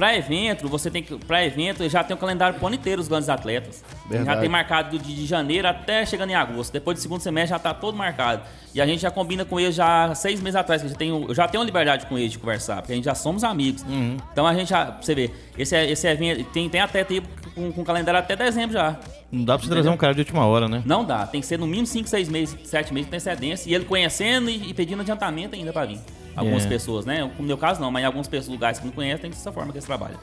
Pra 0.00 0.16
evento, 0.16 0.66
você 0.66 0.90
tem 0.90 1.02
que. 1.02 1.14
Pra 1.26 1.44
evento, 1.44 1.86
já 1.86 2.02
tem 2.02 2.16
o 2.16 2.18
calendário 2.18 2.58
pro 2.58 2.66
ano 2.66 2.76
inteiro 2.76 3.02
os 3.02 3.06
grandes 3.06 3.28
atletas. 3.28 3.84
Verdade. 4.08 4.34
Já 4.34 4.40
tem 4.40 4.48
marcado 4.48 4.98
de, 4.98 5.14
de 5.14 5.26
janeiro 5.26 5.68
até 5.68 6.06
chegando 6.06 6.30
em 6.30 6.34
agosto. 6.34 6.72
Depois 6.72 6.96
do 6.96 7.02
segundo 7.02 7.20
semestre 7.20 7.50
já 7.50 7.58
tá 7.58 7.74
todo 7.74 7.98
marcado. 7.98 8.40
E 8.74 8.80
a 8.80 8.86
gente 8.86 9.00
já 9.00 9.10
combina 9.10 9.44
com 9.44 9.60
eles 9.60 9.74
já 9.74 10.14
seis 10.14 10.40
meses 10.40 10.56
atrás, 10.56 10.80
que 10.80 10.86
eu 10.86 10.92
já 10.92 10.96
tenho, 10.96 11.26
eu 11.28 11.34
já 11.34 11.46
tenho 11.46 11.62
liberdade 11.62 12.06
com 12.06 12.16
eles 12.16 12.32
de 12.32 12.38
conversar, 12.38 12.76
porque 12.76 12.94
a 12.94 12.96
gente 12.96 13.04
já 13.04 13.14
somos 13.14 13.44
amigos. 13.44 13.82
Uhum. 13.82 14.16
Então 14.32 14.46
a 14.46 14.54
gente 14.54 14.70
já. 14.70 14.86
Pra 14.86 15.02
você 15.02 15.14
ver, 15.14 15.50
esse, 15.58 15.76
esse 15.76 16.08
evento 16.08 16.44
tem, 16.44 16.66
tem 16.70 16.80
até 16.80 17.04
tempo 17.04 17.28
com, 17.54 17.70
com 17.70 17.84
calendário 17.84 18.20
até 18.20 18.34
dezembro 18.34 18.72
já. 18.72 18.98
Não 19.30 19.44
dá 19.44 19.58
pra 19.58 19.66
você 19.66 19.70
trazer 19.70 19.90
um 19.90 19.98
cara 19.98 20.14
de 20.14 20.20
última 20.20 20.46
hora, 20.46 20.66
né? 20.66 20.82
Não 20.86 21.04
dá, 21.04 21.26
tem 21.26 21.42
que 21.42 21.46
ser 21.46 21.58
no 21.58 21.66
mínimo 21.66 21.86
5, 21.86 22.08
6 22.08 22.28
meses, 22.30 22.58
7 22.64 22.94
meses 22.94 23.10
de 23.10 23.14
antecedência. 23.14 23.68
E 23.70 23.74
ele 23.74 23.84
conhecendo 23.84 24.48
e, 24.48 24.70
e 24.70 24.72
pedindo 24.72 25.02
adiantamento 25.02 25.54
ainda 25.54 25.74
pra 25.74 25.84
vir. 25.84 26.00
Algumas 26.40 26.64
É. 26.64 26.68
pessoas, 26.68 27.04
né? 27.04 27.30
No 27.38 27.44
meu 27.44 27.58
caso 27.58 27.80
não, 27.80 27.90
mas 27.90 28.02
em 28.02 28.06
alguns 28.06 28.28
lugares 28.48 28.78
que 28.78 28.86
não 28.86 28.92
conhecem, 28.92 29.22
tem 29.22 29.30
dessa 29.30 29.52
forma 29.52 29.72
que 29.72 29.78
eles 29.78 29.86
trabalham. 29.86 30.18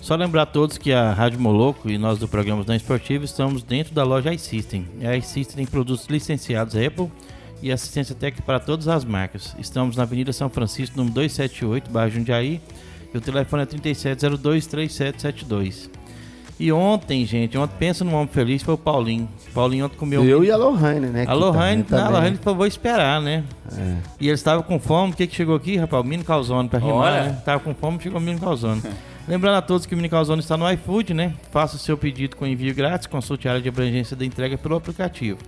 Só 0.00 0.16
lembrar 0.16 0.42
a 0.42 0.46
todos 0.46 0.78
que 0.78 0.92
a 0.92 1.12
Rádio 1.12 1.38
Moloco 1.38 1.88
e 1.88 1.96
nós 1.96 2.18
do 2.18 2.26
programa 2.26 2.64
da 2.64 2.74
Esportivo 2.74 3.24
estamos 3.24 3.62
dentro 3.62 3.94
da 3.94 4.02
loja 4.02 4.32
iSystem. 4.34 4.86
A 5.04 5.16
iSystem 5.16 5.56
tem 5.56 5.66
produtos 5.66 6.06
licenciados 6.08 6.74
Apple 6.74 7.08
e 7.62 7.70
assistência 7.70 8.12
técnica 8.14 8.42
para 8.44 8.58
todas 8.58 8.88
as 8.88 9.04
marcas. 9.04 9.54
Estamos 9.60 9.96
na 9.96 10.02
Avenida 10.02 10.32
São 10.32 10.50
Francisco, 10.50 10.96
número 10.96 11.14
278, 11.14 11.88
bairro 11.90 12.10
Jundiaí. 12.10 12.60
E 13.14 13.16
o 13.16 13.20
telefone 13.20 13.62
é 13.62 13.66
3702-3772. 13.66 15.88
E 16.62 16.70
ontem, 16.70 17.26
gente, 17.26 17.58
ontem 17.58 17.74
pensa 17.76 18.04
num 18.04 18.14
homem 18.14 18.28
feliz, 18.28 18.62
foi 18.62 18.74
o 18.74 18.78
Paulinho. 18.78 19.28
Paulinho 19.52 19.86
ontem 19.86 19.96
comeu... 19.96 20.24
Eu 20.24 20.44
e 20.44 20.50
a 20.52 20.56
Lohane, 20.56 21.08
né? 21.08 21.24
A 21.26 21.32
Lohane, 21.32 21.82
também- 21.82 21.90
não, 21.90 21.98
a 21.98 22.06
também. 22.06 22.20
Lohane 22.20 22.36
falou, 22.36 22.56
vou 22.58 22.66
esperar, 22.68 23.20
né? 23.20 23.42
É. 23.76 23.96
E 24.20 24.28
eles 24.28 24.38
estavam 24.38 24.62
com 24.62 24.78
fome, 24.78 25.12
o 25.12 25.16
que 25.16 25.26
que 25.26 25.34
chegou 25.34 25.56
aqui, 25.56 25.76
rapaz? 25.76 26.04
O 26.04 26.06
Mini 26.06 26.22
Calzone 26.22 26.68
pra 26.68 26.78
rimar, 26.78 26.94
Olha. 27.14 27.22
né? 27.24 27.42
Tava 27.44 27.58
com 27.58 27.74
fome, 27.74 27.98
chegou 28.00 28.20
o 28.20 28.22
Mini 28.22 28.38
Calzone. 28.38 28.80
Lembrando 29.26 29.56
a 29.56 29.62
todos 29.62 29.86
que 29.86 29.92
o 29.94 29.96
Mini 29.96 30.08
Calzone 30.08 30.40
está 30.40 30.56
no 30.56 30.70
iFood, 30.70 31.12
né? 31.14 31.34
Faça 31.50 31.74
o 31.74 31.78
seu 31.80 31.98
pedido 31.98 32.36
com 32.36 32.46
envio 32.46 32.72
grátis, 32.72 33.08
consulte 33.08 33.48
a 33.48 33.52
área 33.52 33.62
de 33.62 33.68
abrangência 33.68 34.16
da 34.16 34.24
entrega 34.24 34.56
pelo 34.56 34.76
aplicativo. 34.76 35.38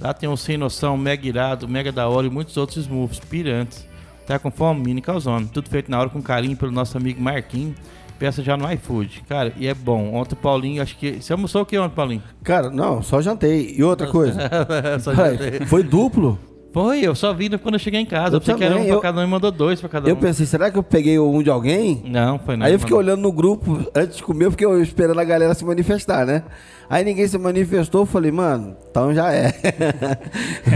Lá 0.00 0.12
tem 0.12 0.28
o 0.28 0.36
Sem 0.36 0.56
Noção, 0.56 0.96
Mega 0.98 1.28
Irado, 1.28 1.68
Mega 1.68 1.92
da 1.92 2.08
Hora 2.08 2.26
e 2.26 2.30
muitos 2.30 2.56
outros 2.56 2.78
smooths, 2.86 3.20
pirantes. 3.20 3.86
Tá 4.26 4.36
com 4.40 4.50
fome? 4.50 4.82
Mini 4.82 5.00
Calzone. 5.00 5.46
Tudo 5.46 5.70
feito 5.70 5.88
na 5.88 6.00
hora 6.00 6.08
com 6.08 6.20
carinho 6.20 6.56
pelo 6.56 6.72
nosso 6.72 6.96
amigo 6.96 7.22
Marquinhos. 7.22 7.76
Peça 8.18 8.42
já 8.42 8.56
no 8.56 8.70
iFood. 8.72 9.22
Cara, 9.28 9.52
e 9.56 9.66
é 9.66 9.74
bom. 9.74 10.14
Ontem 10.14 10.34
o 10.34 10.36
Paulinho, 10.36 10.82
acho 10.82 10.96
que... 10.96 11.20
Você 11.20 11.32
almoçou 11.32 11.62
o 11.62 11.66
que 11.66 11.78
ontem, 11.78 11.94
Paulinho? 11.94 12.22
Cara, 12.42 12.70
não, 12.70 13.02
só 13.02 13.20
jantei. 13.20 13.74
E 13.76 13.82
outra 13.82 14.06
coisa. 14.06 14.38
Vai, 15.14 15.66
foi 15.66 15.82
duplo. 15.82 16.38
Foi, 16.72 17.00
eu 17.00 17.14
só 17.14 17.32
vi 17.32 17.48
quando 17.58 17.76
eu 17.76 17.78
cheguei 17.78 18.00
em 18.00 18.04
casa. 18.04 18.36
Eu 18.36 18.40
pensei 18.40 18.54
que 18.54 18.64
era 18.64 18.76
um 18.76 18.84
pra 18.84 18.88
eu- 18.94 19.00
cada 19.00 19.20
um 19.20 19.24
e 19.24 19.26
mandou 19.26 19.50
dois 19.50 19.80
pra 19.80 19.88
cada 19.88 20.06
um. 20.06 20.10
Eu 20.10 20.16
pensei, 20.16 20.44
será 20.44 20.70
que 20.70 20.76
eu 20.76 20.82
peguei 20.82 21.18
um 21.18 21.42
de 21.42 21.48
alguém? 21.48 22.02
Não, 22.04 22.38
foi 22.38 22.54
não. 22.54 22.66
Aí 22.66 22.72
eu 22.74 22.78
fiquei 22.78 22.94
mano. 22.94 23.08
olhando 23.08 23.22
no 23.22 23.32
grupo, 23.32 23.86
antes 23.94 24.18
de 24.18 24.22
comer, 24.22 24.44
eu 24.44 24.50
fiquei 24.50 24.68
esperando 24.82 25.18
a 25.18 25.24
galera 25.24 25.54
se 25.54 25.64
manifestar, 25.64 26.26
né? 26.26 26.42
Aí 26.88 27.04
ninguém 27.04 27.26
se 27.26 27.36
manifestou, 27.36 28.02
eu 28.02 28.06
falei, 28.06 28.30
mano, 28.30 28.76
então 28.90 29.12
já 29.14 29.32
é. 29.32 29.52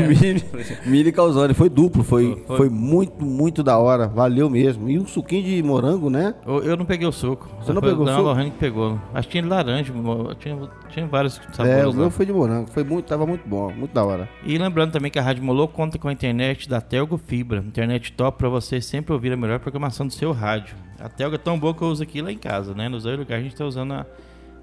Mini, 0.08 0.44
mini 0.86 1.12
calzone, 1.12 1.54
foi 1.54 1.68
duplo, 1.68 2.02
foi, 2.02 2.42
Foi. 2.46 2.56
foi 2.56 2.68
muito, 2.68 3.24
muito 3.24 3.62
da 3.62 3.78
hora, 3.78 4.08
valeu 4.08 4.50
mesmo. 4.50 4.88
E 4.88 4.98
um 4.98 5.06
suquinho 5.06 5.44
de 5.44 5.62
morango, 5.62 6.10
né? 6.10 6.34
Eu, 6.46 6.62
eu 6.62 6.76
não 6.76 6.84
peguei 6.84 7.06
o 7.06 7.12
suco. 7.12 7.48
Você 7.60 7.72
não 7.72 7.80
Foi 7.80 7.90
pegou 7.90 8.04
o 8.04 8.08
não, 8.08 8.16
suco? 8.16 8.28
Lohane 8.28 8.50
que 8.50 8.58
pegou. 8.58 8.98
Acho 9.14 9.28
que 9.28 9.32
tinha 9.32 9.42
de 9.42 9.48
laranja, 9.48 9.92
tinha, 10.38 10.58
tinha 10.88 11.06
vários 11.06 11.40
sabores. 11.52 11.82
é, 11.82 11.86
o 11.86 11.90
lá. 11.90 11.96
meu 11.96 12.10
foi 12.10 12.26
de 12.26 12.32
morango, 12.32 12.70
foi 12.70 12.84
muito, 12.84 13.06
tava 13.06 13.26
muito 13.26 13.48
bom, 13.48 13.72
muito 13.72 13.92
da 13.92 14.04
hora. 14.04 14.28
E 14.44 14.58
lembrando 14.58 14.92
também 14.92 15.10
que 15.10 15.18
a 15.18 15.22
Rádio 15.22 15.42
Moloco 15.44 15.74
conta 15.74 15.98
com 15.98 16.08
a 16.08 16.12
internet 16.12 16.68
da 16.68 16.80
Telgo 16.80 17.16
Fibra. 17.18 17.58
Internet 17.60 18.12
top 18.12 18.38
para 18.38 18.48
você 18.48 18.80
sempre 18.80 19.12
ouvir 19.12 19.32
a 19.32 19.36
melhor 19.36 19.58
programação 19.60 20.06
do 20.06 20.12
seu 20.12 20.32
rádio. 20.32 20.74
A 20.98 21.08
Telgo 21.08 21.36
é 21.36 21.38
tão 21.38 21.58
boa 21.58 21.72
que 21.74 21.82
eu 21.82 21.88
uso 21.88 22.02
aqui 22.02 22.20
lá 22.20 22.30
em 22.30 22.36
casa, 22.38 22.74
né? 22.74 22.88
Nos 22.88 23.04
dois 23.04 23.18
lugares 23.18 23.42
a 23.44 23.48
gente 23.48 23.56
tá 23.56 23.64
usando 23.64 23.92
a, 23.92 24.06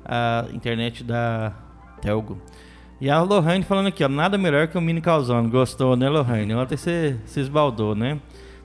a 0.08 0.46
internet 0.54 1.04
da 1.04 1.52
Telgo. 2.02 2.40
E 3.00 3.10
a 3.10 3.22
Lohane 3.22 3.64
falando 3.64 3.88
aqui, 3.88 4.04
ó, 4.04 4.08
nada 4.08 4.38
melhor 4.38 4.68
que 4.68 4.78
o 4.78 4.82
Mini 4.82 5.02
Calzone. 5.02 5.50
Gostou, 5.50 5.96
né, 5.96 6.10
Lohane? 6.10 6.56
Ontem 6.56 6.78
você 6.78 7.16
se 7.26 7.42
esbaldou, 7.42 7.94
né? 7.94 8.20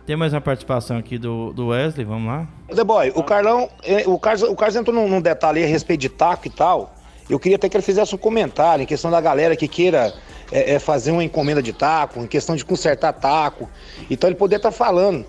Tem 0.06 0.16
mais 0.16 0.32
uma 0.32 0.40
participação 0.40 0.96
aqui 0.96 1.18
do, 1.18 1.52
do 1.52 1.68
Wesley, 1.68 2.04
vamos 2.04 2.26
lá? 2.26 2.48
The 2.74 2.82
Boy, 2.82 3.12
o 3.14 3.22
Carlão, 3.22 3.68
eh, 3.84 4.04
o 4.06 4.18
Carlos, 4.18 4.42
o 4.42 4.56
Carlos 4.56 4.74
entrou 4.74 5.08
num, 5.08 5.20
detalhe 5.20 5.62
a 5.62 5.66
respeito 5.66 6.00
de 6.00 6.08
taco 6.08 6.46
e 6.46 6.50
tal. 6.50 6.94
Eu 7.30 7.38
queria 7.38 7.56
até 7.56 7.68
que 7.68 7.76
ele 7.76 7.84
fizesse 7.84 8.14
um 8.14 8.18
comentário 8.18 8.82
em 8.82 8.86
questão 8.86 9.10
da 9.10 9.20
galera 9.20 9.54
que 9.54 9.68
queira 9.68 10.12
é, 10.50 10.74
é, 10.74 10.78
fazer 10.78 11.12
uma 11.12 11.22
encomenda 11.22 11.62
de 11.62 11.72
taco, 11.72 12.20
em 12.20 12.26
questão 12.26 12.56
de 12.56 12.64
consertar 12.64 13.12
taco. 13.12 13.68
Então 14.10 14.28
ele 14.28 14.36
poder 14.36 14.56
estar 14.56 14.70
tá 14.70 14.76
falando. 14.76 15.24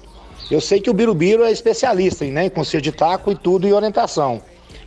Eu 0.49 0.59
sei 0.59 0.81
que 0.81 0.89
o 0.89 0.93
Birubiru 0.93 1.43
é 1.43 1.51
especialista 1.51 2.25
né, 2.25 2.45
em 2.45 2.49
conserto 2.49 2.83
de 2.83 2.91
taco 2.91 3.31
e 3.31 3.35
tudo 3.35 3.67
e 3.67 3.73
orientação. 3.73 4.41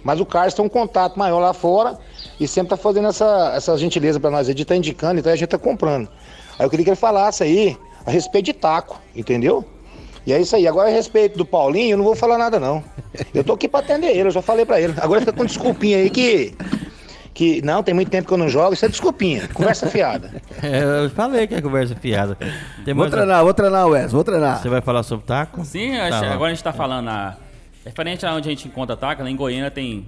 Mas 0.06 0.20
o 0.20 0.24
Carlos 0.24 0.54
tem 0.54 0.64
um 0.64 0.68
contato 0.68 1.18
maior 1.18 1.40
lá 1.40 1.52
fora 1.52 1.98
e 2.38 2.46
sempre 2.46 2.72
está 2.72 2.76
fazendo 2.76 3.08
essa, 3.08 3.52
essa 3.56 3.76
gentileza 3.76 4.20
para 4.20 4.30
nós. 4.30 4.48
Ele 4.48 4.62
está 4.62 4.76
indicando, 4.76 5.18
então 5.18 5.32
a 5.32 5.34
gente 5.34 5.46
está 5.46 5.58
comprando. 5.58 6.08
Aí 6.56 6.64
eu 6.64 6.70
queria 6.70 6.84
que 6.84 6.90
ele 6.90 6.96
falasse 6.96 7.42
aí 7.42 7.76
a 8.06 8.10
respeito 8.12 8.44
de 8.44 8.52
taco, 8.52 9.00
entendeu? 9.16 9.64
E 10.24 10.32
é 10.32 10.40
isso 10.40 10.54
aí. 10.54 10.68
Agora, 10.68 10.88
a 10.88 10.92
respeito 10.92 11.36
do 11.36 11.44
Paulinho, 11.44 11.94
eu 11.94 11.96
não 11.96 12.04
vou 12.04 12.14
falar 12.14 12.38
nada, 12.38 12.60
não. 12.60 12.84
Eu 13.34 13.42
tô 13.42 13.54
aqui 13.54 13.66
pra 13.66 13.80
atender 13.80 14.10
ele, 14.10 14.28
eu 14.28 14.30
já 14.30 14.40
falei 14.40 14.64
pra 14.64 14.80
ele. 14.80 14.94
Agora 14.98 15.18
fica 15.18 15.32
com 15.32 15.44
desculpinha 15.44 15.98
aí 15.98 16.08
que. 16.08 16.54
Que 17.34 17.60
não, 17.62 17.82
tem 17.82 17.92
muito 17.92 18.08
tempo 18.08 18.28
que 18.28 18.32
eu 18.32 18.38
não 18.38 18.48
jogo, 18.48 18.74
isso 18.74 18.84
é 18.86 18.88
desculpinha. 18.88 19.48
Conversa 19.52 19.88
fiada. 19.88 20.30
É, 20.62 21.04
eu 21.04 21.10
falei 21.10 21.46
que 21.46 21.54
é 21.54 21.60
conversa 21.60 21.94
fiada. 21.94 22.38
Tem 22.84 22.94
vou 22.94 23.10
treinar, 23.10 23.44
vou 23.44 23.52
treinar, 23.52 23.86
Wes, 23.88 24.10
vou 24.10 24.24
treinar. 24.24 24.62
Você 24.62 24.70
vai 24.70 24.80
falar 24.80 25.02
sobre 25.02 25.26
taco? 25.26 25.62
Sim, 25.64 25.92
tá 25.96 26.32
agora 26.32 26.50
a 26.50 26.54
gente 26.54 26.64
tá 26.64 26.72
falando. 26.72 27.08
A, 27.10 27.36
referente 27.86 28.26
a 28.26 28.34
onde 28.34 28.48
a 28.48 28.50
gente 28.50 28.68
encontra 28.68 28.96
taco, 28.96 29.22
lá 29.22 29.30
em 29.30 29.36
Goiânia 29.36 29.70
tem, 29.70 30.06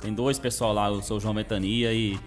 tem 0.00 0.12
dois 0.12 0.38
pessoal 0.38 0.72
lá, 0.72 0.90
o 0.90 1.02
seu 1.02 1.18
João 1.18 1.32
Metania 1.32 1.92
e 1.92 2.18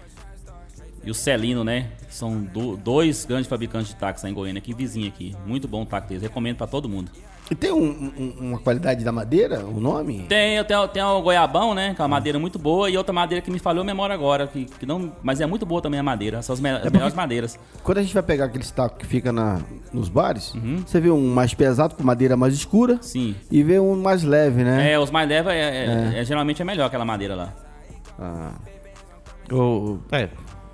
e 1.08 1.12
o 1.12 1.14
Celino, 1.14 1.64
né? 1.64 1.92
São 2.10 2.44
do, 2.44 2.76
dois 2.76 3.24
grandes 3.24 3.48
fabricantes 3.48 3.94
de 3.94 3.96
táxi 3.96 4.28
em 4.28 4.34
Goiânia, 4.34 4.60
aqui 4.60 4.74
vizinho 4.74 5.08
aqui. 5.08 5.34
Muito 5.46 5.66
bom 5.66 5.84
o 5.84 5.86
táxi 5.86 6.10
deles, 6.10 6.24
recomendo 6.24 6.58
para 6.58 6.68
todo 6.68 6.90
mundo. 6.90 7.10
E 7.50 7.56
tem 7.56 7.72
um, 7.72 8.12
um, 8.18 8.34
uma 8.40 8.60
qualidade 8.60 9.04
da 9.04 9.12
madeira, 9.12 9.66
o 9.66 9.80
nome? 9.80 10.26
Tem, 10.28 10.62
tem, 10.66 10.88
tem 10.90 11.04
o 11.04 11.22
goiabão, 11.22 11.74
né? 11.74 11.94
Que 11.94 12.02
é 12.02 12.04
uma 12.04 12.10
madeira 12.10 12.38
muito 12.38 12.60
boa, 12.60 12.90
e 12.90 12.98
outra 12.98 13.14
madeira 13.14 13.42
que 13.42 13.50
me 13.50 13.58
falhou 13.58 13.84
a 13.84 13.86
memória 13.86 14.14
agora, 14.14 14.48
que, 14.48 14.66
que 14.66 14.86
não, 14.86 15.14
mas 15.24 15.40
é 15.40 15.46
muito 15.46 15.66
boa 15.66 15.82
também 15.82 16.00
a 16.00 16.04
madeira, 16.04 16.42
são 16.42 16.54
as, 16.54 16.60
me, 16.60 16.70
é 16.70 16.90
melhores 16.90 17.14
madeiras. 17.14 17.58
Quando 17.84 18.00
a 18.00 18.02
gente 18.02 18.14
vai 18.14 18.24
pegar 18.24 18.46
aquele 18.46 18.66
taco 18.66 18.98
que 18.98 19.06
fica 19.06 19.32
na, 19.32 19.62
nos 19.94 20.10
bares, 20.10 20.54
uhum. 20.56 20.84
você 20.86 21.00
vê 21.00 21.10
um 21.10 21.34
mais 21.34 21.54
pesado 21.54 21.96
com 21.96 22.04
madeira 22.04 22.36
mais 22.36 22.54
escura, 22.54 22.98
sim, 23.02 23.36
e 23.50 23.64
vê 23.64 23.80
um 23.80 23.96
mais 23.96 24.24
leve, 24.24 24.64
né? 24.64 24.92
É, 24.92 25.00
os 25.00 25.10
mais 25.10 25.28
leves 25.30 25.52
é, 25.52 25.58
é, 25.58 26.16
é. 26.16 26.20
é 26.20 26.26
geralmente 26.26 26.62
é 26.62 26.66
melhor 26.66 26.88
aquela 26.88 27.06
madeira 27.06 27.36
lá. 27.36 27.54
Ah. 28.20 28.52
O, 29.52 30.00
é, 30.12 30.28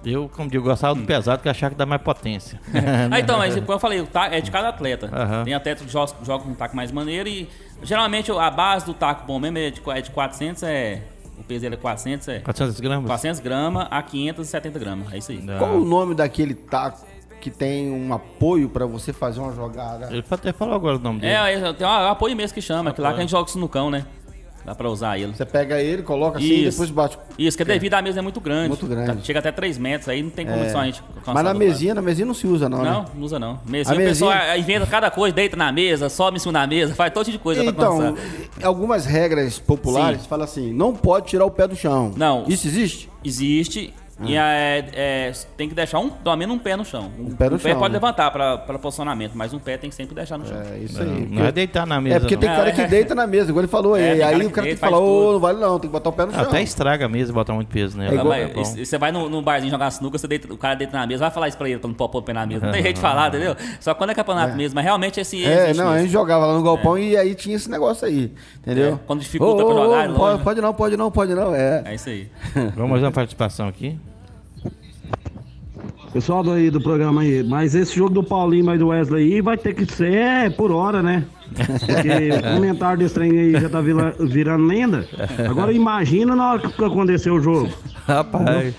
eu, 0.06 0.30
como 0.30 0.50
digo, 0.50 0.64
gostava 0.64 0.96
do 0.96 1.06
pesado 1.06 1.42
que 1.42 1.50
achava 1.50 1.72
que 1.72 1.78
dá 1.78 1.86
mais 1.86 2.02
potência. 2.02 2.60
ah, 3.12 3.20
então, 3.20 3.38
mas 3.38 3.56
como 3.56 3.72
eu 3.72 3.80
falei, 3.80 4.06
é 4.32 4.42
de 4.42 4.52
cada 4.52 4.70
atleta. 4.70 5.06
Uhum. 5.08 5.44
Tem 5.44 5.54
atleta 5.54 5.84
que 5.84 5.92
joga, 5.92 6.14
joga 6.24 6.44
com 6.44 6.52
um 6.52 6.56
taco 6.56 6.76
mais 6.76 6.92
maneiro 6.92 7.30
e 7.30 7.50
geralmente 7.82 8.32
a 8.32 8.50
base 8.50 8.86
do 8.86 8.94
taco 8.94 9.26
bom 9.26 9.40
mesmo 9.40 9.58
é 9.58 9.70
de, 9.70 9.82
é 9.88 10.02
de 10.02 10.12
400, 10.12 10.64
é. 10.64 11.02
O 11.38 11.44
peso 11.44 11.62
dele 11.62 11.76
é 11.76 11.78
400, 11.78 12.28
é. 12.28 12.40
400 12.40 12.80
gramas? 12.80 13.08
400 13.08 13.40
gramas 13.40 13.88
a 13.90 14.02
570 14.04 14.80
gramas. 14.80 15.14
É 15.14 15.18
isso 15.18 15.32
aí. 15.32 15.44
Qual 15.58 15.78
o 15.78 15.86
nome 15.86 16.14
daquele 16.14 16.54
taco 16.54 17.06
que 17.42 17.50
tem 17.50 17.92
um 17.92 18.14
apoio 18.14 18.70
para 18.70 18.86
você 18.86 19.12
fazer 19.12 19.40
uma 19.40 19.52
jogada? 19.52 20.08
Ele 20.12 20.24
até 20.30 20.54
falou 20.54 20.76
agora 20.76 20.98
o 20.98 21.00
nome 21.00 21.22
dele. 21.22 21.34
É, 21.34 21.74
tem 21.74 21.88
um 21.88 21.90
apoio 21.90 22.36
mesmo 22.36 22.54
que 22.54 22.62
chama, 22.62 22.92
apoio. 22.92 22.96
que 22.96 23.02
lá 23.02 23.10
que 23.14 23.18
a 23.18 23.22
gente 23.22 23.32
joga 23.32 23.52
no 23.56 23.68
cão, 23.68 23.90
né? 23.90 24.06
Dá 24.66 24.74
pra 24.74 24.90
usar 24.90 25.18
ele. 25.18 25.34
Você 25.34 25.46
pega 25.46 25.82
ele, 25.82 26.04
coloca 26.04 26.38
assim 26.38 26.62
e 26.62 26.70
depois 26.70 26.90
bate. 26.90 27.18
Isso, 27.38 27.58
que 27.58 27.66
devido 27.66 27.94
à 27.96 28.02
mesa 28.02 28.20
é 28.20 28.22
muito 28.22 28.40
grande. 28.40 28.70
Muito 28.70 28.88
grande. 28.88 29.26
Chega 29.26 29.40
até 29.40 29.52
3 29.52 29.78
metros, 29.78 30.08
aí 30.08 30.24
não 30.24 30.30
tem 30.30 30.46
como 30.46 30.64
é. 30.64 30.74
a 30.74 30.86
gente 30.86 31.04
Mas 31.26 31.44
na 31.44 31.54
mesinha, 31.54 31.94
na 31.94 32.02
mesinha 32.02 32.26
não 32.26 32.34
se 32.34 32.48
usa, 32.48 32.70
não. 32.70 32.84
Não, 32.84 33.02
né? 33.02 33.10
não 33.14 33.24
usa 33.24 33.40
não. 33.40 33.60
Mesinha, 33.66 33.96
a 33.96 33.98
mesinha... 33.98 34.30
o 34.30 34.32
pessoal 34.32 34.58
inventa 34.58 34.86
cada 34.86 35.12
coisa, 35.12 35.36
deita 35.36 35.58
na 35.58 35.72
mesa, 35.72 36.08
sobe 36.08 36.38
em 36.38 36.40
cima 36.40 36.54
da 36.54 36.66
mesa, 36.66 36.96
faz 36.96 37.12
todo 37.14 37.26
tipo 37.26 37.38
de 37.38 37.44
coisa 37.44 37.64
então, 37.64 38.16
pra 38.56 38.68
algumas 38.68 39.06
regras 39.06 39.60
populares 39.60 40.26
falam 40.26 40.46
assim: 40.46 40.74
não 40.74 40.94
pode 40.94 41.28
tirar 41.28 41.46
o 41.46 41.52
pé 41.52 41.68
do 41.68 41.76
chão. 41.76 42.14
Não. 42.16 42.46
Isso 42.48 42.68
existe? 42.68 43.10
Existe. 43.24 43.94
Ah. 44.20 44.24
E 44.26 44.36
é, 44.36 44.86
é, 44.94 45.32
tem 45.58 45.68
que 45.68 45.74
deixar 45.74 46.00
um, 46.00 46.10
pelo 46.10 46.36
menos 46.36 46.56
um 46.56 46.60
pé 46.60 46.76
no 46.76 46.86
chão. 46.86 47.12
Um, 47.18 47.28
um 47.28 47.36
pé 47.36 47.50
no 47.50 47.56
um 47.56 47.60
chão. 47.60 47.72
pé 47.72 47.76
pode 47.76 47.94
né? 47.94 48.00
levantar 48.00 48.30
para 48.32 48.80
posicionamento, 48.80 49.32
mas 49.34 49.54
um 49.54 49.60
pé 49.60 49.78
tem 49.78 49.90
que 49.90 49.96
sempre 49.96 50.14
deixar 50.14 50.38
no 50.38 50.46
chão. 50.46 50.62
É 50.62 50.78
isso 50.78 51.04
não, 51.04 51.16
aí. 51.16 51.26
Não 51.26 51.46
é 51.46 51.52
deitar 51.52 51.86
na 51.88 52.00
mesa. 52.00 52.18
É 52.18 52.20
porque 52.20 52.36
não. 52.36 52.42
tem 52.42 52.50
cara 52.50 52.72
que 52.72 52.86
deita 52.86 53.16
na 53.16 53.26
mesa, 53.26 53.50
igual 53.50 53.64
ele 53.64 53.72
falou. 53.72 53.98
É, 53.98 54.18
e 54.18 54.24
aí 54.24 54.46
o 54.46 54.52
cara 54.52 54.68
tem 54.68 54.76
que 54.76 54.80
falar, 54.80 55.00
ô, 55.00 55.30
oh, 55.30 55.32
não 55.34 55.40
vale 55.40 55.60
não, 55.60 55.80
tem 55.80 55.90
que 55.90 55.94
botar 55.94 56.10
o 56.10 56.14
pé 56.14 56.26
no 56.26 56.32
chão. 56.32 56.42
Até 56.42 56.62
estraga 56.62 57.06
a 57.06 57.10
mesa 57.10 57.32
e 57.32 57.34
botar 57.34 57.54
muito 57.54 57.70
peso 57.70 57.98
nela. 57.98 58.12
É 58.12 58.16
igual, 58.16 58.34
é 58.34 58.48
você 58.48 58.98
vai 58.98 59.12
no, 59.12 59.30
no 59.30 59.42
barzinho 59.42 59.72
jogar 59.72 59.90
sinuca, 59.92 60.18
você 60.18 60.28
deita, 60.28 60.54
o 60.54 60.58
cara 60.58 60.76
deita 60.76 60.98
na 60.98 61.08
mesa, 61.08 61.22
vai 61.22 61.32
falar 61.32 61.48
isso 61.48 61.58
pra 61.58 61.68
ele, 61.68 61.80
pra 61.80 61.88
não 61.88 61.96
pôr 61.96 62.10
o 62.14 62.22
pé 62.22 62.34
na 62.34 62.46
mesa. 62.46 62.66
Não 62.66 62.72
tem 62.72 62.84
jeito 62.84 62.96
de 62.96 63.02
falar, 63.02 63.30
entendeu? 63.30 63.56
Só 63.80 63.94
quando 63.94 64.12
é 64.12 64.14
campeonato 64.14 64.54
é. 64.54 64.56
mesmo, 64.56 64.76
mas 64.76 64.84
realmente 64.84 65.20
esse. 65.20 65.44
É, 65.44 65.74
não, 65.74 65.90
a 65.90 66.00
gente 66.00 66.12
jogava 66.12 66.46
lá 66.46 66.54
no 66.54 66.64
galpão 66.64 66.98
e 66.98 67.18
aí 67.18 67.34
tinha 67.34 67.56
esse 67.56 67.70
negócio 67.70 68.08
aí, 68.08 68.32
entendeu? 68.60 69.00
Quando 69.08 69.22
dificulta 69.22 69.66
pra 69.66 69.74
jogar, 69.74 70.04
Pode 70.44 70.62
não, 70.62 70.74
pode 70.74 70.98
não, 70.98 71.12
pode 71.12 71.34
não. 71.34 71.56
É, 71.56 71.84
é 71.86 71.96
isso 71.96 72.10
aí. 72.10 72.30
Vamos 72.76 72.92
fazer 72.92 73.06
uma 73.06 73.12
participação 73.12 73.68
aqui. 73.68 73.98
Pessoal 76.14 76.48
aí 76.52 76.70
do 76.70 76.80
programa 76.80 77.22
aí, 77.22 77.44
mas 77.44 77.74
esse 77.74 77.96
jogo 77.96 78.12
do 78.12 78.24
Paulinho 78.24 78.72
e 78.76 78.78
do 78.78 78.90
Wesley 78.90 79.34
aí 79.34 79.42
vai 79.42 79.58
ter 79.58 79.74
que 79.74 79.84
ser 79.92 80.56
por 80.56 80.72
hora, 80.72 81.02
né? 81.02 81.24
Porque 81.56 82.30
o 82.38 82.54
comentário 82.54 83.00
desse 83.00 83.16
trem 83.16 83.32
aí 83.32 83.52
já 83.54 83.68
tá 83.68 83.82
virando 83.82 84.64
lenda. 84.64 85.08
Agora 85.50 85.74
imagina 85.74 86.36
na 86.36 86.52
hora 86.52 86.60
que 86.60 86.86
aconteceu 86.86 87.34
o 87.34 87.42
jogo. 87.42 87.68
Rapaz. 88.06 88.76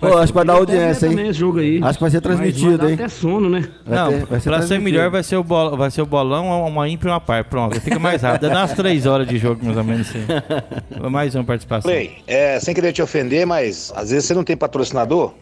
Pô, 0.00 0.16
acho 0.16 0.32
que 0.32 0.36
vai 0.36 0.44
dar 0.46 0.54
audiência, 0.54 1.08
hein? 1.08 1.28
Esse 1.28 1.40
jogo 1.40 1.58
aí. 1.58 1.80
Acho 1.82 1.98
que 1.98 2.04
vai 2.04 2.10
ser 2.10 2.20
transmitido, 2.22 2.78
vai 2.78 2.88
hein? 2.88 2.94
até 2.94 3.08
sono, 3.08 3.50
né? 3.50 3.68
Vai 3.84 3.98
Não, 3.98 4.08
ter, 4.08 4.26
vai 4.26 4.40
ser 4.40 4.50
pra 4.50 4.62
ser 4.62 4.80
melhor 4.80 5.10
vai 5.10 5.22
ser, 5.22 5.36
o 5.36 5.44
bolão, 5.44 5.76
vai 5.76 5.90
ser 5.90 6.02
o 6.02 6.06
bolão, 6.06 6.66
uma 6.66 6.88
ímpar 6.88 7.08
e 7.08 7.10
uma 7.10 7.20
par. 7.20 7.44
Pronto, 7.44 7.78
fica 7.80 7.98
mais 7.98 8.22
rápido. 8.22 8.48
Dá 8.48 8.60
umas 8.60 8.72
três 8.72 9.04
horas 9.04 9.26
de 9.28 9.36
jogo, 9.36 9.62
mais 9.62 9.76
ou 9.76 9.84
menos. 9.84 10.08
Assim. 10.08 10.24
Mais 11.10 11.34
uma 11.34 11.44
participação. 11.44 11.90
Play, 11.90 12.18
é, 12.26 12.58
sem 12.60 12.74
querer 12.74 12.92
te 12.92 13.02
ofender, 13.02 13.44
mas 13.44 13.92
às 13.94 14.10
vezes 14.10 14.24
você 14.26 14.34
não 14.34 14.44
tem 14.44 14.56
patrocinador. 14.56 15.34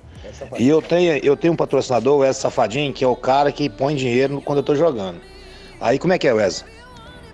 E 0.59 0.69
eu 0.69 0.81
tenho, 0.83 1.21
eu 1.23 1.37
tenho 1.37 1.53
um 1.53 1.57
patrocinador, 1.57 2.17
o 2.17 2.19
Wes 2.19 2.37
Safadinho, 2.37 2.93
que 2.93 3.05
é 3.05 3.09
o 3.09 3.17
cara 3.17 3.51
que 3.53 3.69
põe 3.69 3.95
dinheiro 3.95 4.41
quando 4.45 4.59
eu 4.59 4.65
tô 4.65 4.75
jogando. 4.75 5.21
Aí 5.81 5.99
como 5.99 6.13
é 6.13 6.19
que 6.19 6.27
é, 6.27 6.33
Wes? 6.33 6.65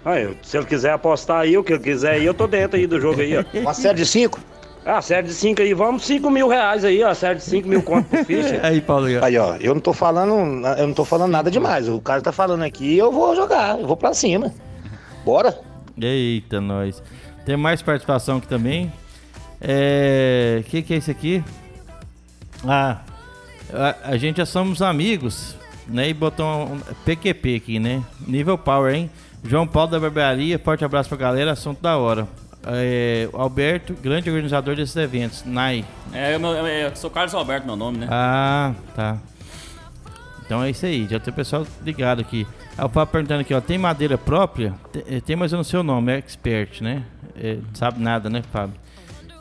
Ah, 0.05 0.15
se 0.43 0.57
ele 0.57 0.67
quiser 0.67 0.93
apostar 0.93 1.41
aí, 1.41 1.57
o 1.57 1.63
que 1.63 1.73
ele 1.73 1.83
quiser 1.83 2.15
aí, 2.15 2.25
eu 2.25 2.35
tô 2.35 2.47
dentro 2.47 2.77
aí 2.77 2.87
do 2.87 3.01
jogo 3.01 3.21
aí, 3.21 3.37
ó. 3.37 3.45
Uma 3.61 3.75
série 3.75 3.99
de 3.99 4.07
cinco? 4.07 4.41
Ah, 4.85 5.01
série 5.01 5.29
de 5.29 5.35
5 5.35 5.63
aí, 5.63 5.73
vamos 5.75 6.05
5 6.05 6.29
mil 6.29 6.49
reais 6.49 6.85
aí, 6.85 7.05
ó. 7.05 7.15
Série 7.15 7.37
de 7.37 7.45
5 7.45 7.69
mil 7.69 7.83
conto 7.83 8.09
por 8.09 8.25
ficha. 8.25 8.59
aí, 8.67 8.81
Paulinho. 8.81 9.25
Aí, 9.25 9.39
ó, 9.39 9.55
eu 9.61 9.75
não 9.75 9.81
tô 9.81 9.93
falando, 9.93 10.67
eu 10.77 10.87
não 10.89 10.95
tô 10.95 11.05
falando 11.05 11.31
nada 11.31 11.51
demais. 11.51 11.89
O 11.89 12.01
cara 12.01 12.21
tá 12.21 12.33
falando 12.33 12.63
aqui 12.63 12.99
eu 12.99 13.13
vou 13.13 13.37
jogar, 13.37 13.79
eu 13.79 13.87
vou 13.87 13.97
pra 13.97 14.13
cima. 14.13 14.53
Bora? 15.25 15.57
Eita, 15.97 16.61
nós. 16.61 17.01
Tem 17.47 17.57
mais 17.57 17.81
participação 17.81 18.39
aqui 18.39 18.49
também. 18.49 18.93
É. 19.61 20.59
O 20.61 20.65
que, 20.65 20.83
que 20.83 20.95
é 20.95 20.97
isso 20.97 21.13
aqui? 21.13 21.45
Ah, 22.67 23.01
a, 23.73 24.11
a, 24.11 24.17
gente 24.17 24.37
já 24.37 24.47
somos 24.47 24.83
amigos, 24.83 25.57
né? 25.87 26.09
E 26.09 26.15
botou 26.15 26.47
um, 26.47 26.75
um 26.75 26.81
PQP 27.05 27.57
aqui, 27.57 27.79
né? 27.79 28.03
Nível 28.27 28.57
Power, 28.57 28.95
hein? 28.95 29.11
João 29.45 29.67
Paulo 29.67 29.91
da 29.91 30.01
Barbearia, 30.01 30.59
forte 30.59 30.85
abraço 30.85 31.09
pra 31.09 31.19
galera, 31.19 31.53
assunto 31.53 31.81
da 31.81 31.97
hora. 31.97 32.29
É, 32.65 33.29
Alberto, 33.33 33.93
grande 33.95 34.31
organizador 34.31 34.77
desses 34.77 34.95
eventos, 34.95 35.45
NAI. 35.45 35.85
É, 36.13 36.37
eu, 36.37 36.41
eu, 36.41 36.67
eu, 36.67 36.97
sou 36.97 37.11
Carlos 37.11 37.35
Alberto, 37.35 37.67
meu 37.67 37.75
nome, 37.75 37.99
né? 37.99 38.09
Ah, 38.09 38.73
tá. 38.95 39.19
Então 40.47 40.63
é 40.63 40.71
isso 40.71 40.87
aí, 40.87 41.09
já 41.09 41.19
tem 41.19 41.33
o 41.33 41.35
pessoal 41.35 41.67
ligado 41.85 42.21
aqui. 42.21 42.47
Ah, 42.79 42.87
o 42.87 42.89
Fábio 42.89 43.13
perguntando 43.13 43.41
aqui, 43.41 43.53
ó, 43.53 43.61
tem 43.61 43.79
madeira 43.79 44.17
própria? 44.17 44.75
Tem, 44.93 45.03
eh, 45.09 45.21
tem 45.21 45.35
mas 45.35 45.53
eu 45.53 45.57
não 45.57 45.65
sei 45.65 45.81
o 45.81 45.83
nome, 45.83 46.13
é 46.13 46.19
expert, 46.19 46.83
né? 46.83 47.03
É, 47.37 47.59
sabe 47.75 48.01
nada, 48.01 48.31
né, 48.31 48.43
Fábio? 48.53 48.77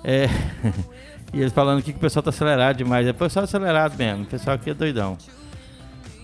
É. 0.04 0.28
E 1.34 1.40
eles 1.40 1.54
falando 1.54 1.80
aqui 1.80 1.92
que 1.92 1.98
o 1.98 2.02
pessoal 2.02 2.22
tá 2.22 2.30
acelerado 2.30 2.78
demais. 2.78 3.08
É 3.08 3.12
o 3.12 3.14
pessoal 3.14 3.46
acelerado 3.46 3.98
mesmo. 3.98 4.24
O 4.24 4.26
pessoal 4.26 4.56
aqui 4.56 4.70
é 4.70 4.74
doidão. 4.74 5.18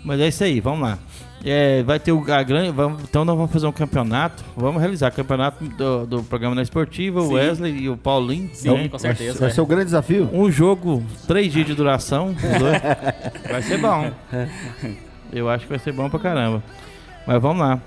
Mas 0.04 0.20
é 0.20 0.28
isso 0.28 0.44
aí, 0.44 0.60
vamos 0.60 0.82
lá. 0.82 0.98
É, 1.46 1.84
vai 1.84 2.00
ter 2.00 2.12
o, 2.12 2.32
a 2.32 2.44
grande. 2.44 2.72
Vamos, 2.72 3.04
então 3.04 3.24
nós 3.24 3.36
vamos 3.36 3.52
fazer 3.52 3.68
um 3.68 3.72
campeonato. 3.72 4.44
Vamos 4.56 4.82
realizar 4.82 5.12
o 5.12 5.16
campeonato 5.16 5.64
do, 5.64 6.06
do 6.06 6.24
programa 6.24 6.56
na 6.56 6.62
esportiva, 6.62 7.22
o 7.22 7.34
Wesley 7.34 7.84
e 7.84 7.90
o 7.90 7.96
Paulinho. 7.96 8.50
Sim, 8.54 8.74
né? 8.74 8.90
com 8.90 8.98
certeza. 8.98 9.34
Vai, 9.34 9.42
vai 9.42 9.52
ser 9.52 9.62
o 9.62 9.66
grande 9.66 9.86
desafio. 9.86 10.30
Um 10.34 10.52
jogo, 10.52 11.04
três 11.28 11.52
dias 11.52 11.66
de 11.66 11.74
duração. 11.74 12.36
vai 13.50 13.62
ser 13.62 13.78
bom. 13.78 14.12
Eu 15.32 15.50
acho 15.50 15.66
que 15.66 15.70
vai 15.70 15.80
ser 15.80 15.94
bom 15.94 16.10
pra 16.10 16.20
caramba. 16.20 16.64
Mas 17.26 17.42
vamos 17.42 17.60
lá. 17.60 17.82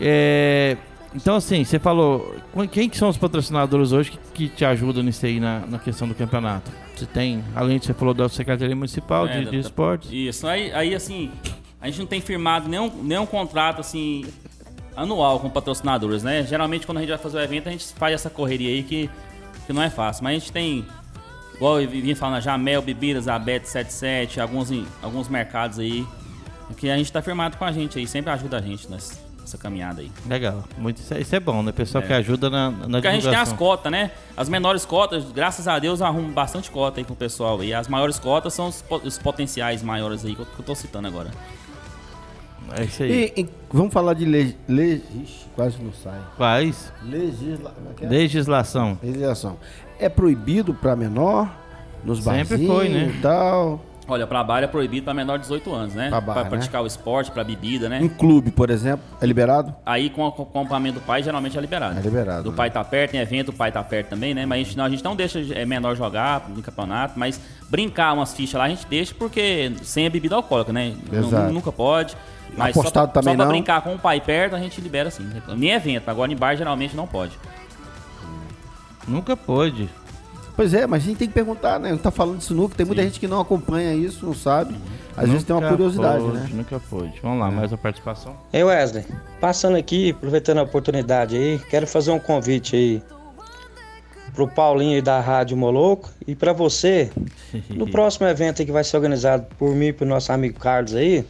É, 0.00 0.76
então, 1.14 1.36
assim, 1.36 1.64
você 1.64 1.78
falou. 1.78 2.34
Quem 2.70 2.88
que 2.88 2.96
são 2.96 3.08
os 3.08 3.16
patrocinadores 3.16 3.92
hoje 3.92 4.10
que, 4.10 4.18
que 4.34 4.48
te 4.48 4.64
ajudam 4.64 5.02
nisso 5.02 5.24
aí 5.24 5.40
na, 5.40 5.60
na 5.60 5.78
questão 5.78 6.06
do 6.06 6.14
campeonato? 6.14 6.70
Você 6.94 7.06
tem, 7.06 7.42
além 7.54 7.78
de 7.78 7.86
você 7.86 7.94
falou 7.94 8.12
da 8.12 8.28
Secretaria 8.28 8.74
Municipal 8.76 9.26
é, 9.26 9.38
de, 9.38 9.44
da, 9.46 9.50
de 9.50 9.58
Esportes? 9.58 10.10
Isso, 10.12 10.46
aí, 10.46 10.72
aí 10.72 10.94
assim, 10.94 11.30
a 11.80 11.86
gente 11.86 12.00
não 12.00 12.06
tem 12.06 12.20
firmado 12.20 12.68
nenhum, 12.68 12.90
nenhum 13.02 13.24
contrato 13.24 13.80
assim 13.80 14.26
anual 14.96 15.38
com 15.40 15.48
patrocinadores, 15.48 16.22
né? 16.22 16.42
Geralmente 16.42 16.84
quando 16.84 16.98
a 16.98 17.00
gente 17.00 17.10
vai 17.10 17.18
fazer 17.18 17.38
o 17.38 17.40
evento, 17.40 17.68
a 17.68 17.72
gente 17.72 17.86
faz 17.94 18.14
essa 18.14 18.28
correria 18.28 18.68
aí 18.68 18.82
que, 18.82 19.08
que 19.66 19.72
não 19.72 19.82
é 19.82 19.88
fácil. 19.88 20.24
Mas 20.24 20.36
a 20.36 20.38
gente 20.40 20.52
tem, 20.52 20.84
igual 21.54 21.80
eu 21.80 21.88
vim 21.88 22.14
falando 22.14 22.42
já, 22.42 22.58
Mel 22.58 22.82
Bebidas, 22.82 23.28
a 23.28 23.38
Bet77, 23.40 24.38
alguns, 24.38 24.70
alguns 25.00 25.28
mercados 25.28 25.78
aí, 25.78 26.04
que 26.76 26.90
a 26.90 26.98
gente 26.98 27.10
tá 27.10 27.22
firmado 27.22 27.56
com 27.56 27.64
a 27.64 27.72
gente 27.72 27.98
aí, 27.98 28.06
sempre 28.06 28.30
ajuda 28.30 28.58
a 28.58 28.60
gente, 28.60 28.90
nós 28.90 29.27
essa 29.48 29.58
caminhada 29.58 30.00
aí. 30.00 30.10
Legal. 30.28 30.64
Muito, 30.76 30.98
isso, 30.98 31.14
é, 31.14 31.20
isso 31.20 31.34
é 31.34 31.40
bom, 31.40 31.62
né? 31.62 31.72
Pessoal 31.72 32.04
é. 32.04 32.06
que 32.06 32.12
ajuda 32.12 32.50
na, 32.50 32.70
na 32.70 32.88
Porque 32.88 33.08
a 33.08 33.12
gente 33.12 33.28
tem 33.28 33.36
as 33.36 33.52
cotas, 33.52 33.90
né? 33.90 34.10
As 34.36 34.48
menores 34.48 34.84
cotas, 34.84 35.24
graças 35.32 35.66
a 35.66 35.78
Deus, 35.78 36.02
arrumo 36.02 36.32
bastante 36.32 36.70
cota 36.70 37.00
aí 37.00 37.04
com 37.04 37.14
o 37.14 37.16
pessoal. 37.16 37.62
E 37.64 37.72
as 37.74 37.88
maiores 37.88 38.18
cotas 38.18 38.54
são 38.54 38.68
os, 38.68 38.84
os 39.04 39.18
potenciais 39.18 39.82
maiores 39.82 40.24
aí 40.24 40.34
que 40.34 40.42
eu, 40.42 40.46
que 40.46 40.60
eu 40.60 40.64
tô 40.64 40.74
citando 40.74 41.08
agora. 41.08 41.30
É 42.76 42.84
isso 42.84 43.02
aí. 43.02 43.32
E, 43.36 43.40
e 43.40 43.48
vamos 43.72 43.92
falar 43.92 44.14
de 44.14 44.24
lei. 44.24 44.56
Le, 44.68 45.02
ixi, 45.22 45.46
quase 45.54 45.82
não 45.82 45.92
sai. 45.92 46.20
Quais? 46.36 46.92
Legisla, 47.02 47.74
é 48.00 48.04
é? 48.04 48.08
Legislação. 48.08 48.98
Legislação. 49.02 49.58
É 49.98 50.08
proibido 50.08 50.74
para 50.74 50.94
menor 50.94 51.50
nos 52.04 52.22
Sempre 52.22 52.66
foi, 52.66 52.88
né? 52.88 53.12
e 53.16 53.20
tal. 53.20 53.84
Olha, 54.08 54.26
para 54.26 54.42
bar 54.42 54.62
é 54.62 54.66
proibido 54.66 55.04
para 55.04 55.12
menor 55.12 55.36
de 55.36 55.42
18 55.42 55.74
anos, 55.74 55.94
né? 55.94 56.08
Para 56.08 56.42
né? 56.42 56.48
praticar 56.48 56.80
né? 56.80 56.84
o 56.84 56.86
esporte, 56.86 57.30
para 57.30 57.44
bebida, 57.44 57.90
né? 57.90 58.00
Em 58.02 58.08
clube, 58.08 58.50
por 58.50 58.70
exemplo, 58.70 59.04
é 59.20 59.26
liberado? 59.26 59.74
Aí 59.84 60.08
com 60.08 60.22
o 60.22 60.28
acompanhamento 60.28 60.98
do 60.98 61.04
pai, 61.04 61.22
geralmente 61.22 61.58
é 61.58 61.60
liberado. 61.60 61.98
É 61.98 62.02
liberado. 62.02 62.44
Do 62.44 62.50
né? 62.50 62.56
pai 62.56 62.70
tá 62.70 62.82
perto, 62.82 63.14
em 63.14 63.18
evento, 63.18 63.50
o 63.50 63.52
pai 63.52 63.70
tá 63.70 63.84
perto 63.84 64.08
também, 64.08 64.32
né? 64.32 64.46
Mas 64.46 64.60
a 64.60 64.62
gente 64.64 64.76
não, 64.78 64.84
a 64.86 64.88
gente 64.88 65.04
não 65.04 65.14
deixa 65.14 65.40
é, 65.52 65.66
menor 65.66 65.94
jogar 65.94 66.48
no 66.48 66.62
campeonato, 66.62 67.18
mas 67.18 67.38
brincar 67.68 68.14
umas 68.14 68.32
fichas 68.32 68.58
lá 68.58 68.64
a 68.64 68.68
gente 68.70 68.86
deixa 68.86 69.14
porque 69.14 69.72
sem 69.82 70.06
a 70.06 70.10
bebida 70.10 70.34
alcoólica, 70.34 70.72
né? 70.72 70.94
Exato. 71.12 71.52
nunca 71.52 71.70
pode. 71.70 72.16
Mas 72.56 72.70
Apostado 72.70 73.06
só 73.06 73.12
pra, 73.12 73.20
também 73.20 73.34
só 73.34 73.36
pra 73.36 73.44
não. 73.44 73.52
brincar 73.52 73.82
com 73.82 73.94
o 73.94 73.98
pai 73.98 74.22
perto, 74.22 74.56
a 74.56 74.58
gente 74.58 74.80
libera 74.80 75.10
sim. 75.10 75.30
Nem 75.54 75.72
evento, 75.72 76.08
agora 76.08 76.32
em 76.32 76.36
bar 76.36 76.56
geralmente 76.56 76.96
não 76.96 77.06
pode. 77.06 77.38
Nunca 79.06 79.36
pôde. 79.36 79.88
Pois 80.58 80.74
é, 80.74 80.88
mas 80.88 81.04
a 81.04 81.06
gente 81.06 81.18
tem 81.18 81.28
que 81.28 81.34
perguntar, 81.34 81.78
né? 81.78 81.92
Não 81.92 81.98
tá 81.98 82.10
falando 82.10 82.38
de 82.38 82.44
sinuca, 82.44 82.74
tem 82.74 82.84
muita 82.84 83.00
Sim. 83.00 83.06
gente 83.06 83.20
que 83.20 83.28
não 83.28 83.40
acompanha 83.40 83.94
isso, 83.94 84.26
não 84.26 84.34
sabe. 84.34 84.74
Às 85.10 85.18
nunca 85.18 85.26
vezes 85.26 85.44
tem 85.44 85.54
uma 85.54 85.68
curiosidade, 85.68 86.24
pôde, 86.24 86.36
né? 86.36 86.50
Nunca 86.52 86.80
pôde. 86.80 87.12
Vamos 87.22 87.38
lá, 87.38 87.46
é. 87.46 87.50
mais 87.52 87.70
uma 87.70 87.78
participação. 87.78 88.36
Ei 88.52 88.64
Wesley, 88.64 89.04
passando 89.40 89.76
aqui, 89.76 90.10
aproveitando 90.10 90.58
a 90.58 90.64
oportunidade 90.64 91.36
aí, 91.36 91.60
quero 91.70 91.86
fazer 91.86 92.10
um 92.10 92.18
convite 92.18 92.74
aí 92.74 93.02
pro 94.34 94.48
Paulinho 94.48 94.96
aí 94.96 95.00
da 95.00 95.20
Rádio 95.20 95.56
Moloco 95.56 96.10
e 96.26 96.34
para 96.34 96.52
você, 96.52 97.08
no 97.70 97.86
próximo 97.92 98.26
evento 98.26 98.60
aí 98.60 98.66
que 98.66 98.72
vai 98.72 98.82
ser 98.82 98.96
organizado 98.96 99.46
por 99.56 99.76
mim 99.76 99.86
e 99.86 99.92
pro 99.92 100.04
nosso 100.04 100.32
amigo 100.32 100.58
Carlos 100.58 100.92
aí, 100.92 101.24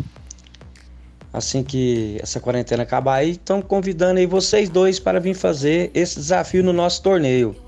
assim 1.35 1.63
que 1.63 2.19
essa 2.23 2.41
quarentena 2.41 2.83
acabar 2.83 3.17
aí, 3.17 3.33
estão 3.33 3.61
convidando 3.61 4.21
aí 4.21 4.27
vocês 4.27 4.71
dois 4.71 4.99
para 4.99 5.21
vir 5.21 5.35
fazer 5.35 5.91
esse 5.93 6.17
desafio 6.17 6.65
no 6.65 6.73
nosso 6.73 7.03
torneio. 7.03 7.68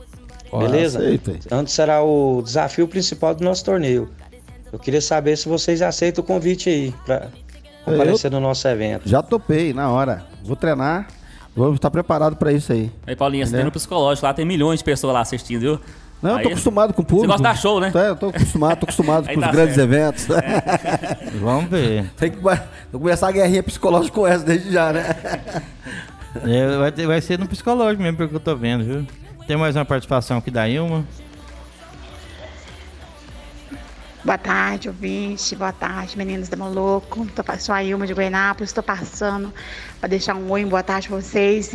Beleza? 0.59 0.99
Aceita. 0.99 1.55
Onde 1.55 1.71
será 1.71 2.03
o 2.03 2.43
desafio 2.43 2.89
principal 2.89 3.35
do 3.35 3.45
nosso 3.45 3.65
torneio. 3.65 4.11
Eu 4.73 4.79
queria 4.79 5.01
saber 5.01 5.37
se 5.37 5.49
vocês 5.49 5.83
aceitam 5.83 6.23
o 6.23 6.27
convite 6.27 6.69
aí 6.69 6.95
para 7.05 7.29
comparecer 7.85 8.31
no 8.31 8.41
nosso 8.41 8.67
evento. 8.69 9.09
Já 9.09 9.23
topei, 9.23 9.73
na 9.73 9.91
hora. 9.91 10.25
Vou 10.45 10.57
treinar. 10.57 11.09
Vou 11.55 11.75
estar 11.75 11.91
preparado 11.91 12.37
para 12.37 12.53
isso 12.53 12.73
aí. 12.73 12.91
Aí, 13.07 13.17
Paulinho, 13.17 13.47
você 13.47 13.57
tem 13.57 13.65
no 13.65 13.73
psicológico 13.73 14.25
lá, 14.25 14.33
tem 14.33 14.45
milhões 14.45 14.79
de 14.79 14.85
pessoas 14.85 15.13
lá 15.13 15.21
assistindo, 15.21 15.61
viu? 15.61 15.81
Não, 16.23 16.37
eu 16.37 16.43
tô 16.43 16.49
acostumado 16.51 16.93
com 16.93 17.03
o 17.03 17.05
público. 17.05 17.27
Você 17.27 17.43
gosta 17.43 17.43
da 17.43 17.55
show, 17.55 17.81
né? 17.81 17.91
É, 17.95 18.09
eu 18.11 18.17
tô 18.17 18.29
acostumado, 18.29 18.79
tô 18.79 18.85
acostumado 18.85 19.27
com 19.33 19.35
os 19.35 19.41
tá 19.41 19.51
grandes 19.51 19.75
certo. 19.75 19.93
eventos. 19.93 20.31
É. 20.31 21.31
Vamos 21.41 21.71
ver. 21.71 22.11
Tem 22.17 22.31
que 22.31 22.39
começar 22.93 23.29
a 23.29 23.33
guerrinha 23.33 23.63
psicológica 23.63 24.15
com 24.15 24.27
essa 24.27 24.45
desde 24.45 24.71
já, 24.71 24.93
né? 24.93 25.17
É, 26.45 26.77
vai, 26.77 26.93
ter, 26.93 27.07
vai 27.07 27.21
ser 27.21 27.39
no 27.39 27.49
psicológico 27.49 28.03
mesmo, 28.03 28.19
pelo 28.19 28.29
que 28.29 28.37
eu 28.37 28.41
tô 28.41 28.55
vendo, 28.55 28.85
viu? 28.85 29.07
Tem 29.51 29.57
mais 29.57 29.75
uma 29.75 29.85
participação 29.85 30.39
aqui 30.39 30.49
da 30.49 30.69
Ilma. 30.69 31.05
Boa 34.23 34.39
tarde, 34.39 34.87
ouvinte. 34.87 35.57
Boa 35.57 35.73
tarde, 35.73 36.17
meninos 36.17 36.49
da 36.49 36.57
Moloco. 36.57 37.27
Tô, 37.35 37.43
sou 37.59 37.75
a 37.75 37.83
Ilma 37.83 38.07
de 38.07 38.15
Goianápolis. 38.15 38.71
Estou 38.71 38.85
passando 38.85 39.53
para 39.99 40.09
deixar 40.09 40.37
um 40.37 40.49
oi, 40.53 40.65
boa 40.65 40.85
tarde 40.85 41.09
para 41.09 41.21
vocês. 41.21 41.75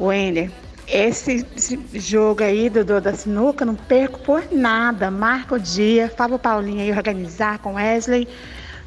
Wender, 0.00 0.50
esse, 0.88 1.46
esse, 1.54 1.78
jogo 2.00 2.42
aí 2.42 2.70
do, 2.70 2.82
do, 2.82 2.98
da 2.98 3.12
sinuca, 3.12 3.62
não 3.62 3.74
perco 3.74 4.18
por 4.20 4.50
nada. 4.50 5.10
Marca 5.10 5.56
o 5.56 5.60
dia, 5.60 6.08
Fábio 6.08 6.38
Paulinho 6.38 6.80
aí 6.80 6.90
organizar 6.92 7.58
com 7.58 7.74
Wesley. 7.74 8.26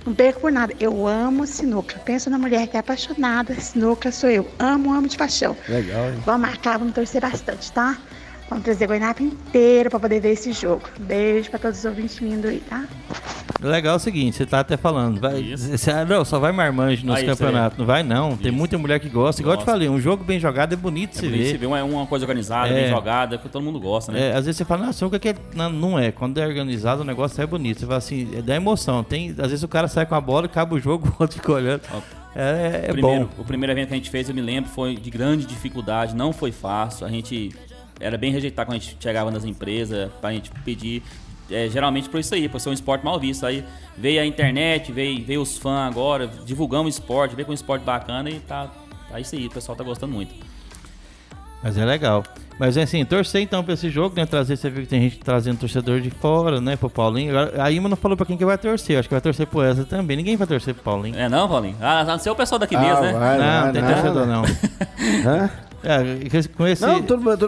Não 0.05 0.13
perco 0.13 0.41
por 0.41 0.51
nada. 0.51 0.73
Eu 0.79 1.07
amo 1.07 1.47
sinuca. 1.47 1.99
Penso 1.99 2.29
na 2.29 2.37
mulher 2.37 2.67
que 2.67 2.75
é 2.75 2.79
apaixonada. 2.79 3.55
Sinuca 3.59 4.11
sou 4.11 4.29
eu. 4.29 4.49
Amo, 4.59 4.93
amo 4.93 5.07
de 5.07 5.17
paixão. 5.17 5.55
Legal, 5.67 6.11
hein? 6.11 6.21
Vamos 6.25 6.41
marcar, 6.41 6.77
vamos 6.77 6.93
torcer 6.93 7.21
bastante, 7.21 7.71
tá? 7.71 7.97
Vamos 8.53 8.65
trazer 8.65 8.85
Goiânia 8.85 9.15
inteiro 9.19 9.89
para 9.89 9.99
poder 9.99 10.19
ver 10.19 10.33
esse 10.33 10.53
jogo. 10.53 10.83
Beijo 10.99 11.49
para 11.49 11.57
todos 11.57 11.79
os 11.79 11.85
ouvintes 11.85 12.19
vindo 12.19 12.47
aí, 12.47 12.59
tá? 12.59 12.85
Legal 13.59 13.93
é 13.93 13.97
o 13.97 13.99
seguinte, 13.99 14.37
você 14.37 14.45
tá 14.45 14.59
até 14.59 14.77
falando, 14.77 15.19
vai, 15.19 15.55
você, 15.55 16.05
não, 16.05 16.23
só 16.23 16.37
vai 16.37 16.51
marmanjo 16.51 17.03
nos 17.03 17.23
campeonatos, 17.23 17.79
não 17.79 17.85
vai 17.85 18.03
não, 18.03 18.37
tem 18.37 18.51
muita 18.51 18.77
mulher 18.77 18.99
que 18.99 19.09
gosta, 19.09 19.41
igual 19.41 19.55
eu 19.55 19.59
te 19.59 19.65
falei, 19.65 19.89
um 19.89 19.99
jogo 19.99 20.23
bem 20.23 20.37
jogado 20.37 20.73
é 20.73 20.75
bonito 20.75 21.17
é 21.17 21.19
se 21.19 21.27
ver. 21.27 21.45
se 21.51 21.57
ver, 21.57 21.65
é 21.65 21.83
uma 21.83 22.05
coisa 22.05 22.25
organizada, 22.25 22.67
é, 22.67 22.81
bem 22.83 22.89
jogada, 22.89 23.37
que 23.37 23.49
todo 23.49 23.63
mundo 23.63 23.79
gosta, 23.79 24.11
né? 24.11 24.29
É, 24.29 24.35
às 24.35 24.45
vezes 24.45 24.57
você 24.57 24.65
fala, 24.65 24.89
o 24.89 25.09
que 25.19 25.29
é, 25.29 25.35
não, 25.55 25.69
não 25.71 25.99
é, 25.99 26.11
quando 26.11 26.37
é 26.37 26.45
organizado 26.45 27.01
o 27.01 27.05
negócio 27.05 27.41
é 27.41 27.47
bonito, 27.47 27.79
você 27.79 27.85
fala 27.85 27.97
assim, 27.97 28.29
é 28.35 28.41
da 28.41 28.55
emoção, 28.55 29.03
tem, 29.03 29.31
às 29.31 29.49
vezes 29.49 29.63
o 29.63 29.67
cara 29.67 29.87
sai 29.87 30.05
com 30.05 30.13
a 30.13 30.21
bola, 30.21 30.45
acaba 30.45 30.75
o 30.75 30.79
jogo, 30.79 31.07
o 31.17 31.23
outro 31.23 31.37
fica 31.37 31.53
olhando. 31.53 31.81
É, 32.35 32.85
é 32.87 32.91
primeiro, 32.91 33.25
bom. 33.25 33.41
O 33.41 33.45
primeiro 33.45 33.71
evento 33.71 33.87
que 33.87 33.93
a 33.93 33.97
gente 33.97 34.09
fez, 34.09 34.27
eu 34.27 34.35
me 34.35 34.41
lembro, 34.41 34.69
foi 34.69 34.95
de 34.95 35.09
grande 35.09 35.45
dificuldade, 35.45 36.15
não 36.15 36.33
foi 36.33 36.51
fácil. 36.51 37.05
A 37.05 37.09
gente 37.09 37.51
era 38.03 38.17
bem 38.17 38.31
rejeitado 38.31 38.67
quando 38.67 38.77
a 38.77 38.79
gente 38.79 38.97
chegava 38.99 39.31
nas 39.31 39.45
empresas 39.45 40.11
pra 40.19 40.31
gente 40.31 40.51
pedir. 40.65 41.01
É, 41.49 41.67
geralmente 41.69 42.09
por 42.09 42.19
isso 42.19 42.33
aí, 42.33 42.49
por 42.49 42.59
ser 42.59 42.69
um 42.69 42.73
esporte 42.73 43.03
mal 43.03 43.19
visto. 43.19 43.45
Aí 43.45 43.63
veio 43.97 44.21
a 44.21 44.25
internet, 44.25 44.91
veio, 44.91 45.23
veio 45.23 45.41
os 45.41 45.57
fãs 45.57 45.89
agora, 45.89 46.27
divulgamos 46.45 46.85
o 46.85 46.89
esporte, 46.89 47.35
veio 47.35 47.45
com 47.45 47.51
um 47.51 47.55
esporte 47.55 47.83
bacana 47.83 48.29
e 48.29 48.39
tá, 48.39 48.69
tá 49.09 49.19
isso 49.19 49.35
aí, 49.35 49.47
o 49.47 49.49
pessoal 49.49 49.75
tá 49.75 49.83
gostando 49.83 50.13
muito. 50.13 50.33
Mas 51.63 51.77
é 51.77 51.85
legal. 51.85 52.23
Mas 52.59 52.77
assim, 52.77 53.03
torcer 53.05 53.41
então 53.41 53.63
pra 53.63 53.73
esse 53.73 53.89
jogo, 53.89 54.15
né? 54.15 54.25
Trazer, 54.25 54.57
você 54.57 54.69
viu 54.69 54.83
que 54.83 54.89
tem 54.89 55.01
gente 55.01 55.19
trazendo 55.19 55.59
torcedor 55.59 56.01
de 56.01 56.09
fora, 56.09 56.59
né? 56.59 56.75
Pro 56.75 56.89
Paulinho. 56.89 57.31
Agora, 57.31 57.63
a 57.63 57.71
Ima 57.71 57.87
não 57.89 57.95
falou 57.95 58.17
pra 58.17 58.25
quem 58.25 58.37
que 58.37 58.45
vai 58.45 58.57
torcer. 58.57 58.99
Acho 58.99 59.07
que 59.07 59.15
vai 59.15 59.21
torcer 59.21 59.47
pro 59.47 59.63
Essa 59.63 59.85
também. 59.85 60.17
Ninguém 60.17 60.35
vai 60.35 60.45
torcer 60.45 60.73
pro 60.73 60.83
Paulinho. 60.83 61.17
É 61.17 61.29
não, 61.29 61.47
Paulinho? 61.47 61.77
Ah, 61.81 62.03
não 62.03 62.19
ser 62.19 62.29
o 62.29 62.35
pessoal 62.35 62.59
daqui 62.59 62.75
ah, 62.75 62.79
mesmo, 62.79 63.01
né? 63.01 63.13
Vai, 63.13 63.37
não, 63.37 63.65
não 63.65 63.73
tem 63.73 63.81
torcedor 63.81 64.27
não. 64.27 64.43
É, 65.83 66.47
com 66.55 66.65
esse, 66.65 66.81
não, 66.81 67.03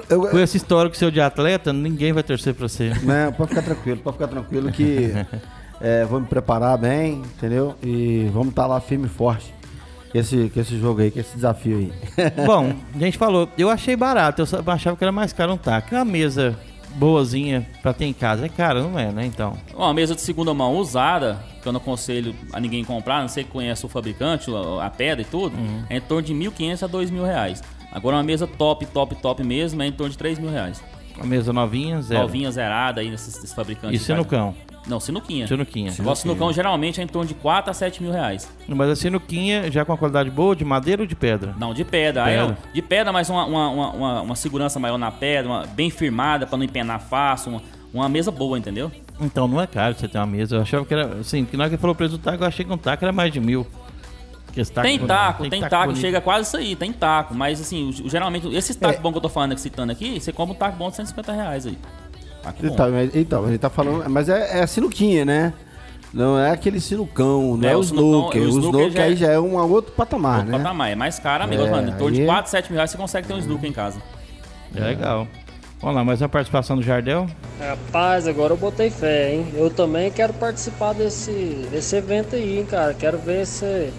eu, 0.10 0.22
com 0.22 0.40
esse 0.40 0.58
histórico 0.58 0.96
seu 0.98 1.10
de 1.10 1.22
atleta, 1.22 1.72
ninguém 1.72 2.12
vai 2.12 2.22
torcer 2.22 2.54
pra 2.54 2.68
você. 2.68 2.92
Não, 3.02 3.32
pode 3.32 3.50
ficar 3.50 3.62
tranquilo, 3.62 4.02
pode 4.02 4.18
ficar 4.18 4.28
tranquilo 4.28 4.72
que 4.72 5.12
é, 5.80 6.04
vou 6.06 6.20
me 6.20 6.28
preparar 6.28 6.78
bem, 6.78 7.14
entendeu? 7.14 7.76
E 7.82 8.30
vamos 8.34 8.50
estar 8.50 8.64
tá 8.64 8.68
lá 8.68 8.82
firme 8.82 9.06
e 9.06 9.10
forte 9.10 9.54
com 10.12 10.20
esse, 10.20 10.50
com 10.50 10.60
esse 10.60 10.80
jogo 10.80 11.02
aí, 11.02 11.12
com 11.12 11.20
esse 11.20 11.36
desafio 11.36 11.78
aí. 11.78 11.94
Bom, 12.46 12.74
a 12.94 13.00
gente 13.00 13.18
falou, 13.18 13.50
eu 13.58 13.70
achei 13.70 13.96
barato, 13.96 14.42
eu 14.42 14.72
achava 14.72 14.96
que 14.96 15.04
era 15.04 15.12
mais 15.12 15.34
caro 15.34 15.54
um 15.54 15.58
taco. 15.58 15.94
Uma 15.94 16.06
mesa 16.06 16.58
boazinha 16.96 17.68
pra 17.82 17.94
ter 17.94 18.06
em 18.06 18.14
casa 18.14 18.46
é 18.46 18.50
cara, 18.50 18.82
não 18.82 18.98
é, 18.98 19.12
né? 19.12 19.26
Então. 19.26 19.58
Uma 19.74 19.94
mesa 19.94 20.16
de 20.16 20.22
segunda 20.22 20.54
mão 20.54 20.76
usada, 20.78 21.44
que 21.62 21.68
eu 21.68 21.74
não 21.74 21.80
aconselho 21.80 22.34
a 22.54 22.60
ninguém 22.60 22.84
comprar, 22.86 23.22
não 23.22 23.28
sei 23.28 23.44
que 23.44 23.52
conhece 23.52 23.86
o 23.86 23.90
fabricante, 23.90 24.50
a, 24.82 24.90
pedra 24.90 25.22
e 25.22 25.26
tudo, 25.26 25.58
uhum. 25.58 25.84
é 25.90 25.98
em 25.98 26.02
torno 26.02 26.24
de 26.24 26.34
1.500 26.34 26.84
a 26.84 26.90
2.000 26.90 27.26
reais. 27.26 27.62
Agora 27.96 28.18
uma 28.18 28.24
mesa 28.24 28.46
top, 28.46 28.86
top, 28.88 29.16
top 29.16 29.42
mesmo 29.42 29.82
é 29.82 29.88
em 29.88 29.92
torno 29.92 30.12
de 30.12 30.18
3 30.18 30.38
mil 30.38 30.52
reais. 30.52 30.84
Uma 31.16 31.26
mesa 31.26 31.54
novinha, 31.54 32.02
zero. 32.02 32.24
Novinha, 32.24 32.52
zerada 32.52 33.00
aí 33.00 33.10
nesses, 33.10 33.34
nesses 33.36 33.54
fabricantes. 33.54 34.02
E 34.02 34.04
sinucão? 34.04 34.54
Não, 34.86 35.00
sinuquinha. 35.00 35.48
Sinuquinha. 35.48 35.94
O 36.06 36.16
sinucão 36.16 36.52
geralmente 36.52 37.00
é 37.00 37.04
em 37.06 37.08
torno 37.08 37.26
de 37.26 37.34
4 37.34 37.72
a 37.72 37.74
7 37.74 38.04
mil 38.04 38.12
reais. 38.12 38.52
Mas 38.68 38.90
a 38.90 38.96
sinuquinha 38.98 39.72
já 39.72 39.86
com 39.86 39.94
a 39.94 39.98
qualidade 39.98 40.30
boa, 40.30 40.54
de 40.54 40.66
madeira 40.66 41.04
ou 41.04 41.08
de 41.08 41.16
pedra? 41.16 41.56
Não, 41.58 41.74
de 41.74 41.86
pedra. 41.86 42.26
pedra. 42.26 42.48
Aí, 42.50 42.74
de 42.74 42.82
pedra, 42.82 43.14
mas 43.14 43.30
uma, 43.30 43.46
uma, 43.46 43.70
uma, 43.70 44.22
uma, 44.24 44.36
segurança 44.36 44.78
maior 44.78 44.98
na 44.98 45.10
pedra, 45.10 45.50
uma, 45.50 45.66
bem 45.66 45.90
firmada 45.90 46.46
para 46.46 46.58
não 46.58 46.66
empenar 46.66 47.00
fácil, 47.00 47.54
uma, 47.54 47.62
uma 47.94 48.10
mesa 48.10 48.30
boa, 48.30 48.60
entendeu? 48.60 48.92
Então 49.22 49.48
não 49.48 49.62
é 49.62 49.66
caro 49.66 49.96
você 49.96 50.10
ter 50.10 50.18
uma 50.18 50.28
mesa. 50.28 50.58
Eu 50.58 50.62
achava 50.62 50.86
que 50.86 50.94
era. 50.94 51.16
Assim, 51.20 51.46
que 51.46 51.56
na 51.56 51.64
hora 51.64 51.72
que 51.72 51.78
falou 51.78 51.94
o 51.94 51.98
preço 51.98 52.18
do 52.18 52.22
taco, 52.22 52.44
eu 52.44 52.48
achei 52.48 52.66
que 52.66 52.74
um 52.74 52.78
taco 52.78 53.06
era 53.06 53.14
mais 53.14 53.32
de 53.32 53.40
mil. 53.40 53.66
Taco 54.64 54.88
tem 54.88 55.00
taco, 55.00 55.42
tem, 55.42 55.50
tem 55.50 55.62
taco, 55.62 55.88
taco 55.88 55.96
chega 55.96 56.22
quase 56.22 56.48
isso 56.48 56.58
aí, 56.58 56.76
tem 56.76 56.94
taco. 56.94 57.36
Mas 57.36 57.60
assim, 57.60 57.92
geralmente, 58.06 58.48
esses 58.56 58.76
tacos 58.76 58.98
é. 58.98 59.02
bons 59.02 59.12
que 59.12 59.18
eu 59.18 59.22
tô 59.22 59.30
falando, 59.30 59.58
citando 59.58 59.92
aqui, 59.92 60.20
você 60.20 60.32
compra 60.32 60.56
um 60.56 60.58
taco 60.58 60.78
bom 60.78 60.90
de 60.90 60.96
150 60.96 61.34
reais 61.34 61.68
aí. 61.68 61.78
Então, 62.64 62.92
mas, 62.92 63.16
então, 63.16 63.46
a 63.46 63.48
gente 63.50 63.60
tá 63.60 63.70
falando. 63.70 64.10
Mas 64.10 64.30
é, 64.30 64.60
é 64.60 64.68
sinuquinha, 64.68 65.26
né? 65.26 65.54
Não 66.14 66.40
é 66.40 66.52
aquele 66.52 66.80
sinucão, 66.80 67.58
não 67.58 67.68
é, 67.68 67.74
é 67.74 67.76
o 67.76 67.82
snooker. 67.82 68.42
O 68.42 68.48
snooker, 68.48 68.92
já 68.92 69.04
aí 69.04 69.14
é 69.14 69.16
já 69.18 69.32
é 69.32 69.40
um 69.40 69.58
outro 69.70 69.92
patamar, 69.92 70.38
outro 70.38 70.52
né? 70.54 70.58
patamar, 70.60 70.90
é 70.90 70.96
mais 70.96 71.20
caro, 71.20 71.44
amigo. 71.44 71.64
É, 71.64 71.70
falando, 71.70 71.90
em 71.90 71.98
torno 71.98 72.16
de 72.16 72.26
4, 72.26 72.52
7 72.52 72.70
mil 72.70 72.78
reais 72.78 72.92
você 72.92 72.98
consegue 72.98 73.28
ter 73.28 73.34
um 73.34 73.40
snooker 73.40 73.70
em 73.70 73.74
casa. 73.74 74.02
É 74.74 74.80
legal. 74.80 75.28
Vamos 75.82 75.98
lá, 75.98 76.04
mais 76.06 76.22
uma 76.22 76.30
participação 76.30 76.78
do 76.78 76.82
Jardel. 76.82 77.28
Rapaz, 77.60 78.28
agora 78.30 78.54
eu 78.54 78.58
botei 78.58 78.90
fé, 78.90 79.34
hein? 79.34 79.48
Eu 79.56 79.70
também 79.70 80.10
quero 80.10 80.34
participar 80.34 80.94
desse, 80.94 81.68
desse 81.70 81.96
evento 81.98 82.36
aí, 82.36 82.60
hein, 82.60 82.66
cara. 82.66 82.94
Quero 82.94 83.18
ver 83.18 83.42
esse, 83.42 83.92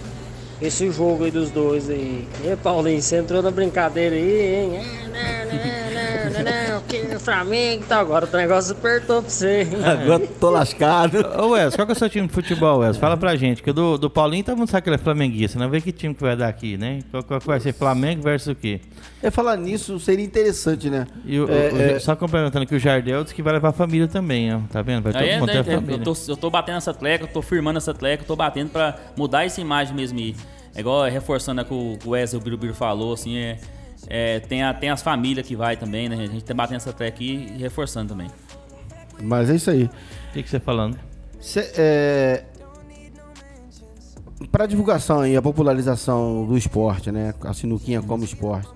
esse 0.61 0.91
jogo 0.91 1.25
aí 1.25 1.31
dos 1.31 1.51
dois 1.51 1.89
aí. 1.91 2.27
E 2.45 2.57
Paulinho, 2.57 3.01
você 3.03 3.17
entrou 3.19 3.43
na 3.43 3.51
brincadeira 3.51 4.15
aí, 4.15 4.55
hein? 4.55 4.71
Não, 4.71 5.13
não, 5.13 5.57
não, 5.57 6.45
não, 6.45 6.73
não, 6.73 6.77
Flamengo, 6.87 7.21
Flamengo 7.21 7.83
e 7.83 7.87
tal. 7.87 8.01
Agora 8.01 8.29
o 8.33 8.37
negócio 8.37 8.73
apertou 8.73 9.23
pra 9.23 9.31
você. 9.31 9.63
hein? 9.63 9.69
Agora 9.85 10.27
tô 10.41 10.51
lascado. 10.51 11.19
Ô 11.43 11.49
Wes, 11.51 11.75
qual 11.75 11.87
que 11.87 11.93
é 11.93 11.97
o 11.97 11.99
seu 11.99 12.09
time 12.11 12.27
de 12.27 12.33
futebol, 12.33 12.79
Wes? 12.81 12.97
Fala 12.97 13.17
pra 13.17 13.35
gente, 13.37 13.63
que 13.63 13.71
o 13.71 13.75
do, 13.75 13.97
do 13.99 14.11
Paulinho 14.11 14.45
todo 14.45 14.57
mundo 14.57 14.69
sabe 14.71 14.83
que 14.83 14.89
ele 14.91 14.97
é 14.97 14.99
flamenguista, 14.99 15.59
não 15.59 15.69
vê 15.71 15.81
que 15.81 15.93
time 15.93 16.15
que 16.15 16.23
vai 16.23 16.37
dar 16.37 16.49
aqui, 16.49 16.77
né? 16.77 17.01
Qual, 17.11 17.23
qual 17.23 17.41
que 17.41 17.47
vai 17.47 17.59
ser 17.61 17.73
Flamengo 17.73 18.23
versus 18.23 18.49
o 18.49 18.55
quê? 18.55 18.81
É 19.23 19.31
falar 19.31 19.57
nisso 19.57 19.99
seria 19.99 20.25
interessante, 20.25 20.89
né? 20.91 21.07
E 21.25 21.39
o- 21.41 21.51
É, 21.51 21.73
o- 21.73 21.81
é, 21.97 21.99
Só 21.99 22.15
complementando 22.15 22.67
que 22.67 22.75
o 22.75 22.79
Jardel 22.79 23.23
disse 23.25 23.35
que 23.35 23.43
vai 23.43 23.55
levar 23.55 23.71
a 23.71 23.73
família 23.73 24.07
também, 24.07 24.55
ó. 24.55 24.61
Tá 24.71 24.83
vendo? 24.83 25.03
Vai 25.05 25.13
todo 25.13 25.23
é, 25.25 25.39
mundo 25.41 25.49
ter 25.49 25.55
né, 25.55 25.61
a 25.61 25.65
família. 25.65 25.97
eu, 26.01 26.05
tô, 26.05 26.15
eu 26.29 26.37
tô 26.37 26.51
batendo 26.51 26.77
essa 26.79 26.93
tecla, 26.95 27.27
eu 27.29 27.33
tô 27.33 27.43
firmando 27.43 27.79
essa 27.79 27.93
tecla, 27.95 28.23
eu 28.25 28.27
tô 28.27 28.37
batendo 28.37 28.71
pra 28.71 28.95
mudar 29.17 29.45
essa 29.45 29.61
imagem 29.61 29.95
mesmo. 29.95 30.19
aí. 30.19 30.37
É 30.77 30.81
igual 30.81 31.07
é, 31.07 31.11
reforçando 31.11 31.63
a 31.63 31.65
que 31.65 31.73
o 31.73 31.99
o 32.05 32.11
Wesley, 32.11 32.41
o 32.41 32.45
Birubiru 32.45 32.75
falou, 32.75 33.15
assim, 33.15 33.37
é, 33.37 33.59
é, 34.07 34.41
tem, 34.41 34.63
a, 34.63 34.75
tem 34.75 34.91
as 34.91 35.03
famílias 35.03 35.47
que 35.47 35.57
vai 35.57 35.77
também, 35.77 36.09
né? 36.09 36.17
A 36.17 36.27
gente 36.27 36.45
tá 36.45 36.53
batendo 36.53 36.77
essa 36.77 36.93
tecla 36.93 37.09
aqui 37.09 37.49
e 37.57 37.63
reforçando 37.63 38.11
também. 38.11 38.31
Mas 39.23 39.49
é 39.49 39.57
isso 39.57 39.71
aí. 39.71 39.85
O 39.85 40.33
que, 40.35 40.43
que 40.43 40.51
você 40.51 40.59
tá 40.59 40.65
falando? 40.67 40.99
Cê, 41.41 41.73
é, 41.77 42.45
para 44.53 44.67
divulgação 44.67 45.27
e 45.27 45.35
a 45.35 45.43
popularização 45.43 46.45
do 46.45 46.59
esporte, 46.59 47.11
né? 47.11 47.35
A 47.41 47.55
sinuquinha 47.55 48.03
como 48.03 48.25
esporte. 48.25 48.69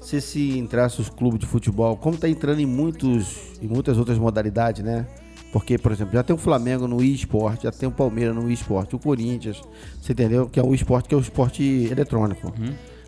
Se 0.00 0.20
se 0.20 0.58
entrasse 0.58 1.00
os 1.00 1.08
clubes 1.08 1.40
de 1.40 1.46
futebol, 1.46 1.96
como 1.96 2.16
tá 2.16 2.28
entrando 2.28 2.60
em 2.60 2.66
muitos 2.66 3.58
em 3.60 3.66
muitas 3.66 3.98
outras 3.98 4.18
modalidades, 4.18 4.84
né? 4.84 5.06
Porque, 5.52 5.76
por 5.76 5.92
exemplo, 5.92 6.14
já 6.14 6.22
tem 6.22 6.34
o 6.34 6.38
Flamengo 6.38 6.88
no 6.88 7.02
eSport, 7.02 7.62
já 7.62 7.70
tem 7.70 7.86
o 7.88 7.92
Palmeiras 7.92 8.34
no 8.34 8.50
eSport, 8.50 8.90
o 8.94 8.98
Corinthians, 8.98 9.60
você 10.00 10.12
entendeu? 10.12 10.48
Que 10.48 10.58
é 10.58 10.62
o 10.62 10.74
esporte 10.74 11.08
que 11.10 11.14
é 11.14 11.18
o 11.18 11.20
esporte 11.20 11.62
eletrônico, 11.90 12.52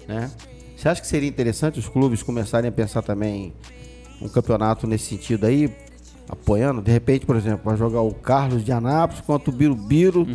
né? 0.07 0.31
Você 0.77 0.89
acha 0.89 1.01
que 1.01 1.07
seria 1.07 1.29
interessante 1.29 1.79
os 1.79 1.89
clubes 1.89 2.23
começarem 2.23 2.69
a 2.69 2.73
pensar 2.73 3.01
também 3.01 3.55
um 4.21 4.29
campeonato 4.29 4.87
nesse 4.87 5.07
sentido 5.07 5.47
aí, 5.47 5.73
apoiando? 6.29 6.83
De 6.83 6.91
repente, 6.91 7.25
por 7.25 7.37
exemplo, 7.37 7.61
vai 7.65 7.77
jogar 7.79 8.03
o 8.03 8.13
Carlos 8.13 8.63
de 8.63 8.73
Anápolis 8.73 9.23
contra 9.23 9.49
o 9.49 9.53
Birubiru, 9.53 10.27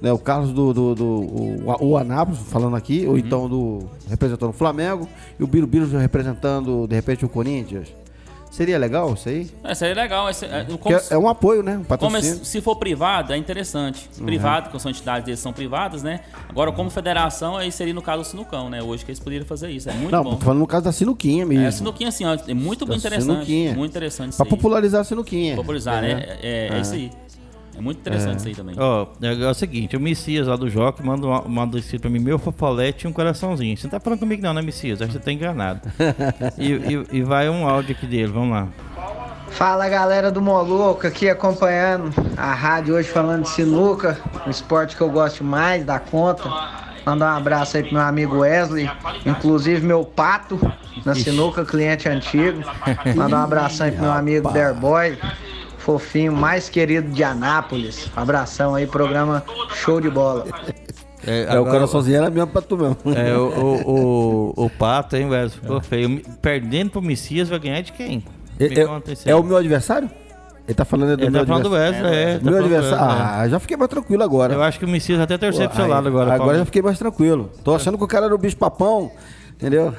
né? 0.00 0.12
O 0.12 0.18
Carlos 0.18 0.52
do, 0.52 0.72
do, 0.72 0.94
do- 0.94 1.04
o, 1.04 1.76
o 1.88 1.96
Anápolis, 1.96 2.40
falando 2.42 2.76
aqui, 2.76 3.04
ou 3.06 3.18
então 3.18 3.48
do 3.48 3.88
representando 4.08 4.50
o 4.50 4.52
Flamengo, 4.52 5.08
e 5.40 5.42
o 5.42 5.46
Birubiru 5.48 5.86
representando, 5.98 6.86
de 6.86 6.94
repente, 6.94 7.24
o 7.24 7.28
Corinthians. 7.28 7.88
Seria 8.56 8.78
legal 8.78 9.12
isso 9.12 9.28
aí? 9.28 9.50
É, 9.62 9.74
seria 9.74 9.94
legal. 9.94 10.30
esse- 10.30 10.46
é, 10.46 10.64
como 10.80 10.94
é 11.10 11.18
um 11.18 11.28
apoio, 11.28 11.62
né? 11.62 11.72
Um 11.72 11.84
Como 11.84 11.84
patrocínio. 11.84 12.40
é- 12.40 12.44
se 12.44 12.60
for 12.62 12.76
privado, 12.76 13.34
é 13.34 13.36
interessante. 13.36 14.08
Privado, 14.24 14.70
que 14.70 14.80
são 14.80 14.90
entidades 14.90 15.26
deles 15.26 15.40
são 15.40 15.52
privadas, 15.52 16.02
né? 16.02 16.20
Agora, 16.48 16.72
como 16.72 16.88
federação, 16.88 17.58
aí 17.58 17.70
seria 17.70 17.92
no 17.92 18.00
caso 18.00 18.22
do 18.22 18.26
Sinucão, 18.26 18.70
né? 18.70 18.82
Hoje 18.82 19.04
que 19.04 19.10
eles 19.10 19.20
poderiam 19.20 19.44
fazer 19.46 19.68
isso. 19.70 19.90
É 19.90 19.92
muito 19.92 20.10
Não, 20.10 20.24
bom. 20.24 20.30
tô 20.36 20.44
falando 20.46 20.60
no 20.60 20.66
caso 20.66 20.84
da 20.84 20.92
sinuquinha 20.92 21.44
mesmo. 21.44 21.66
É, 21.66 21.70
sinuquinha, 21.70 22.08
assim, 22.08 22.24
ó, 22.24 22.34
é 22.48 22.54
muito 22.54 22.86
Da 22.86 22.96
interessante. 22.96 23.32
sinuquinha. 23.34 23.74
Muito 23.74 23.90
interessante 23.90 24.34
Pra 24.36 24.46
popularizar 24.46 25.02
a 25.02 25.04
sinuquinha. 25.04 25.54
Popularizar, 25.54 26.00
né? 26.00 26.12
entendeu? 26.12 26.36
É, 26.42 26.68
é, 26.72 26.78
é 26.78 26.80
isso 26.80 26.94
aí. 26.94 27.10
É 27.76 27.80
muito 27.80 27.98
interessante 27.98 28.38
isso 28.38 28.48
aí 28.48 28.54
também. 28.54 28.74
Ó, 28.78 29.06
é, 29.20 29.42
é 29.42 29.48
o 29.50 29.54
seguinte, 29.54 29.96
o 29.96 30.00
Messias 30.00 30.46
lá 30.46 30.56
do 30.56 30.68
Joque 30.70 31.04
manda, 31.04 31.26
um- 31.26 31.48
manda 31.48 31.78
escrito 31.78 32.02
pra 32.02 32.10
mim, 32.10 32.18
meu 32.18 32.38
fofolete 32.38 33.06
e 33.06 33.08
um 33.08 33.12
coraçãozinho. 33.12 33.76
Você 33.76 33.86
não 33.86 33.90
tá 33.92 34.00
falando 34.00 34.18
comigo 34.20 34.42
não, 34.42 34.54
né, 34.54 34.62
Messias? 34.62 35.00
Acho 35.02 35.12
que 35.12 35.18
você 35.18 35.24
tá 35.24 35.32
enganado. 35.32 35.80
e, 36.56 36.72
e- 36.72 37.06
e 37.18 37.22
vai 37.22 37.48
um 37.50 37.68
áudio 37.68 37.94
aqui 37.96 38.06
dele, 38.06 38.28
vamos 38.32 38.50
lá. 38.50 38.68
Fala 39.50 39.88
galera 39.88 40.30
do 40.30 40.40
Moloco 40.42 41.06
aqui 41.06 41.28
acompanhando 41.30 42.12
a 42.36 42.52
rádio 42.52 42.94
hoje 42.94 43.08
falando 43.08 43.42
de 43.44 43.50
sinuca, 43.50 44.18
um 44.46 44.50
esporte 44.50 44.96
que 44.96 45.02
eu 45.02 45.08
gosto 45.10 45.44
mais 45.44 45.84
da 45.84 45.98
conta. 45.98 46.50
Mandar 47.06 47.34
um 47.34 47.36
abraço 47.38 47.76
aí 47.76 47.84
pro 47.84 47.92
meu 47.94 48.02
amigo 48.02 48.38
Wesley, 48.38 48.90
inclusive 49.24 49.80
meu 49.86 50.04
pato 50.04 50.58
na 51.04 51.14
sinuca, 51.14 51.64
cliente 51.64 52.08
antigo. 52.08 52.60
Mandar 53.14 53.38
um 53.38 53.44
abração 53.44 53.86
aí 53.86 53.92
pro 53.92 54.02
meu 54.02 54.12
amigo 54.12 54.50
Derboy, 54.50 55.16
fofinho, 55.86 56.32
mais 56.32 56.68
querido 56.68 57.08
de 57.12 57.22
Anápolis. 57.22 58.10
Abração 58.16 58.74
aí, 58.74 58.88
programa 58.88 59.44
show 59.72 60.00
de 60.00 60.10
bola. 60.10 60.44
É, 61.24 61.58
o 61.60 61.64
coraçãozinho 61.64 62.16
era 62.16 62.28
mesmo 62.28 62.48
pra 62.48 62.60
tu 62.60 62.76
mesmo. 62.76 62.96
É, 63.14 63.36
o, 63.36 63.46
o, 63.86 64.54
o, 64.58 64.64
o 64.66 64.70
Pato, 64.70 65.16
hein, 65.16 65.26
Wesley? 65.28 65.60
Ficou 65.60 65.80
feio. 65.80 66.22
Perdendo 66.42 66.90
pro 66.90 67.00
Messias, 67.00 67.48
vai 67.48 67.60
ganhar 67.60 67.80
de 67.82 67.92
quem? 67.92 68.24
É, 68.58 68.64
é- 68.66 69.30
é 69.30 69.34
o 69.36 69.44
meu 69.44 69.56
adversário? 69.56 70.10
Ele 70.66 70.74
tá 70.74 70.84
falando 70.84 71.16
do 71.16 71.22
Ele 71.22 71.30
meu 71.30 71.40
tá 71.42 71.46
falando 71.46 71.68
do 71.68 71.76
adversário. 71.76 72.10
Wesley, 72.10 72.24
é. 72.24 72.38
tá 72.38 72.44
meu 72.44 72.52
do 72.52 72.58
adversário. 72.64 73.06
Wesley, 73.06 73.28
Ah, 73.36 73.48
já 73.48 73.60
fiquei 73.60 73.76
mais 73.76 73.88
tranquilo 73.88 74.22
agora. 74.24 74.54
Eu 74.54 74.62
acho 74.64 74.78
que 74.80 74.84
o 74.84 74.88
Messias 74.88 75.20
até 75.20 75.38
torcer 75.38 75.68
Pô, 75.68 75.74
pro 75.74 75.82
seu 75.84 75.88
lado 75.88 76.08
agora. 76.08 76.34
Agora 76.34 76.58
já 76.58 76.64
fiquei 76.64 76.82
mais 76.82 76.98
tranquilo. 76.98 77.52
Tô 77.62 77.76
achando 77.76 77.96
que 77.96 78.02
o 78.02 78.08
cara 78.08 78.26
era 78.26 78.34
o 78.34 78.38
bicho 78.38 78.56
papão, 78.56 79.12
entendeu? 79.54 79.94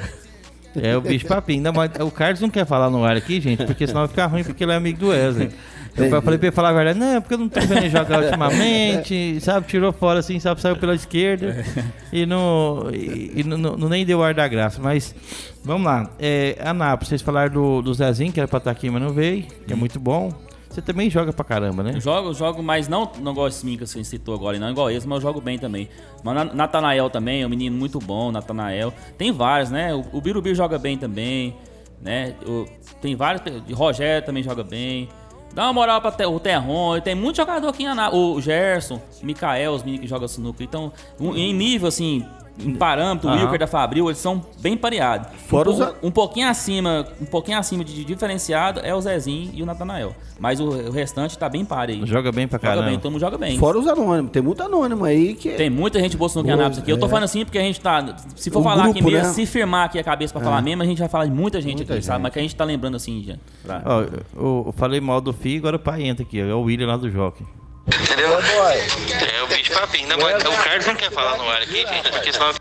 É 0.76 0.96
o 0.96 1.02
bicho 1.02 1.26
papinho. 1.26 1.62
Não, 1.64 1.74
mas 1.74 1.92
o 2.00 2.12
Carlos 2.12 2.40
não 2.42 2.50
quer 2.50 2.66
falar 2.66 2.90
no 2.90 3.04
ar 3.04 3.16
aqui, 3.18 3.40
gente, 3.42 3.66
porque 3.66 3.88
senão 3.88 4.02
vai 4.02 4.08
ficar 4.10 4.26
ruim, 4.28 4.44
porque 4.44 4.64
ele 4.64 4.72
é 4.72 4.76
amigo 4.76 5.00
do 5.00 5.08
Wesley. 5.10 5.50
Eu 5.96 6.22
falei 6.22 6.38
pra 6.38 6.48
ele 6.50 6.56
falar 6.56 6.70
a 6.70 6.74
verdade, 6.74 7.00
não, 7.00 7.20
porque 7.20 7.34
eu 7.34 7.38
não 7.40 7.50
tô 7.50 7.60
vendo 7.60 7.78
ele 7.78 7.90
jogar 7.90 8.22
ultimamente, 8.24 9.40
sabe? 9.42 9.66
Tirou 9.68 9.92
fora 9.92 10.20
assim, 10.20 10.40
sabe? 10.40 10.62
Saiu 10.62 10.76
pela 10.76 10.94
esquerda 10.94 11.66
e 12.14 12.24
não, 12.26 12.90
e, 12.94 13.32
e 13.38 13.44
não, 13.44 13.58
não- 13.58 13.90
nem 13.90 14.06
deu 14.06 14.22
ar 14.24 14.34
da 14.36 14.48
graça. 14.48 14.80
Mas 14.80 15.16
vamos 15.64 15.86
lá. 15.88 16.08
É, 16.20 16.56
Anápolis, 16.64 17.10
vocês 17.10 17.22
falaram 17.24 17.52
do, 17.52 17.82
do 17.82 17.94
Zezinho, 17.96 18.32
que 18.32 18.40
era 18.40 18.48
pra 18.48 18.60
estar 18.60 18.70
aqui, 18.70 18.90
mas 18.92 19.02
não 19.02 19.10
veio, 19.12 19.44
que 19.66 19.74
é 19.74 19.76
muito 19.76 20.00
bom. 20.00 20.32
Você 20.78 20.82
também 20.84 21.10
joga 21.10 21.34
pra 21.34 21.44
caramba, 21.44 21.82
né? 21.82 22.00
Jogo, 22.00 22.36
jogo, 22.36 22.62
mas 22.62 22.88
não, 22.88 23.12
não 23.20 23.32
igual 23.32 23.48
esse 23.48 23.66
menino 23.66 23.84
que 23.84 23.90
você 23.90 24.04
citou 24.04 24.36
agora, 24.36 24.60
não 24.60 24.70
igual 24.70 24.92
esse, 24.92 25.08
mas 25.08 25.16
eu 25.16 25.22
jogo 25.24 25.42
bem 25.42 25.58
também. 25.58 25.90
Mas 26.24 26.36
Na- 26.36 26.46
Natanael 26.46 27.10
também, 27.10 27.42
é 27.42 27.46
um 27.48 27.50
menino 27.50 27.76
muito 27.76 27.98
bom, 27.98 28.32
Natanael. 28.32 28.94
Tem 29.18 29.32
vários, 29.32 29.72
né? 29.72 29.92
O, 29.96 30.06
o 30.14 30.22
Birubiru 30.22 30.54
joga 30.54 30.78
bem 30.78 30.96
também, 30.96 31.56
né? 32.00 32.36
O- 32.46 32.68
tem 33.02 33.16
vários, 33.16 33.42
o 33.72 33.74
Rogério 33.74 34.24
também 34.24 34.44
joga 34.44 34.64
bem. 34.64 35.10
Dá 35.52 35.64
uma 35.64 35.74
moral 35.74 36.00
pra 36.00 36.12
Te- 36.12 36.28
o 36.28 36.40
Terron, 36.40 37.00
tem 37.02 37.16
muito 37.16 37.38
jogador 37.38 37.70
aqui 37.70 37.82
em 37.82 37.88
Aná, 37.88 38.14
o 38.14 38.40
Gerson, 38.40 39.02
Mikael, 39.24 39.74
os 39.74 39.82
meninos 39.82 40.04
que 40.04 40.08
jogam 40.08 40.28
sinuca. 40.28 40.64
Então, 40.64 40.94
um- 41.20 41.36
em 41.36 41.52
nível 41.56 41.88
assim, 41.88 42.24
em 42.60 42.76
parâmetro, 42.76 43.30
o 43.30 43.32
Aham. 43.32 43.42
Wilker 43.42 43.60
da 43.60 43.68
Fabril, 43.68 44.08
eles 44.08 44.18
são 44.18 44.44
bem 44.60 44.76
pareados. 44.76 45.28
Fora 45.48 45.70
um, 45.70 45.74
os 45.74 45.94
um 46.04 46.12
pouquinho 46.12 46.48
acima, 46.50 47.08
um 47.22 47.26
pouquinho 47.26 47.58
acima 47.58 47.84
de 47.84 48.04
diferenciado 48.04 48.80
é 48.84 48.94
o 48.94 49.02
Zezinho 49.02 49.52
e 49.54 49.62
o 49.62 49.66
Natanael. 49.66 50.16
Mas 50.40 50.60
o, 50.60 50.66
o 50.66 50.92
restante 50.92 51.38
tá 51.38 51.50
bem 51.50 51.66
pare 51.66 51.94
aí. 51.94 52.06
Joga 52.06 52.32
bem 52.32 52.48
pra 52.48 52.58
Joga 52.58 52.68
caramba. 52.70 52.90
bem, 52.90 53.00
todo 53.00 53.12
mundo 53.12 53.22
joga 53.22 53.38
bem. 53.38 53.58
Fora 53.58 53.78
os 53.78 53.88
anônimos. 53.88 54.32
Tem 54.32 54.42
muito 54.42 54.62
anônimo 54.62 55.04
aí 55.04 55.34
que. 55.34 55.52
Tem 55.52 55.70
muita 55.70 56.00
gente 56.00 56.16
boa 56.16 56.30
no 56.36 56.42
aqui. 56.66 56.92
Eu 56.92 57.00
tô 57.00 57.06
é. 57.06 57.10
falando 57.10 57.24
assim 57.24 57.44
porque 57.44 57.58
a 57.58 57.62
gente 57.64 57.80
tá. 57.82 58.16
Se 58.36 58.50
for 58.52 58.60
Um 58.60 58.64
falar 58.64 58.84
aqui 58.86 58.94
grupo, 59.00 59.12
mesmo, 59.12 59.28
né? 59.28 59.34
se 59.34 59.46
firmar 59.46 59.86
aqui 59.86 59.98
a 59.98 60.04
cabeça 60.04 60.34
pra 60.34 60.42
falar 60.44 60.62
mesmo, 60.62 60.84
a 60.84 60.86
gente 60.86 61.00
vai 61.00 61.10
falar 61.10 61.26
de 61.26 61.32
muita 61.32 61.60
gente 61.60 61.78
Muita 61.78 61.94
aqui, 61.94 62.04
sabe? 62.04 62.18
gente. 62.18 62.24
Mas 62.24 62.34
que 62.34 62.40
a 62.40 62.42
gente 62.42 62.56
tá 62.56 62.64
lembrando 62.64 62.96
assim 62.96 63.24
já. 63.24 63.36
pra- 63.64 63.82
Ó, 63.86 64.02
eu, 64.02 64.64
eu 64.68 64.74
falei 64.78 65.00
mal 65.02 65.20
do 65.22 65.34
Fih, 65.34 65.58
agora 65.58 65.76
o 65.78 65.80
pai 65.80 66.04
entra 66.04 66.24
aqui, 66.24 66.40
é 66.40 66.54
o 66.54 66.62
William 66.62 66.88
lá 66.88 66.98
do 66.98 67.10
Jockey. 67.10 67.46
Entendeu? 67.88 68.34
É 68.34 69.44
o 69.44 69.48
bicho 69.48 69.74
papinho. 69.74 70.10
Não, 70.10 70.18
mas 70.18 70.44
o 70.44 70.64
Carlos 70.64 70.86
não 70.86 70.96
quer 70.96 71.12
falar 71.12 71.38
no 71.38 71.50
ar 71.50 71.62
aqui, 71.62 71.88
gente, 71.88 72.12
porque 72.12 72.34
senão 72.34 72.52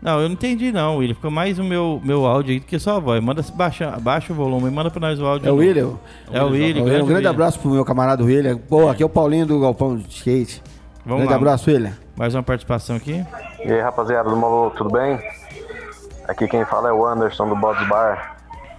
Não, 0.00 0.20
eu 0.20 0.28
não 0.28 0.32
entendi 0.32 0.72
não, 0.72 0.96
William. 0.96 1.14
Ficou 1.14 1.30
mais 1.30 1.58
o 1.58 1.64
meu, 1.64 2.00
meu 2.02 2.24
áudio 2.24 2.52
aí 2.54 2.60
do 2.60 2.66
que 2.66 2.78
só 2.78 2.96
a 2.96 2.98
voz. 2.98 3.22
Manda 3.22 3.44
baixa, 3.54 3.90
baixa 4.00 4.32
o 4.32 4.36
volume 4.36 4.68
e 4.68 4.70
manda 4.70 4.90
pra 4.90 5.00
nós 5.00 5.20
o 5.20 5.26
áudio. 5.26 5.48
É 5.48 5.52
o. 5.52 5.56
William? 5.56 5.98
É 6.32 6.42
o 6.42 6.48
William. 6.48 7.02
Um 7.02 7.06
grande 7.06 7.26
abraço 7.26 7.58
pro 7.58 7.70
meu 7.70 7.84
camarada 7.84 8.24
William. 8.24 8.56
Pô, 8.56 8.88
aqui 8.88 9.02
é 9.02 9.06
o 9.06 9.10
Paulinho 9.10 9.46
do 9.46 9.60
Galpão 9.60 9.96
de 9.96 10.08
Skate. 10.08 10.62
Vamos 11.04 11.24
grande 11.24 11.30
lá. 11.32 11.36
abraço, 11.36 11.70
William. 11.70 11.92
Mais 12.16 12.34
uma 12.34 12.42
participação 12.42 12.96
aqui. 12.96 13.24
E 13.64 13.72
aí, 13.72 13.80
rapaziada 13.80 14.30
do 14.30 14.36
Maluco, 14.36 14.76
tudo 14.76 14.90
bem? 14.90 15.18
Aqui 16.28 16.48
quem 16.48 16.64
fala 16.64 16.88
é 16.88 16.92
o 16.92 17.06
Anderson 17.06 17.48
do 17.48 17.56
Bods 17.56 17.86
Bar. 17.88 18.31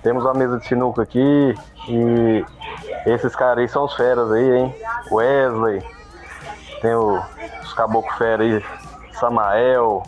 Temos 0.04 0.24
uma 0.24 0.34
mesa 0.34 0.60
de 0.60 0.68
sinuca 0.68 1.01
aqui 1.01 1.56
e 1.88 2.45
esses 3.06 3.36
caras 3.36 3.60
aí 3.60 3.70
são 3.70 3.86
os 3.86 3.93
feras 3.95 4.32
aí, 4.32 4.58
hein? 4.58 4.76
Wesley, 5.12 5.82
tem 6.82 6.93
o- 6.93 7.22
os 7.64 7.74
caboclos 7.74 8.16
fera 8.18 8.43
aí, 8.43 8.64
Samael, 9.14 10.04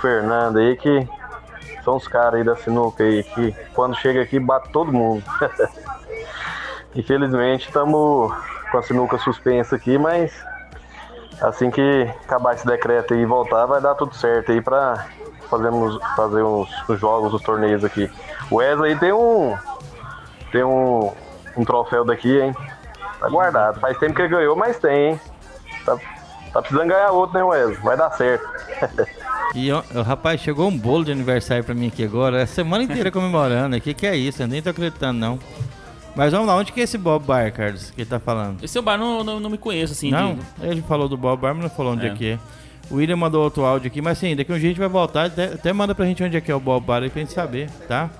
Fernando 0.00 0.58
aí, 0.58 0.76
que 0.76 1.08
são 1.84 1.96
os 1.96 2.06
caras 2.06 2.34
aí 2.34 2.44
da 2.44 2.54
sinuca 2.56 3.02
aí, 3.02 3.24
que 3.24 3.52
quando 3.74 3.96
chega 3.96 4.22
aqui 4.22 4.38
bate 4.38 4.70
todo 4.70 4.92
mundo. 4.92 5.24
Infelizmente 6.94 7.66
estamos 7.66 8.32
com 8.70 8.78
a 8.78 8.82
sinuca 8.82 9.18
suspensa 9.18 9.76
aqui, 9.76 9.98
mas 9.98 10.32
Assim 11.40 11.70
que 11.70 12.10
acabar 12.24 12.54
esse 12.54 12.66
decreto 12.66 13.14
e 13.14 13.24
voltar, 13.24 13.64
vai 13.66 13.80
dar 13.80 13.94
tudo 13.94 14.12
certo 14.14 14.50
aí 14.50 14.60
pra 14.60 15.06
fazermos, 15.48 15.96
fazer 16.16 16.42
uns, 16.42 16.68
os 16.88 16.98
jogos, 16.98 17.32
os 17.32 17.42
torneios 17.42 17.84
aqui. 17.84 18.10
O 18.50 18.56
Wesley 18.56 18.96
tem 18.96 19.12
um. 19.12 19.56
Tem 20.50 20.64
um, 20.64 21.12
um 21.56 21.64
troféu 21.64 22.04
daqui, 22.04 22.40
hein? 22.40 22.54
Tá 23.20 23.28
guardado. 23.28 23.80
Faz 23.80 23.98
tempo 23.98 24.14
que 24.14 24.22
ele 24.22 24.28
ganhou, 24.28 24.56
mas 24.56 24.78
tem, 24.78 25.10
hein? 25.10 25.20
Tá, 25.84 25.96
tá 26.52 26.62
precisando 26.62 26.88
ganhar 26.88 27.10
outro, 27.10 27.36
né, 27.38 27.44
Wesley? 27.44 27.76
Vai 27.82 27.96
dar 27.96 28.10
certo. 28.12 28.46
E, 29.54 29.72
ó, 29.72 29.82
rapaz, 30.02 30.42
chegou 30.42 30.68
um 30.68 30.76
bolo 30.76 31.06
de 31.06 31.10
aniversário 31.10 31.64
pra 31.64 31.74
mim 31.74 31.86
aqui 31.86 32.04
agora. 32.04 32.42
A 32.42 32.46
semana 32.46 32.84
inteira 32.84 33.10
comemorando. 33.10 33.76
O 33.76 33.80
que, 33.80 33.94
que 33.94 34.06
é 34.06 34.14
isso? 34.14 34.42
Eu 34.42 34.46
nem 34.46 34.60
tô 34.60 34.68
acreditando, 34.68 35.18
não. 35.18 35.38
Mas 36.14 36.32
vamos 36.32 36.46
lá, 36.48 36.54
onde 36.54 36.70
que 36.70 36.80
é 36.80 36.84
esse 36.84 36.98
Bob 36.98 37.24
Bar, 37.24 37.50
Carlos, 37.54 37.90
que 37.90 38.02
ele 38.02 38.10
tá 38.10 38.20
falando? 38.20 38.62
Esse 38.62 38.76
é 38.76 38.80
o 38.80 38.84
bar 38.84 38.98
não, 38.98 39.24
não, 39.24 39.40
não 39.40 39.48
me 39.48 39.56
conheço, 39.56 39.94
assim. 39.94 40.10
Não, 40.10 40.34
de- 40.34 40.42
ele 40.60 40.82
falou 40.82 41.08
do 41.08 41.16
Bob 41.16 41.40
Bar, 41.40 41.54
mas 41.54 41.62
não 41.62 41.70
falou 41.70 41.94
onde 41.94 42.06
é. 42.06 42.10
É. 42.10 42.14
que 42.14 42.30
é. 42.32 42.38
O 42.90 42.96
William 42.96 43.16
mandou 43.16 43.42
outro 43.42 43.64
áudio 43.64 43.86
aqui, 43.88 44.02
mas 44.02 44.18
sim, 44.18 44.36
daqui 44.36 44.52
um 44.52 44.58
dia 44.58 44.66
a 44.66 44.68
gente 44.68 44.78
vai 44.78 44.88
voltar. 44.88 45.24
Até, 45.24 45.44
até 45.44 45.72
manda 45.72 45.94
pra 45.94 46.04
gente 46.04 46.22
onde 46.22 46.36
é 46.36 46.40
que 46.42 46.52
é 46.52 46.54
o 46.54 46.60
Bob 46.60 46.84
Bar 46.84 47.02
aí 47.02 47.08
pra 47.08 47.20
gente 47.20 47.32
saber, 47.32 47.70
tá? 47.88 48.10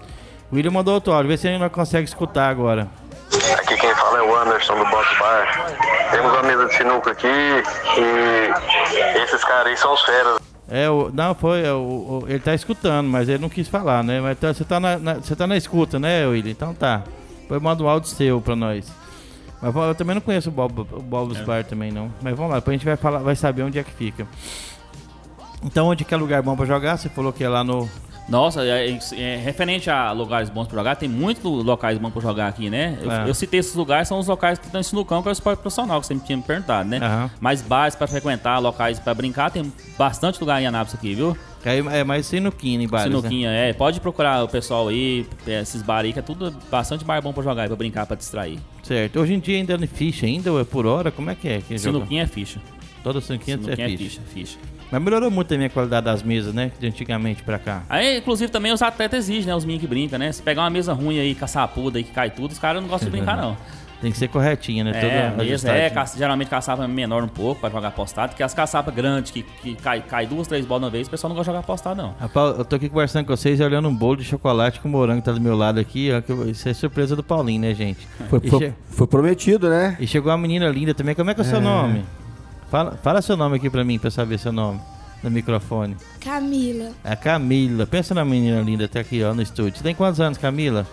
O 0.51 0.57
William 0.57 0.71
mandou 0.71 0.95
outro 0.95 1.13
áudio, 1.13 1.29
vê 1.29 1.37
se 1.37 1.47
ele 1.49 1.59
não 1.59 1.69
consegue 1.69 2.09
escutar 2.09 2.49
agora. 2.49 2.89
Aqui 3.59 3.77
quem 3.77 3.95
fala 3.95 4.19
é 4.19 4.23
o 4.23 4.35
Anderson 4.37 4.77
do 4.79 4.85
Box 4.91 5.19
Bar. 5.19 5.77
Temos 6.11 6.33
uma 6.33 6.43
mesa 6.43 6.67
de 6.67 6.75
sinuca 6.75 7.11
aqui 7.11 7.27
e 7.27 9.19
esses 9.23 9.45
caras 9.45 9.67
aí 9.67 9.77
são 9.77 9.93
os 9.93 10.03
feras. 10.03 10.39
É, 10.71 10.89
o, 10.89 11.11
não, 11.13 11.35
foi, 11.35 11.63
é, 11.65 11.73
o, 11.73 11.77
o- 11.77 12.25
ele 12.29 12.41
tá 12.41 12.55
escutando, 12.55 13.09
mas 13.09 13.29
ele 13.29 13.39
não 13.39 13.49
quis 13.49 13.69
falar, 13.69 14.03
né? 14.05 14.21
Mas 14.21 14.39
tá- 14.39 14.53
você 14.53 14.65
tá 14.65 14.79
na, 14.81 14.99
na- 14.99 15.15
você 15.15 15.35
tá 15.37 15.47
na 15.47 15.57
escuta, 15.57 15.99
né, 15.99 16.27
William? 16.27 16.51
Então 16.51 16.75
tá. 16.75 17.03
Depois 17.43 17.61
manda 17.63 17.83
um 17.83 17.89
áudio 17.89 18.09
seu 18.11 18.41
pra 18.41 18.55
nós. 18.57 18.91
Mas 19.61 19.75
eu 19.75 19.95
também 19.95 20.15
não 20.15 20.21
conheço 20.23 20.51
o 20.51 20.53
Bob, 20.53 20.81
o 20.81 20.85
Bob's 21.03 21.41
Bar 21.41 21.65
também, 21.65 21.91
não. 21.91 22.11
Mas 22.23 22.35
vamos 22.37 22.53
lá, 22.53 22.59
depois 22.59 22.75
a 22.75 22.79
gente 22.79 22.85
vai, 22.87 22.97
falar, 22.97 23.19
vai 23.21 23.35
saber 23.37 23.63
onde 23.63 23.79
é 23.79 23.83
que 23.83 23.91
fica. 23.93 24.27
Então, 25.65 25.89
onde 25.89 26.05
que 26.05 26.15
é 26.15 26.17
lugar 26.17 26.43
bom 26.43 26.55
pra 26.57 26.65
jogar? 26.67 26.97
Você 26.97 27.09
falou 27.09 27.33
que 27.33 27.43
é 27.43 27.49
lá 27.49 27.65
no... 27.65 27.89
Nossa, 28.29 28.63
é, 28.63 28.91
é- 28.91 28.99
é 29.21 29.37
referente 29.37 29.89
a 29.91 30.13
lugares 30.13 30.51
bons 30.51 30.67
pra 30.67 30.77
jogar, 30.77 30.97
tem 30.97 31.09
muitos 31.09 31.43
locais 31.65 31.97
bons 31.97 32.11
pra 32.11 32.21
jogar 32.21 32.49
aqui, 32.49 32.69
né? 32.69 32.99
Eu, 33.01 33.11
É. 33.11 33.29
eu 33.31 33.33
citei 33.35 33.59
esses 33.61 33.75
lugares, 33.75 34.07
são 34.07 34.19
os 34.19 34.27
locais 34.27 34.59
que 34.59 34.67
estão 34.67 34.81
em 34.81 34.85
Sinucão, 34.85 35.23
que 35.23 35.29
é 35.29 35.31
o 35.31 35.33
esporte 35.33 35.61
profissional, 35.61 35.99
que 36.01 36.07
você 36.07 36.15
me 36.15 36.21
tinha 36.21 36.37
me 36.37 36.43
perguntado, 36.43 36.89
né? 36.89 36.99
Aham. 36.99 37.31
Mas 37.41 37.63
bares 37.63 37.95
pra 37.95 38.07
frequentar, 38.07 38.59
locais 38.59 38.99
pra 38.99 39.15
brincar, 39.15 39.51
tem 39.51 39.73
bastante 39.97 40.39
lugar 40.41 40.61
em 40.61 40.67
Anápolis 40.67 40.95
aqui, 40.95 41.15
viu? 41.15 41.37
Aí 41.65 41.79
é 41.81 42.05
mais 42.05 42.27
sinuquinha 42.27 42.83
em 42.83 42.87
bares, 42.89 43.11
né? 43.13 43.17
Sinuquinha, 43.17 43.51
é. 43.51 43.73
Pode 43.73 44.01
procurar 44.01 44.45
o 44.45 44.49
pessoal 44.49 44.89
aí, 44.89 45.27
é, 45.47 45.61
esses 45.61 45.83
bares 45.83 46.09
aí, 46.09 46.13
que 46.13 46.19
é 46.19 46.23
tudo 46.23 46.55
bastante 46.71 47.05
bar 47.05 47.21
bom 47.23 47.33
pra 47.33 47.43
jogar 47.43 47.63
aí, 47.63 47.69
pra 47.69 47.77
brincar, 47.77 48.07
pra 48.07 48.17
distrair. 48.17 48.59
Certo. 48.83 49.21
Hoje 49.21 49.35
em 49.35 49.41
dia 49.41 49.57
ainda 49.57 49.75
é 49.75 49.87
ficha 49.87 50.25
ainda 50.27 50.53
ou 50.53 50.61
é 50.61 50.65
por 50.65 50.87
hora? 50.87 51.11
Como 51.11 51.29
é 51.31 51.35
que 51.35 51.49
é? 51.49 51.61
Que 51.61 51.77
joga? 51.77 51.97
Sinuquinha 51.99 52.23
é 52.23 52.27
ficha. 52.27 52.61
Toda 53.03 53.21
sinuquinha, 53.21 53.57
Sinuquinha 53.59 53.87
é 53.87 53.93
é 53.95 53.97
ficha. 53.97 54.21
ficha, 54.33 54.57
ficha. 54.57 54.59
Mas 54.91 55.03
melhorou 55.03 55.31
muito 55.31 55.49
também 55.49 55.67
a 55.67 55.71
qualidade 55.71 56.07
das 56.07 56.23
mesas, 56.23 56.55
né? 56.55 56.71
De 56.81 56.87
antigamente 56.87 57.43
pra 57.43 57.59
cá. 57.59 57.83
Aí, 57.89 58.19
inclusive, 58.19 58.51
também 58.51 58.73
os 58.73 58.81
atletas 58.83 59.19
exigem, 59.25 59.47
né? 59.47 59.55
Os 59.55 59.65
meninos 59.65 59.83
que 59.83 59.89
brincam, 59.89 60.19
né? 60.19 60.33
Se 60.33 60.43
pegar 60.43 60.63
uma 60.63 60.71
mesa 60.71 60.93
ruim 60.93 61.19
aí, 61.19 61.35
caçapuda 61.35 61.99
aí, 61.99 62.05
que 62.05 62.13
cai 62.13 62.31
tudo, 62.31 62.53
os 62.53 62.59
caras 62.59 62.81
não 62.81 62.89
gostam 62.89 63.11
de 63.11 63.17
brincar, 63.17 63.37
não. 63.37 63.57
Tem 64.01 64.13
que 64.13 64.17
ser 64.17 64.29
corretinha, 64.29 64.85
né? 64.85 64.91
É, 64.91 65.01
Toda 65.01 65.13
mesa, 65.13 65.43
é, 65.43 65.43
ajustadinha. 65.55 65.91
caça- 65.91 66.17
geralmente 66.19 66.49
caçapa 66.49 66.87
menor 66.87 67.25
um 67.25 67.29
pouco 67.29 67.61
pra 67.61 67.69
jogar 67.69 67.89
apostado, 67.89 68.29
porque 68.31 68.45
as 68.45 68.55
caçapas 68.55 68.95
grandes 68.95 69.33
que, 69.33 69.43
que 69.43 69.75
cai, 69.75 70.01
cai 70.09 70.25
duas, 70.25 70.47
três 70.47 70.65
bolas 70.65 70.83
na 70.85 70.89
vez, 70.89 71.09
o 71.09 71.11
pessoal 71.11 71.29
não 71.31 71.35
gosta 71.37 71.51
de 71.51 71.57
jogar 71.57 71.65
apostado, 71.65 72.01
não. 72.01 72.15
Rapaz, 72.21 72.59
eu 72.59 72.65
tô 72.65 72.77
aqui 72.77 72.89
conversando 72.89 73.27
com 73.27 73.37
vocês 73.37 73.59
e 73.59 73.63
olhando 73.65 73.89
um 73.89 73.95
bolo 73.95 74.17
de 74.19 74.23
chocolate 74.25 74.79
com 74.79 74.89
morango 74.89 75.21
que 75.21 75.25
tá 75.27 75.33
do 75.33 75.41
meu 75.41 75.57
lado 75.57 75.81
aqui. 75.81 76.13
Ó, 76.13 76.21
que 76.21 76.31
eu- 76.31 76.49
isso 76.49 76.69
é 76.69 76.73
surpresa 76.75 77.17
do 77.17 77.25
Paulinho, 77.25 77.61
né, 77.61 77.75
gente? 77.75 78.07
Foi, 78.31 78.39
pro- 78.39 78.73
foi 78.89 79.07
prometido, 79.09 79.69
né? 79.69 79.97
E 79.99 80.07
chegou 80.07 80.31
uma 80.31 80.39
menina 80.39 80.69
linda 80.69 80.95
também. 80.95 81.17
Como 81.17 81.29
é 81.31 81.35
que 81.35 81.41
é 81.41 81.43
o 81.43 81.47
seu 81.47 81.59
É. 81.59 81.61
nome? 81.61 82.05
Fala, 82.71 82.99
fala 83.03 83.23
seu 83.23 83.37
nome 83.37 83.57
aqui 83.57 83.71
pra 83.71 83.85
mim, 83.85 83.99
pra 83.99 84.09
eu 84.09 84.13
saber 84.13 84.39
seu 84.39 84.53
nome 84.53 84.81
no 85.23 85.31
microfone. 85.31 85.97
Camila. 86.21 86.91
É 87.03 87.13
a 87.13 87.17
Camila. 87.17 87.87
Pensa 87.87 88.15
na 88.15 88.25
menina 88.25 88.61
linda 88.61 88.85
até 88.85 89.01
aqui, 89.01 89.23
ó, 89.23 89.33
no 89.35 89.43
estúdio. 89.43 89.77
Você 89.79 89.83
tem 89.83 89.95
quantos 89.95 90.21
anos, 90.21 90.37
Camila? 90.39 90.87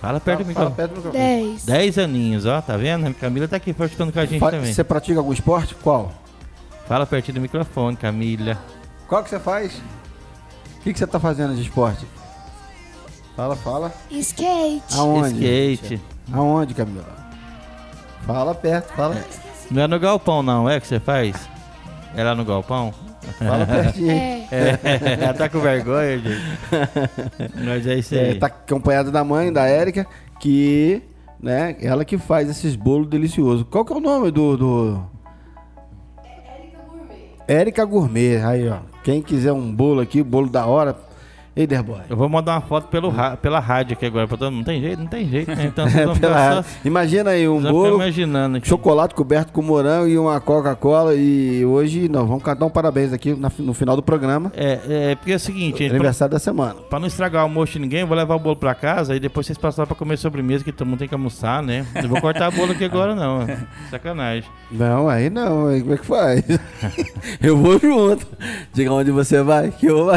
Fala 0.00 0.18
perto 0.18 0.42
do 0.44 0.52
Fala 0.52 0.68
microfone. 0.70 0.74
perto 0.76 0.90
do 0.90 0.96
microfone. 0.96 1.24
Dez. 1.52 1.64
Dez 1.64 1.98
aninhos, 1.98 2.44
ó, 2.46 2.60
tá 2.60 2.76
vendo? 2.76 3.06
A 3.06 3.14
Camila 3.14 3.46
tá 3.46 3.56
aqui 3.56 3.72
participando 3.72 4.12
com 4.12 4.18
a 4.18 4.24
gente 4.26 4.40
Fa- 4.40 4.50
também. 4.50 4.72
Você 4.74 4.82
pratica 4.82 5.20
algum 5.20 5.32
esporte? 5.32 5.74
Qual? 5.76 6.12
Fala 6.88 7.06
pertinho 7.06 7.36
do 7.36 7.40
microfone, 7.40 7.96
Camila. 7.96 8.58
Qual 9.06 9.22
que 9.22 9.30
você 9.30 9.38
faz? 9.38 9.72
O 10.78 10.82
que, 10.82 10.92
que 10.92 10.98
você 10.98 11.06
tá 11.06 11.20
fazendo 11.20 11.54
de 11.54 11.62
esporte? 11.62 12.04
Fala, 13.36 13.54
fala. 13.54 13.92
Skate. 14.10 14.82
Aonde? 14.98 15.44
Skate. 15.74 16.00
Aonde, 16.32 16.74
Camila? 16.74 17.04
Fala 18.26 18.54
perto, 18.54 18.92
fala. 18.94 19.14
Não 19.72 19.82
é 19.82 19.86
no 19.86 19.98
galpão, 19.98 20.42
não, 20.42 20.68
é 20.68 20.78
que 20.78 20.86
você 20.86 21.00
faz? 21.00 21.48
É 22.14 22.22
lá 22.22 22.34
no 22.34 22.44
galpão? 22.44 22.92
Fala 23.38 23.64
pertinho. 23.64 24.10
É. 24.10 24.46
É, 24.50 24.78
ela 25.24 25.32
tá 25.32 25.48
com 25.48 25.60
vergonha, 25.60 26.18
gente. 26.18 26.42
Mas 27.64 27.86
é 27.86 27.94
isso 27.94 28.14
aí. 28.14 28.30
É, 28.30 28.34
tá 28.34 28.48
acompanhada 28.48 29.10
da 29.10 29.24
mãe, 29.24 29.50
da 29.50 29.64
Érica, 29.64 30.06
que, 30.38 31.00
né, 31.40 31.74
ela 31.80 32.04
que 32.04 32.18
faz 32.18 32.50
esses 32.50 32.76
bolos 32.76 33.08
deliciosos. 33.08 33.64
Qual 33.70 33.82
que 33.82 33.94
é 33.94 33.96
o 33.96 34.00
nome 34.00 34.30
do... 34.30 34.56
do... 34.58 35.02
Érica 37.48 37.84
Gourmet. 37.86 38.44
Aí, 38.44 38.68
ó. 38.68 38.78
Quem 39.02 39.22
quiser 39.22 39.52
um 39.52 39.74
bolo 39.74 40.02
aqui, 40.02 40.22
bolo 40.22 40.50
da 40.50 40.66
hora. 40.66 40.96
Ei, 41.54 41.66
Derboy. 41.66 42.00
Eu 42.08 42.16
vou 42.16 42.30
mandar 42.30 42.52
uma 42.54 42.60
foto 42.62 42.88
pelo 42.88 43.12
pela 43.42 43.60
rádio 43.60 43.92
aqui 43.92 44.06
agora 44.06 44.26
pra 44.26 44.38
todo 44.38 44.50
mundo. 44.50 44.58
Não 44.60 44.64
tem 44.64 44.80
jeito, 44.80 44.98
não 45.00 45.06
tem 45.06 45.28
jeito, 45.28 45.54
né? 45.54 45.66
Então 45.66 45.84
vão 46.06 46.16
Pela 46.16 46.62
só... 46.62 46.68
Imagina 46.82 47.30
aí 47.32 47.46
um 47.46 47.60
bolo, 47.60 47.96
imaginando 47.96 48.56
aqui. 48.56 48.66
chocolate 48.66 49.14
coberto 49.14 49.52
com 49.52 49.60
morango 49.60 50.08
e 50.08 50.16
uma 50.16 50.40
Coca-Cola. 50.40 51.14
E 51.14 51.62
hoje 51.66 52.08
nós 52.08 52.26
vamos 52.26 52.42
cantar 52.42 52.64
um 52.64 52.70
parabéns 52.70 53.12
aqui 53.12 53.34
na- 53.34 53.52
no 53.58 53.74
final 53.74 53.94
do 53.96 54.02
programa. 54.02 54.50
É, 54.56 55.10
é, 55.10 55.14
porque 55.14 55.32
é 55.32 55.36
o 55.36 55.38
seguinte, 55.38 55.84
pra, 55.84 55.94
Aniversário 55.94 56.32
da 56.32 56.38
semana. 56.38 56.76
pra 56.88 56.98
não 56.98 57.06
estragar 57.06 57.42
o 57.42 57.44
almoço 57.44 57.74
de 57.74 57.80
ninguém, 57.80 58.00
eu 58.00 58.06
vou 58.06 58.16
levar 58.16 58.34
o 58.34 58.38
bolo 58.38 58.56
pra 58.56 58.74
casa 58.74 59.14
e 59.14 59.20
depois 59.20 59.44
vocês 59.46 59.58
passam 59.58 59.84
pra 59.84 59.94
comer 59.94 60.16
sobremesa, 60.16 60.64
que 60.64 60.72
todo 60.72 60.88
mundo 60.88 61.00
tem 61.00 61.08
que 61.08 61.14
almoçar, 61.14 61.62
né? 61.62 61.84
Não 62.02 62.08
vou 62.08 62.18
cortar 62.22 62.48
o 62.48 62.52
bolo 62.52 62.72
aqui 62.72 62.84
agora, 62.86 63.14
não. 63.14 63.40
Sacanagem. 63.90 64.48
Não, 64.70 65.06
aí 65.06 65.28
não, 65.28 65.66
aí 65.66 65.82
como 65.82 65.92
é 65.92 65.96
que 65.98 66.06
faz? 66.06 66.42
eu 67.42 67.58
vou 67.58 67.78
junto. 67.78 68.26
Diga 68.72 68.90
onde 68.90 69.10
você 69.10 69.42
vai, 69.42 69.70
que 69.70 69.84
eu 69.84 70.06
vou. 70.06 70.12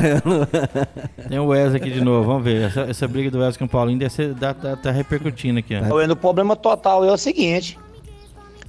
Tem 1.27 1.39
o 1.39 1.47
Wesley 1.47 1.81
aqui 1.81 1.91
de 1.91 2.01
novo, 2.01 2.27
vamos 2.27 2.43
ver. 2.43 2.63
Essa, 2.63 2.81
essa 2.81 3.07
briga 3.07 3.31
do 3.31 3.39
Wesley 3.39 3.59
com 3.59 3.65
o 3.65 3.69
Paulinho 3.69 3.97
deve 3.99 4.11
ser, 4.13 4.33
tá, 4.35 4.53
tá, 4.53 4.75
tá 4.75 4.91
repercutindo 4.91 5.59
aqui, 5.59 5.75
ó. 5.75 5.93
O 5.93 5.99
problema 6.15 6.55
total 6.55 7.03
é 7.05 7.11
o 7.11 7.17
seguinte. 7.17 7.77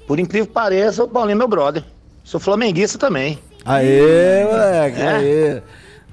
Por 0.07 0.19
incrível 0.19 0.47
que 0.47 0.53
pareça, 0.53 1.05
o 1.05 1.09
Paulinho 1.09 1.35
é 1.37 1.39
meu 1.39 1.49
brother. 1.49 1.83
Sou 2.25 2.41
flamenguista 2.41 2.99
também. 2.99 3.39
Aê, 3.65 4.45
moleque, 4.45 5.01
É? 5.01 5.09
aê. 5.09 5.63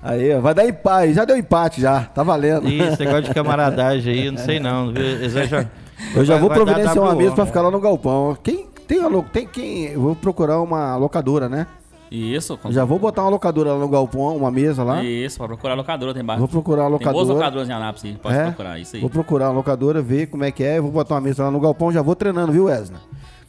Aí, 0.06 0.38
vai 0.42 0.54
dar 0.54 0.68
empate, 0.68 1.14
já 1.14 1.24
deu 1.24 1.38
empate 1.38 1.80
já, 1.80 2.02
tá 2.02 2.24
valendo. 2.24 2.68
Ih, 2.68 2.82
esse 2.82 3.00
negócio 3.00 3.24
de 3.24 3.34
camaradagem 3.34 4.14
aí, 4.14 4.26
eu 4.26 4.32
não 4.34 4.40
sei 4.40 4.60
não. 4.60 4.92
vão 5.34 5.46
já- 5.48 5.66
Eu 6.14 6.26
já 6.26 6.34
vai- 6.34 6.42
vou 6.42 6.50
providenciar 6.50 7.00
uma 7.00 7.16
mesa 7.16 7.32
pra 7.36 7.44
né? 7.46 7.48
ficar 7.50 7.62
lá 7.62 7.72
no 7.72 7.80
galpão. 7.80 8.38
Quem 8.44 8.66
tem 8.86 9.00
a 9.02 9.08
tem 9.32 9.48
quem? 9.48 9.86
Eu 9.86 10.02
vou 10.02 10.14
procurar 10.16 10.60
uma 10.60 10.98
locadora, 10.98 11.48
né? 11.48 11.68
Isso, 12.16 12.56
com- 12.58 12.72
já 12.72 12.86
vou 12.86 13.00
botar 13.00 13.24
uma 13.24 13.30
locadora 13.32 13.74
lá 13.74 13.80
no 13.80 13.88
galpão, 13.90 14.38
uma 14.38 14.52
mesa 14.52 14.84
lá. 14.84 15.04
Isso, 15.04 15.38
pode 15.40 15.48
procurar 15.50 15.74
locadora, 15.74 16.14
tem 16.14 16.24
bar. 16.24 16.38
Vou 16.38 16.48
procurar 16.48 16.84
a 16.84 16.86
Tem 16.86 16.92
boas 17.00 17.02
locadora. 17.28 17.34
locadoras 17.34 17.70
em 17.70 17.72
Anápolis, 17.72 18.04
aí, 18.06 18.14
pode 18.22 18.36
É? 18.38 18.44
procurar, 18.44 18.80
isso 18.80 18.96
aí. 18.96 19.02
Vou 19.02 19.10
procurar 19.10 19.48
uma 19.50 19.56
locadora, 19.56 20.00
ver 20.02 20.28
como 20.28 20.44
é 20.44 20.52
que 20.52 20.64
é. 20.64 20.80
Vou 20.80 20.92
botar 20.92 21.16
uma 21.16 21.22
mesa 21.22 21.44
lá 21.46 21.50
no 21.52 21.60
galpão, 21.60 21.92
já 21.92 22.04
vou 22.04 22.16
treinando, 22.16 22.52
viu, 22.52 22.66
Wesley? 22.66 23.00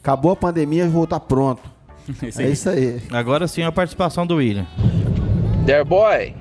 Acabou 0.02 0.32
a 0.32 0.36
pandemia, 0.36 0.88
vou 0.88 1.04
estar 1.04 1.20
pronto. 1.20 1.60
Isso 2.22 2.40
É 2.40 2.48
isso 2.48 2.68
aí. 2.70 3.02
Agora 3.12 3.46
sim 3.46 3.62
a 3.62 3.70
participação 3.72 4.26
do 4.26 4.36
William. 4.36 4.66
Derboy, 5.64 6.34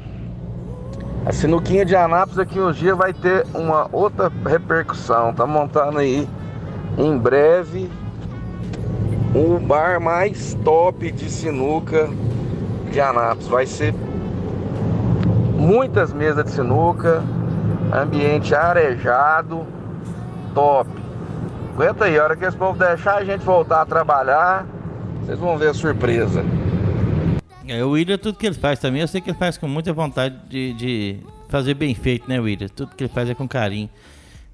a 1.26 1.32
sinuquinha 1.32 1.86
de 1.86 1.96
Anápolis 1.96 2.40
aqui 2.40 2.60
um 2.60 2.72
dia 2.72 2.96
vai 2.96 3.14
ter 3.14 3.46
uma 3.54 3.88
outra 3.92 4.32
repercussão. 4.46 5.34
Tá 5.34 5.46
montando 5.48 5.98
aí 6.00 6.28
em 6.98 7.18
breve 7.18 7.90
o 9.34 9.60
bar 9.60 10.00
mais 10.00 10.54
top 10.64 11.12
de 11.12 11.30
sinuca 11.30 12.10
de 12.92 13.00
Anápolis. 13.00 13.48
Vai 13.48 13.66
ser 13.66 13.94
muitas 15.58 16.14
mesas 16.14 16.46
de 16.46 16.52
sinuca, 16.52 17.24
ambiente 17.92 18.54
arejado, 18.54 19.66
top. 20.54 20.90
Aguenta 21.74 22.06
aí, 22.06 22.20
a 22.20 22.24
hora 22.24 22.36
que 22.36 22.46
esse 22.46 22.56
povo 22.56 22.78
deixar 22.78 23.16
a 23.16 23.26
gente 23.26 23.44
voltar 23.44 23.82
a 23.82 23.86
trabalhar, 23.86 24.68
vocês 25.22 25.40
vão 25.40 25.58
ver 25.58 25.70
a 25.70 25.74
surpresa. 25.74 26.46
É, 27.68 27.84
o 27.84 27.92
William, 27.92 28.18
tudo 28.18 28.38
que 28.38 28.46
ele 28.46 28.56
faz 28.56 28.78
também, 28.78 29.02
eu 29.02 29.08
sei 29.08 29.22
que 29.22 29.30
ele 29.32 29.38
faz 29.38 29.58
com 29.58 29.68
muita 29.68 29.92
vontade 29.94 30.36
de, 30.48 30.74
de 30.74 31.20
fazer 31.50 31.74
bem 31.74 31.96
feito, 31.96 32.30
né, 32.30 32.40
William? 32.40 32.68
Tudo 32.68 32.96
que 32.96 33.06
ele 33.06 33.12
faz 33.12 33.30
é 33.30 33.34
com 33.34 33.48
carinho. 33.48 33.90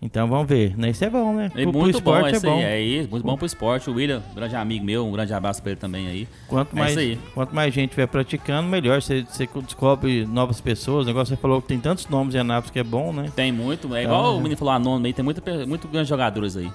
Então 0.02 0.30
vamos 0.30 0.48
ver, 0.48 0.78
né? 0.78 0.92
Isso 0.92 1.04
é 1.04 1.10
bom, 1.10 1.34
né? 1.34 1.48
É 1.54 1.64
Pro- 1.64 1.72
pro 1.74 1.82
muito 1.82 2.00
bom, 2.02 2.16
esporte 2.18 2.34
é, 2.34 2.38
isso 2.38 2.48
aí, 2.50 2.64
é 2.64 2.82
isso, 2.82 3.10
muito 3.10 3.26
bom 3.26 3.36
pro 3.36 3.46
esporte. 3.46 3.90
O 3.90 3.94
William, 3.96 4.24
um 4.32 4.36
grande 4.36 4.56
amigo 4.56 4.86
meu, 4.86 5.06
um 5.06 5.12
grande 5.12 5.34
abraço 5.34 5.62
pra 5.62 5.72
ele 5.74 5.80
também 5.80 6.08
aí. 6.08 6.26
Quanto 6.48 6.74
é 6.74 6.80
mais, 6.80 6.92
isso 6.92 7.00
aí. 7.02 7.20
quanto 7.34 7.54
mais 7.54 7.74
gente 7.74 7.90
estiver 7.90 8.08
praticando, 8.08 8.70
melhor. 8.70 9.02
Você, 9.02 9.24
você 9.24 9.46
descobre 9.62 10.26
novas 10.26 10.62
pessoas. 10.62 11.04
O 11.04 11.08
negócio 11.08 11.36
você 11.36 11.42
falou 11.42 11.62
que 11.62 11.68
tem 11.68 11.80
tantos 11.82 12.08
nomes 12.08 12.34
em 12.34 12.38
Anápolis 12.38 12.72
que 12.72 12.80
é 12.80 12.84
bom, 12.84 13.12
né? 13.12 13.30
Tem 13.36 13.52
muito, 13.52 13.94
é 13.94 14.04
Então, 14.04 14.16
igual 14.16 14.34
é. 14.34 14.38
o 14.38 14.42
menino 14.42 14.56
falou 14.56 14.74
anônimo 14.74 15.06
aí, 15.06 15.12
tem 15.14 15.26
muita, 15.26 15.66
muito 15.66 15.86
grandes 15.90 16.08
jogadores 16.08 16.56
aí. 16.56 16.72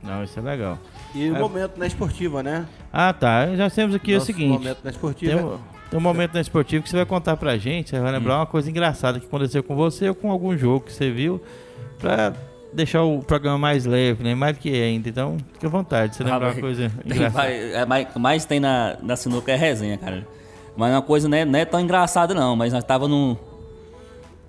Não, 0.00 0.22
isso 0.22 0.38
é 0.38 0.42
legal. 0.42 0.78
E 1.16 1.28
o 1.30 1.34
É. 1.36 1.38
momento 1.40 1.78
na 1.78 1.86
esportiva, 1.86 2.44
né? 2.44 2.64
Ah, 2.92 3.12
tá. 3.12 3.56
Já 3.56 3.68
temos 3.68 3.96
aqui 3.96 4.12
Nosso 4.14 4.22
o 4.22 4.26
seguinte. 4.26 4.52
momento 4.52 4.78
na 4.84 4.90
esportiva. 4.90 5.34
Tem, 5.34 5.44
um- 5.44 5.58
tem 5.90 5.98
um 5.98 6.02
momento 6.02 6.32
na 6.34 6.40
esportiva 6.40 6.80
que 6.84 6.88
você 6.88 6.96
vai 6.96 7.06
contar 7.06 7.36
pra 7.36 7.56
gente. 7.58 7.90
Você 7.90 7.98
vai 7.98 8.12
lembrar 8.12 8.34
Hum. 8.36 8.40
uma 8.40 8.46
coisa 8.46 8.70
engraçada 8.70 9.18
que 9.18 9.26
aconteceu 9.26 9.64
com 9.64 9.74
você 9.74 10.08
ou 10.10 10.14
com 10.14 10.30
algum 10.30 10.56
jogo 10.56 10.84
que 10.86 10.92
você 10.92 11.10
viu. 11.10 11.42
Pra 11.98 12.32
deixar 12.72 13.02
o 13.02 13.22
programa 13.22 13.58
mais 13.58 13.84
leve, 13.84 14.22
né? 14.22 14.34
Mais 14.34 14.56
do 14.56 14.60
que 14.60 14.74
é 14.74 14.84
ainda. 14.84 15.08
Então, 15.08 15.36
fique 15.52 15.66
à 15.66 15.68
vontade. 15.68 16.16
Você 16.16 16.24
lembrar 16.24 16.52
uma 16.52 16.60
coisa 16.60 16.90
engraçada. 17.04 17.48
é, 17.48 17.86
mais, 17.86 18.06
mais 18.14 18.44
tem 18.44 18.60
na, 18.60 18.96
na 19.02 19.16
sinuca 19.16 19.52
é 19.52 19.56
resenha, 19.56 19.96
cara. 19.96 20.26
Mas 20.76 20.92
uma 20.92 21.02
coisa 21.02 21.28
não 21.28 21.36
é, 21.36 21.44
não 21.44 21.58
é 21.58 21.64
tão 21.64 21.80
engraçada 21.80 22.34
não, 22.34 22.54
mas 22.54 22.72
nós 22.72 22.84
tava 22.84 23.08
no, 23.08 23.36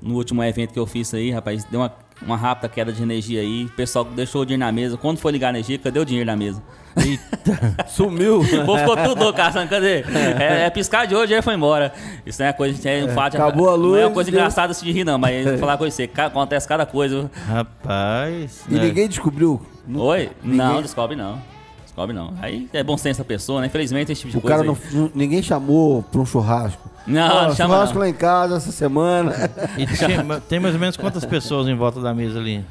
no 0.02 0.16
último 0.16 0.44
evento 0.44 0.74
que 0.74 0.80
eu 0.80 0.86
fiz 0.86 1.12
aí, 1.14 1.32
rapaz, 1.32 1.64
deu 1.66 1.80
uma, 1.80 1.92
uma 2.22 2.38
rápida 2.38 2.70
queda 2.70 2.94
de 2.94 3.02
energia 3.02 3.42
aí. 3.42 3.66
O 3.66 3.70
pessoal 3.72 4.06
deixou 4.06 4.42
o 4.42 4.46
dinheiro 4.46 4.64
na 4.64 4.72
mesa. 4.72 4.98
Quando 4.98 5.18
foi 5.18 5.32
ligar 5.32 5.48
a 5.48 5.50
energia, 5.52 5.78
cadê 5.80 6.00
o 6.00 6.06
dinheiro 6.06 6.28
na 6.28 6.36
mesa? 6.36 6.62
Eita, 6.98 7.86
sumiu. 7.88 8.40
O 8.62 8.66
povo 8.66 8.78
ficou 8.80 8.98
tudo 8.98 9.34
caçando, 9.34 9.70
cadê? 9.70 10.02
É, 10.40 10.66
é 10.66 10.70
piscar 10.70 11.06
de 11.08 11.16
hoje 11.16 11.34
e 11.34 11.42
foi 11.42 11.54
embora. 11.56 11.94
Isso 12.26 12.42
não 12.42 12.50
é 12.50 12.54
coisa, 12.54 12.90
é 12.90 13.04
um 13.06 13.10
fato. 13.10 13.36
acabou 13.36 13.70
a 13.74 13.78
Não 13.78 13.96
é 13.96 14.00
uma 14.00 14.06
luz, 14.06 14.14
coisa 14.14 14.32
deu- 14.32 14.40
engraçada 14.40 14.72
assim 14.72 14.86
de 14.86 14.92
rir, 14.92 15.04
não, 15.04 15.18
mas 15.18 15.46
vou 15.46 15.58
falar 15.58 15.78
com 15.78 15.90
você, 15.90 16.10
acontece 16.18 16.68
cada 16.68 16.86
coisa. 16.86 17.30
Rapaz. 17.48 18.64
E 18.70 18.76
ninguém 18.76 19.08
descobriu. 19.08 19.62
Oi? 19.94 20.30
Ninguém- 20.44 20.58
Não, 20.58 20.82
descobre 20.82 21.16
não. 21.16 21.40
Descobre 21.84 22.16
não. 22.16 22.34
Aí 22.42 22.70
é 22.72 22.84
bom 22.84 22.98
senso 22.98 23.20
da 23.20 23.26
pessoa, 23.26 23.62
né? 23.62 23.68
Infelizmente 23.68 24.12
esse 24.12 24.22
tipo 24.22 24.32
de 24.32 24.38
O 24.38 24.42
coisa. 24.42 24.58
cara 24.64 24.78
não, 24.94 25.12
ninguém 25.14 25.42
chamou 25.42 26.04
pra 26.04 26.22
um 26.22 26.26
churrasco. 26.26 26.90
Não, 27.08 27.28
não 27.48 27.56
chama 27.56 27.74
churrasco 27.74 27.94
não. 27.96 28.02
lá 28.02 28.10
em 28.10 28.14
casa 28.14 28.58
essa 28.58 28.72
semana. 28.72 29.34
E 29.78 29.86
tinha- 29.88 30.40
tem 30.48 30.60
mais 30.60 30.76
ou 30.76 30.80
menos 30.80 30.96
quantas 30.96 31.26
pessoas 31.26 31.68
em 31.68 31.76
volta 31.76 32.00
da 32.00 32.14
mesa 32.14 32.40
ali? 32.40 32.64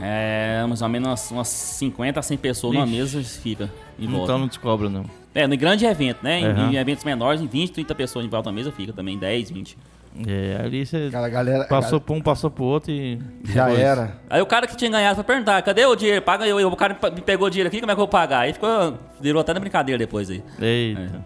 É, 0.00 0.64
mais 0.66 0.82
ou 0.82 0.88
menos 0.88 1.08
umas, 1.08 1.30
umas 1.30 1.48
50 1.48 2.18
a 2.18 2.22
100 2.22 2.38
pessoas 2.38 2.74
numa 2.74 2.84
Ixi. 2.86 2.96
mesa 2.96 3.22
fica 3.22 3.70
em 3.98 4.06
volta. 4.06 4.24
Então 4.24 4.38
não 4.38 4.46
descobre, 4.48 4.88
não. 4.88 5.04
É, 5.34 5.46
no 5.46 5.56
grande 5.56 5.84
evento, 5.84 6.18
né? 6.22 6.40
Em, 6.40 6.46
Aham. 6.46 6.70
em 6.72 6.76
eventos 6.76 7.04
menores, 7.04 7.40
em 7.40 7.46
20, 7.46 7.72
30 7.72 7.94
pessoas 7.94 8.24
em 8.24 8.28
volta 8.28 8.50
da 8.50 8.52
mesa 8.54 8.70
fica 8.72 8.92
também, 8.92 9.18
10, 9.18 9.50
20. 9.50 9.76
É, 10.28 10.60
ali 10.64 10.86
você 10.86 11.08
Cara, 11.10 11.26
a 11.26 11.28
galera. 11.28 11.64
passou 11.64 12.00
por 12.00 12.14
um, 12.16 12.20
passou 12.20 12.48
pro 12.48 12.62
outro 12.64 12.92
e. 12.92 13.18
Já 13.44 13.64
depois- 13.66 13.82
era. 13.84 14.16
Aí 14.30 14.40
o 14.40 14.46
cara 14.46 14.64
que 14.66 14.76
tinha 14.76 14.88
ganhado 14.90 15.16
foi 15.16 15.24
perguntar, 15.24 15.60
cadê 15.62 15.84
o 15.86 15.96
dinheiro? 15.96 16.22
Paga 16.22 16.46
eu. 16.46 16.56
O 16.68 16.76
cara 16.76 16.96
me 17.12 17.20
pegou 17.20 17.48
o 17.48 17.50
dinheiro 17.50 17.66
aqui, 17.68 17.80
como 17.80 17.90
é 17.90 17.94
que 17.94 18.00
eu 18.00 18.04
vou 18.04 18.08
pagar? 18.08 18.40
Aí 18.40 18.52
ficou, 18.52 18.96
virou 19.20 19.40
até 19.40 19.52
na 19.52 19.58
brincadeira 19.58 19.98
depois 19.98 20.30
aí. 20.30 20.40
Eita. 20.60 21.24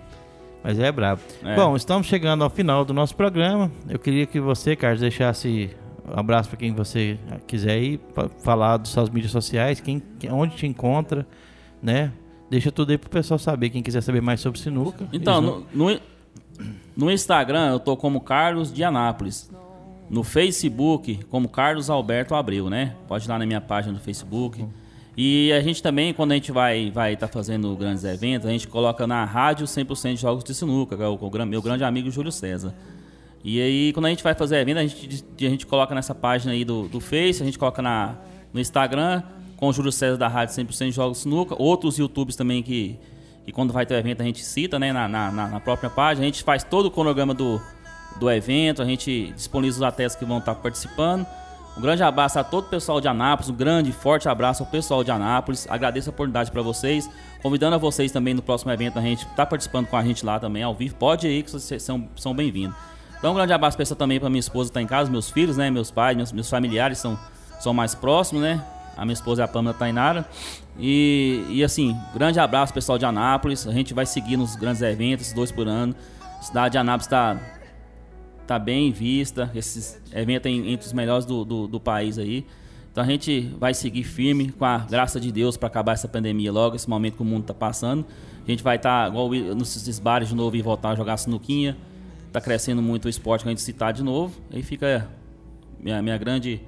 Mas 0.64 0.78
é 0.78 0.90
brabo. 0.90 1.20
É. 1.44 1.54
Bom, 1.54 1.76
estamos 1.76 2.06
chegando 2.06 2.42
ao 2.42 2.48
final 2.50 2.82
do 2.84 2.94
nosso 2.94 3.14
programa. 3.14 3.70
Eu 3.88 3.98
queria 3.98 4.24
que 4.26 4.40
você, 4.40 4.74
Carlos, 4.74 5.00
deixasse 5.00 5.70
um 6.14 6.18
abraço 6.18 6.48
para 6.48 6.58
quem 6.58 6.72
você 6.72 7.18
quiser 7.46 7.72
aí, 7.72 7.98
pra 7.98 8.28
falar 8.28 8.76
das 8.76 8.88
suas 8.88 9.10
mídias 9.10 9.32
sociais, 9.32 9.80
quem, 9.80 10.02
onde 10.30 10.56
te 10.56 10.66
encontra, 10.66 11.26
né? 11.82 12.12
Deixa 12.50 12.72
tudo 12.72 12.90
aí 12.90 12.98
pro 12.98 13.10
pessoal 13.10 13.38
saber, 13.38 13.70
quem 13.70 13.82
quiser 13.82 14.00
saber 14.00 14.22
mais 14.22 14.40
sobre 14.40 14.58
sinuca. 14.58 15.06
Então, 15.12 15.64
no, 15.72 16.00
no, 16.96 17.10
Instagram 17.10 17.70
eu 17.72 17.80
tô 17.80 17.96
como 17.96 18.20
Carlos 18.20 18.72
de 18.72 18.82
Anápolis. 18.82 19.50
No 20.08 20.24
Facebook, 20.24 21.20
como 21.28 21.48
Carlos 21.48 21.90
Alberto 21.90 22.34
Abreu, 22.34 22.70
né? 22.70 22.94
Pode 23.06 23.26
ir 23.26 23.28
lá 23.28 23.38
na 23.38 23.44
minha 23.44 23.60
página 23.60 23.92
do 23.92 24.00
Facebook. 24.00 24.66
E 25.14 25.52
a 25.52 25.60
gente 25.60 25.82
também, 25.82 26.14
quando 26.14 26.32
a 26.32 26.36
gente 26.36 26.50
vai 26.50 26.90
vai 26.90 27.16
tá 27.16 27.28
fazendo 27.28 27.74
grandes 27.76 28.04
eventos, 28.04 28.48
a 28.48 28.52
gente 28.52 28.66
coloca 28.66 29.06
na 29.06 29.24
rádio 29.24 29.66
100% 29.66 30.14
de 30.14 30.20
jogos 30.20 30.44
de 30.44 30.54
sinuca, 30.54 30.96
que 30.96 31.02
é 31.02 31.06
o, 31.06 31.46
meu 31.46 31.60
grande 31.60 31.84
amigo 31.84 32.10
Júlio 32.10 32.32
César. 32.32 32.72
E 33.44 33.60
aí, 33.60 33.92
quando 33.92 34.06
a 34.06 34.08
gente 34.08 34.22
vai 34.22 34.34
fazer 34.34 34.58
evento, 34.58 34.78
a 34.78 34.86
gente, 34.86 35.24
a 35.40 35.48
gente 35.48 35.66
coloca 35.66 35.94
nessa 35.94 36.14
página 36.14 36.52
aí 36.52 36.64
do, 36.64 36.88
do 36.88 37.00
Face, 37.00 37.42
a 37.42 37.46
gente 37.46 37.58
coloca 37.58 37.80
na, 37.80 38.16
no 38.52 38.60
Instagram, 38.60 39.22
com 39.56 39.68
o 39.68 39.72
Júlio 39.72 39.92
César 39.92 40.16
da 40.16 40.28
Rádio 40.28 40.54
100% 40.54 40.86
de 40.86 40.92
Jogos 40.92 41.18
Sinuca. 41.18 41.54
Outros 41.60 41.98
YouTubes 41.98 42.36
também 42.36 42.62
que, 42.62 42.98
que 43.44 43.52
quando 43.52 43.72
vai 43.72 43.86
ter 43.86 43.94
o 43.94 43.98
evento 43.98 44.22
a 44.22 44.24
gente 44.24 44.44
cita, 44.44 44.78
né, 44.78 44.92
na, 44.92 45.08
na, 45.08 45.30
na- 45.30 45.60
própria 45.60 45.88
página. 45.88 46.24
A 46.24 46.28
gente 46.28 46.42
faz 46.42 46.64
todo 46.64 46.86
o 46.86 46.90
cronograma 46.90 47.32
do, 47.32 47.60
do 48.18 48.30
evento, 48.30 48.82
a 48.82 48.84
gente 48.84 49.32
disponibiliza 49.34 49.78
os 49.78 49.82
atletas 49.82 50.16
que 50.16 50.24
vão 50.24 50.38
estar 50.38 50.54
participando. 50.56 51.26
Um 51.76 51.80
grande 51.80 52.02
abraço 52.02 52.40
a 52.40 52.44
todo 52.44 52.66
o 52.66 52.68
pessoal 52.68 53.00
de 53.00 53.06
Anápolis, 53.06 53.48
um 53.50 53.54
grande, 53.54 53.92
forte 53.92 54.28
abraço 54.28 54.64
ao 54.64 54.68
pessoal 54.68 55.04
de 55.04 55.12
Anápolis. 55.12 55.64
Agradeço 55.70 56.10
a 56.10 56.12
oportunidade 56.12 56.50
para 56.50 56.60
vocês, 56.60 57.08
convidando 57.40 57.76
a 57.76 57.78
vocês 57.78 58.10
também 58.10 58.34
no 58.34 58.42
próximo 58.42 58.72
evento 58.72 58.98
a 58.98 59.02
gente 59.02 59.24
tá 59.36 59.46
participando 59.46 59.86
com 59.86 59.96
a 59.96 60.02
gente 60.02 60.26
lá 60.26 60.40
também 60.40 60.62
ao 60.64 60.74
vivo. 60.74 60.96
Pode 60.96 61.28
ir 61.28 61.44
que 61.44 61.52
vocês 61.52 61.80
são, 61.80 62.08
são 62.16 62.34
bem-vindos. 62.34 62.76
Então 63.18 63.32
um 63.32 63.34
grande 63.34 63.52
abraço 63.52 63.74
especial 63.74 63.96
também 63.96 64.20
para 64.20 64.30
minha 64.30 64.40
esposa 64.40 64.70
que 64.70 64.74
tá 64.74 64.82
em 64.82 64.86
casa, 64.86 65.10
meus 65.10 65.30
filhos, 65.30 65.56
né, 65.56 65.70
meus 65.70 65.90
pais, 65.90 66.16
meus, 66.16 66.32
meus 66.32 66.48
familiares 66.48 66.98
são, 66.98 67.18
são 67.58 67.74
mais 67.74 67.94
próximos, 67.94 68.42
né? 68.42 68.64
A 68.96 69.04
minha 69.04 69.14
esposa 69.14 69.42
é 69.42 69.44
a 69.44 69.48
Pamela 69.48 69.74
Tainara. 69.74 70.28
E, 70.76 71.44
e 71.50 71.62
assim, 71.62 71.96
grande 72.12 72.40
abraço 72.40 72.74
pessoal 72.74 72.98
de 72.98 73.04
Anápolis. 73.04 73.66
A 73.66 73.72
gente 73.72 73.94
vai 73.94 74.04
seguir 74.04 74.36
nos 74.36 74.56
grandes 74.56 74.82
eventos, 74.82 75.32
dois 75.32 75.52
por 75.52 75.68
ano. 75.68 75.94
A 76.20 76.42
cidade 76.42 76.72
de 76.72 76.78
Anápolis 76.78 77.06
está 77.06 77.40
tá 78.44 78.58
bem 78.58 78.90
vista. 78.90 79.50
Esse 79.54 80.00
evento 80.12 80.46
é 80.46 80.50
entre 80.50 80.84
os 80.84 80.92
melhores 80.92 81.24
do, 81.24 81.44
do, 81.44 81.68
do 81.68 81.78
país 81.78 82.18
aí. 82.18 82.44
Então 82.90 83.04
a 83.04 83.06
gente 83.06 83.42
vai 83.56 83.72
seguir 83.72 84.02
firme 84.02 84.50
com 84.50 84.64
a 84.64 84.78
graça 84.78 85.20
de 85.20 85.30
Deus 85.30 85.56
para 85.56 85.68
acabar 85.68 85.92
essa 85.92 86.08
pandemia 86.08 86.50
logo, 86.50 86.74
esse 86.74 86.90
momento 86.90 87.14
que 87.14 87.22
o 87.22 87.24
mundo 87.24 87.44
tá 87.44 87.54
passando. 87.54 88.04
A 88.44 88.50
gente 88.50 88.64
vai 88.64 88.74
estar 88.74 89.04
tá, 89.04 89.08
igual 89.08 89.30
nesses 89.30 90.00
bares 90.00 90.28
de 90.28 90.34
novo 90.34 90.56
e 90.56 90.62
voltar 90.62 90.90
a 90.90 90.94
jogar 90.96 91.16
sinuquinha. 91.18 91.76
Tá 92.32 92.40
crescendo 92.40 92.82
muito 92.82 93.06
o 93.06 93.08
esporte 93.08 93.42
que 93.42 93.48
a 93.48 93.52
gente 93.52 93.62
citar 93.62 93.92
de 93.92 94.02
novo. 94.02 94.40
Aí 94.52 94.62
fica 94.62 95.08
minha, 95.78 96.02
minha 96.02 96.18
grande 96.18 96.62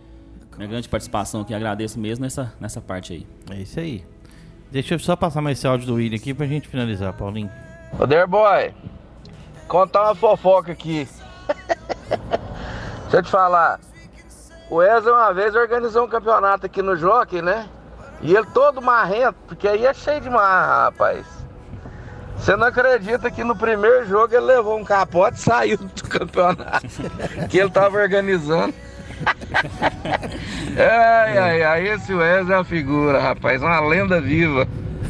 minha 0.56 0.68
grande 0.68 0.88
participação 0.88 1.40
aqui. 1.40 1.54
Agradeço 1.54 1.98
mesmo 1.98 2.22
nessa, 2.24 2.52
nessa 2.60 2.80
parte 2.80 3.12
aí. 3.14 3.26
É 3.50 3.62
isso 3.62 3.80
aí. 3.80 4.04
Deixa 4.70 4.94
eu 4.94 4.98
só 4.98 5.16
passar 5.16 5.40
mais 5.40 5.58
esse 5.58 5.66
áudio 5.66 5.86
do 5.86 5.94
William 5.94 6.16
aqui 6.16 6.34
pra 6.34 6.46
gente 6.46 6.68
finalizar, 6.68 7.12
Paulinho. 7.14 7.50
Ô, 7.98 8.26
Boy, 8.28 8.74
contar 9.66 10.04
uma 10.04 10.14
fofoca 10.14 10.70
aqui. 10.72 11.08
Deixa 13.02 13.16
eu 13.16 13.22
te 13.22 13.30
falar. 13.30 13.80
O 14.68 14.76
Wesley 14.76 15.12
uma 15.12 15.32
vez 15.32 15.54
organizou 15.56 16.04
um 16.04 16.08
campeonato 16.08 16.66
aqui 16.66 16.82
no 16.82 16.94
Jockey, 16.94 17.42
né? 17.42 17.68
E 18.22 18.36
ele 18.36 18.46
todo 18.52 18.80
marrento, 18.82 19.36
porque 19.48 19.66
aí 19.66 19.86
é 19.86 19.94
cheio 19.94 20.20
de 20.20 20.30
marra, 20.30 20.84
rapaz. 20.84 21.26
Você 22.40 22.56
não 22.56 22.66
acredita 22.68 23.30
que 23.30 23.44
no 23.44 23.54
primeiro 23.54 24.06
jogo 24.06 24.34
ele 24.34 24.46
levou 24.46 24.78
um 24.78 24.84
capote 24.84 25.38
e 25.38 25.42
saiu 25.42 25.76
do 25.94 26.08
campeonato 26.08 26.86
que 27.48 27.58
ele 27.58 27.70
tava 27.70 27.98
organizando. 27.98 28.72
ai, 30.78 31.38
ai, 31.38 31.62
ai, 31.62 31.88
esse 31.88 32.14
Wesley 32.14 32.54
é 32.54 32.56
uma 32.56 32.64
figura, 32.64 33.20
rapaz, 33.20 33.62
uma 33.62 33.78
lenda 33.80 34.18
viva. 34.20 34.66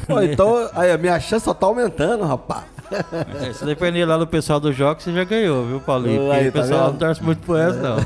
Pô, 0.08 0.20
então, 0.20 0.68
aí, 0.74 0.90
a 0.90 0.98
minha 0.98 1.20
chance 1.20 1.44
só 1.44 1.54
tá 1.54 1.66
aumentando, 1.66 2.24
rapaz. 2.24 2.64
É, 3.40 3.52
se 3.52 3.64
depender 3.64 4.04
lá 4.04 4.18
do 4.18 4.26
pessoal 4.26 4.58
do 4.58 4.72
jogo, 4.72 5.00
você 5.00 5.12
já 5.12 5.22
ganhou, 5.22 5.64
viu, 5.64 5.80
Paulinho? 5.80 6.22
Porque 6.22 6.36
Aí, 6.36 6.48
o 6.48 6.52
tá 6.52 6.60
pessoal 6.60 6.80
vendo? 6.80 6.90
não 6.90 6.98
torce 6.98 7.22
muito 7.22 7.38
pro 7.46 7.56
essa, 7.56 7.78
não. 7.78 7.96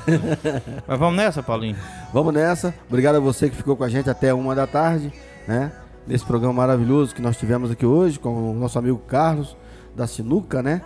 Mas 0.87 0.99
vamos 0.99 1.17
nessa, 1.17 1.43
Paulinho? 1.43 1.77
Vamos 2.13 2.35
nessa. 2.35 2.75
Obrigado 2.87 3.17
a 3.17 3.21
você 3.21 3.49
que 3.49 3.57
ficou 3.57 3.75
com 3.75 3.85
a 3.85 3.89
gente 3.89 4.11
até 4.11 4.35
uma 4.35 4.55
da 4.55 4.67
tarde, 4.67 5.11
né? 5.49 5.73
Nesse 6.07 6.25
programa 6.25 6.53
maravilhoso 6.53 7.15
que 7.15 7.23
nós 7.23 7.37
tivemos 7.37 7.71
aqui 7.71 7.87
hoje 7.87 8.19
com 8.19 8.51
o 8.51 8.55
nosso 8.55 8.79
amigo 8.79 8.99
Carlos 9.07 9.57
da 9.97 10.07
Sinuca, 10.07 10.63
né? 10.63 10.83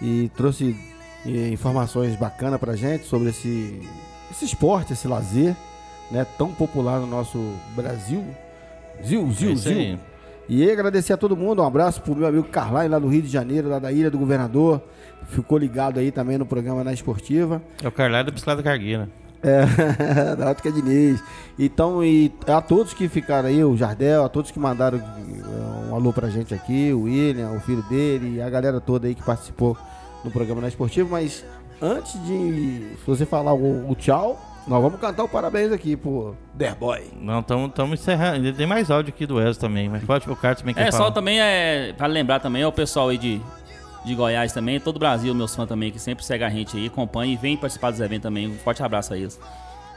E 0.00 0.30
trouxe 0.34 0.74
eh, 1.26 1.48
informações 1.48 2.16
bacanas 2.16 2.58
pra 2.58 2.74
gente 2.74 3.04
sobre 3.04 3.28
esse, 3.28 3.82
esse 4.30 4.46
esporte, 4.46 4.94
esse 4.94 5.06
lazer, 5.06 5.54
né? 6.10 6.26
Tão 6.38 6.52
popular 6.52 7.00
no 7.00 7.06
nosso 7.06 7.38
Brasil. 7.76 8.24
Zil, 9.04 9.30
zil, 9.32 9.52
É 9.52 9.54
zil. 9.56 9.98
E 10.48 10.70
agradecer 10.70 11.12
a 11.12 11.16
todo 11.16 11.36
mundo, 11.36 11.62
um 11.62 11.66
abraço 11.66 12.00
pro 12.00 12.16
meu 12.16 12.26
amigo 12.26 12.44
Carlai 12.44 12.88
lá 12.88 12.98
do 12.98 13.08
Rio 13.08 13.22
de 13.22 13.28
Janeiro, 13.28 13.68
lá 13.68 13.78
da 13.78 13.92
Ilha 13.92 14.10
do 14.10 14.18
Governador. 14.18 14.82
Ficou 15.28 15.56
ligado 15.58 16.00
aí 16.00 16.10
também 16.10 16.36
no 16.38 16.46
programa 16.46 16.82
na 16.82 16.92
Esportiva. 16.92 17.62
É 17.82 17.88
o 17.88 17.92
Carlai 17.92 18.24
da 18.24 18.30
Bicicleta 18.30 18.62
Cargueira. 18.62 19.08
É, 19.42 20.34
da 20.36 20.50
Ótica 20.50 20.70
Diniz. 20.70 21.22
Então, 21.58 22.02
e 22.04 22.32
a 22.46 22.60
todos 22.60 22.94
que 22.94 23.08
ficaram 23.08 23.48
aí, 23.48 23.62
o 23.64 23.76
Jardel, 23.76 24.24
a 24.24 24.28
todos 24.28 24.50
que 24.50 24.58
mandaram 24.58 24.98
eh, 24.98 25.90
um 25.90 25.94
alô 25.94 26.12
pra 26.12 26.28
gente 26.30 26.54
aqui, 26.54 26.92
o 26.92 27.02
William, 27.02 27.50
o 27.50 27.60
filho 27.60 27.82
dele, 27.84 28.36
e 28.36 28.42
a 28.42 28.48
galera 28.48 28.80
toda 28.80 29.06
aí 29.08 29.14
que 29.14 29.22
participou 29.22 29.76
no 30.24 30.30
programa 30.30 30.60
na 30.60 30.68
Esportiva. 30.68 31.08
Mas 31.10 31.44
antes 31.80 32.12
de 32.24 32.86
você 33.06 33.26
falar 33.26 33.52
o, 33.52 33.90
o 33.90 33.94
tchau, 33.96 34.40
nós 34.66 34.80
vamos 34.80 35.00
cantar 35.00 35.24
o 35.24 35.28
parabéns 35.28 35.72
aqui 35.72 35.96
pro 35.96 36.36
Derboy. 36.54 37.02
Não, 37.20 37.40
estamos 37.40 38.00
encerrando. 38.00 38.36
Ainda 38.36 38.52
tem 38.52 38.66
mais 38.66 38.90
áudio 38.92 39.12
aqui 39.12 39.26
do 39.26 39.34
Wesley 39.36 39.56
também, 39.56 39.88
mas 39.88 40.04
pode 40.04 40.30
o 40.30 40.36
Carlos 40.36 40.60
também 40.60 40.72
quer 40.74 40.86
É, 40.86 40.92
falar. 40.92 41.04
só 41.06 41.10
também 41.10 41.40
é. 41.40 41.92
Vale 41.98 42.14
lembrar 42.14 42.38
também, 42.38 42.62
é 42.62 42.66
o 42.66 42.70
pessoal 42.72 43.08
aí 43.08 43.18
de, 43.18 43.40
de 44.04 44.14
Goiás 44.14 44.52
também, 44.52 44.80
todo 44.80 44.96
o 44.96 44.98
Brasil, 44.98 45.34
meus 45.34 45.54
fãs 45.54 45.68
também, 45.68 45.90
que 45.92 45.98
sempre 45.98 46.24
segue 46.24 46.42
a 46.44 46.50
gente 46.50 46.76
aí, 46.76 46.86
acompanha 46.86 47.32
e 47.32 47.36
vem 47.36 47.56
participar 47.56 47.90
dos 47.90 48.00
eventos 48.00 48.22
também. 48.22 48.48
Um 48.48 48.54
forte 48.58 48.82
abraço 48.82 49.14
a 49.14 49.16
eles. 49.16 49.38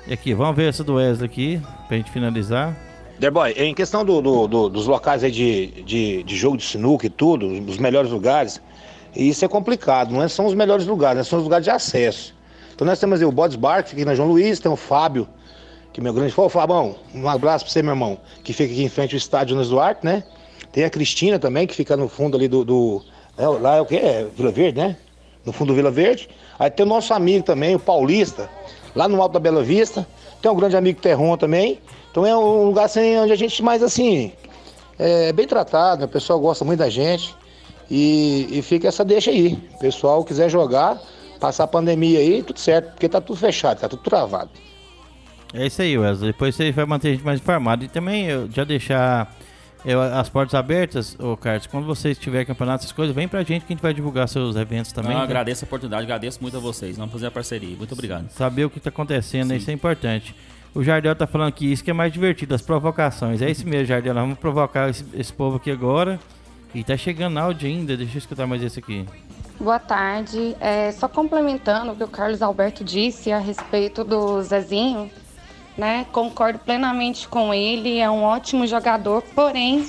E 0.07 0.13
aqui, 0.13 0.33
vamos 0.33 0.55
ver 0.55 0.69
essa 0.69 0.83
do 0.83 0.95
Wesley 0.95 1.25
aqui, 1.25 1.61
pra 1.87 1.97
gente 1.97 2.11
finalizar. 2.11 2.75
Derboy, 3.19 3.51
em 3.53 3.73
questão 3.73 4.03
do- 4.05 4.21
do- 4.21 4.47
do- 4.47 4.69
dos 4.69 4.85
locais 4.87 5.23
aí 5.23 5.31
de, 5.31 5.67
de, 5.83 6.23
de 6.23 6.35
jogo 6.35 6.57
de 6.57 6.63
sinuca 6.63 7.07
e 7.07 7.09
tudo, 7.09 7.47
os 7.47 7.77
melhores 7.77 8.11
lugares, 8.11 8.61
isso 9.15 9.43
é 9.43 9.47
complicado, 9.47 10.11
não 10.13 10.21
é- 10.21 10.27
são 10.27 10.45
os 10.45 10.53
melhores 10.53 10.85
lugares, 10.85 11.17
né? 11.17 11.23
são 11.23 11.39
os 11.39 11.43
lugares 11.45 11.63
de 11.63 11.71
acesso. 11.71 12.35
Então 12.75 12.85
nós 12.85 12.99
temos 12.99 13.19
aí 13.21 13.25
o 13.25 13.31
Bodes 13.31 13.55
Bar, 13.55 13.81
que 13.83 13.89
fica 13.91 14.01
aqui 14.01 14.05
na 14.05 14.13
João 14.15 14.27
Luiz, 14.29 14.59
tem 14.59 14.69
o 14.71 14.75
Fábio, 14.75 15.27
que 15.93 16.01
é 16.01 16.03
meu 16.03 16.13
grande 16.13 16.33
fã, 16.33 16.41
Ô, 16.43 16.49
Fabão, 16.49 16.97
um 17.13 17.27
abraço 17.29 17.63
pra 17.63 17.71
você, 17.71 17.81
meu 17.81 17.93
irmão, 17.93 18.17
que 18.43 18.51
fica 18.51 18.71
aqui 18.71 18.83
em 18.83 18.89
frente 18.89 19.15
ao 19.15 19.17
estádio 19.17 19.53
Jonas 19.53 19.69
Duarte, 19.69 20.05
né? 20.05 20.23
Tem 20.73 20.83
a 20.83 20.89
Cristina 20.89 21.39
também, 21.39 21.65
que 21.65 21.73
fica 21.73 21.95
no 21.95 22.09
fundo 22.09 22.35
ali 22.35 22.49
do. 22.49 22.65
do 22.65 23.01
é, 23.37 23.47
lá 23.47 23.75
é 23.75 23.81
o 23.81 23.85
que? 23.85 23.97
É 23.97 24.27
Vila 24.35 24.51
Verde, 24.51 24.79
né? 24.79 24.97
No 25.45 25.51
fundo 25.51 25.69
do 25.69 25.75
Vila 25.75 25.91
Verde. 25.91 26.29
Aí 26.57 26.69
tem 26.69 26.85
o 26.85 26.89
nosso 26.89 27.13
amigo 27.13 27.43
também, 27.43 27.75
o 27.75 27.79
Paulista, 27.79 28.49
lá 28.95 29.07
no 29.07 29.21
Alto 29.21 29.33
da 29.33 29.39
Bela 29.39 29.63
Vista. 29.63 30.07
Tem 30.41 30.49
um 30.49 30.55
grande 30.55 30.77
amigo 30.77 30.99
Terron 31.01 31.37
também. 31.37 31.79
Então 32.11 32.25
é 32.25 32.35
um 32.35 32.65
lugar 32.65 32.85
assim, 32.85 33.17
onde 33.17 33.33
a 33.33 33.35
gente 33.35 33.61
mais 33.61 33.83
assim. 33.83 34.31
É 34.97 35.33
bem 35.33 35.45
tratado, 35.45 36.01
né? 36.01 36.05
o 36.05 36.09
pessoal 36.09 36.39
gosta 36.39 36.63
muito 36.63 36.79
da 36.79 36.89
gente. 36.89 37.35
E, 37.91 38.47
e 38.51 38.61
fica 38.61 38.87
essa 38.87 39.03
deixa 39.03 39.31
aí. 39.31 39.59
O 39.75 39.79
pessoal 39.79 40.23
quiser 40.23 40.49
jogar, 40.49 40.99
passar 41.39 41.65
a 41.65 41.67
pandemia 41.67 42.19
aí, 42.19 42.41
tudo 42.41 42.59
certo, 42.59 42.91
porque 42.91 43.09
tá 43.09 43.19
tudo 43.19 43.37
fechado, 43.37 43.79
tá 43.79 43.89
tudo 43.89 44.01
travado. 44.01 44.49
É 45.53 45.67
isso 45.67 45.81
aí, 45.81 45.97
Wesley. 45.97 46.31
Depois 46.31 46.55
você 46.55 46.71
vai 46.71 46.85
manter 46.85 47.09
a 47.09 47.11
gente 47.11 47.23
mais 47.23 47.39
informado. 47.39 47.83
E 47.83 47.87
também 47.87 48.27
eu 48.27 48.49
já 48.49 48.63
deixar 48.63 49.33
eu, 49.85 50.01
as 50.01 50.27
portas 50.29 50.55
abertas, 50.55 51.15
ô 51.19 51.37
Carlos, 51.37 51.67
quando 51.67 51.85
você 51.85 52.15
tiver 52.15 52.43
campeonato, 52.43 52.83
essas 52.83 52.91
coisas, 52.91 53.15
vem 53.15 53.27
pra 53.27 53.43
gente 53.43 53.65
que 53.65 53.73
a 53.73 53.75
gente 53.75 53.81
vai 53.81 53.93
divulgar 53.93 54.27
seus 54.27 54.55
eventos 54.55 54.91
também. 54.91 55.11
Não, 55.11 55.19
né? 55.19 55.23
agradeço 55.23 55.63
a 55.63 55.67
oportunidade, 55.67 56.03
agradeço 56.03 56.39
muito 56.41 56.57
a 56.57 56.59
vocês. 56.59 56.97
Vamos 56.97 57.11
fazer 57.11 57.27
a 57.27 57.31
parceria. 57.31 57.77
Muito 57.77 57.93
obrigado. 57.93 58.29
Saber 58.31 58.65
o 58.65 58.69
que 58.69 58.79
tá 58.79 58.89
acontecendo, 58.89 59.49
Sim. 59.49 59.55
isso 59.57 59.69
é 59.69 59.73
importante. 59.73 60.35
O 60.73 60.83
Jardel 60.83 61.15
tá 61.15 61.27
falando 61.27 61.53
que 61.53 61.71
isso 61.71 61.83
que 61.83 61.91
é 61.91 61.93
mais 61.93 62.11
divertido, 62.11 62.53
as 62.55 62.61
provocações. 62.61 63.41
É 63.41 63.49
isso 63.49 63.65
mesmo, 63.67 63.85
Jardel. 63.85 64.13
Nós 64.13 64.23
vamos 64.23 64.39
provocar 64.39 64.89
esse, 64.89 65.05
esse 65.13 65.31
povo 65.31 65.57
aqui 65.57 65.71
agora. 65.71 66.19
E 66.73 66.83
tá 66.83 66.97
chegando 66.97 67.37
áudio 67.37 67.69
ainda. 67.69 67.95
Deixa 67.95 68.15
eu 68.15 68.19
escutar 68.19 68.45
mais 68.45 68.61
esse 68.61 68.79
aqui. 68.79 69.05
Boa 69.59 69.79
tarde. 69.79 70.55
É, 70.59 70.91
só 70.91 71.07
complementando 71.07 71.93
o 71.93 71.95
que 71.95 72.03
o 72.03 72.07
Carlos 72.07 72.41
Alberto 72.41 72.83
disse 72.83 73.31
a 73.31 73.39
respeito 73.39 74.03
do 74.03 74.41
Zezinho, 74.41 75.09
né? 75.77 76.05
Concordo 76.11 76.59
plenamente 76.59 77.27
com 77.27 77.53
ele, 77.53 77.99
é 77.99 78.09
um 78.09 78.23
ótimo 78.23 78.65
jogador, 78.65 79.21
porém 79.33 79.85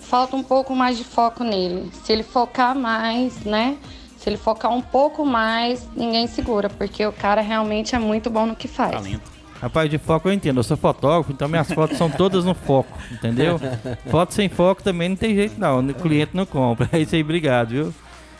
falta 0.00 0.36
um 0.36 0.42
pouco 0.42 0.74
mais 0.74 0.96
de 0.96 1.04
foco 1.04 1.44
nele. 1.44 1.90
Se 1.92 2.12
ele 2.12 2.22
focar 2.22 2.74
mais, 2.74 3.44
né? 3.44 3.76
Se 4.16 4.28
ele 4.28 4.36
focar 4.36 4.72
um 4.72 4.80
pouco 4.80 5.24
mais, 5.24 5.88
ninguém 5.94 6.26
segura, 6.26 6.68
porque 6.68 7.06
o 7.06 7.12
cara 7.12 7.40
realmente 7.40 7.94
é 7.94 7.98
muito 7.98 8.28
bom 8.28 8.46
no 8.46 8.56
que 8.56 8.66
faz. 8.66 8.92
Talento. 8.92 9.38
Rapaz, 9.60 9.90
de 9.90 9.98
foco 9.98 10.28
eu 10.28 10.32
entendo. 10.32 10.58
Eu 10.58 10.62
sou 10.62 10.76
fotógrafo, 10.76 11.32
então 11.32 11.48
minhas 11.48 11.70
fotos 11.70 11.98
são 11.98 12.08
todas 12.08 12.44
no 12.44 12.54
foco, 12.54 12.96
entendeu? 13.10 13.60
Foto 14.08 14.32
sem 14.32 14.48
foco 14.48 14.82
também 14.82 15.08
não 15.08 15.16
tem 15.16 15.34
jeito, 15.34 15.58
não. 15.58 15.80
O 15.80 15.94
cliente 15.94 16.30
não 16.34 16.46
compra. 16.46 16.88
É 16.92 17.00
isso 17.00 17.14
aí, 17.14 17.22
obrigado, 17.22 17.70
viu? 17.70 17.94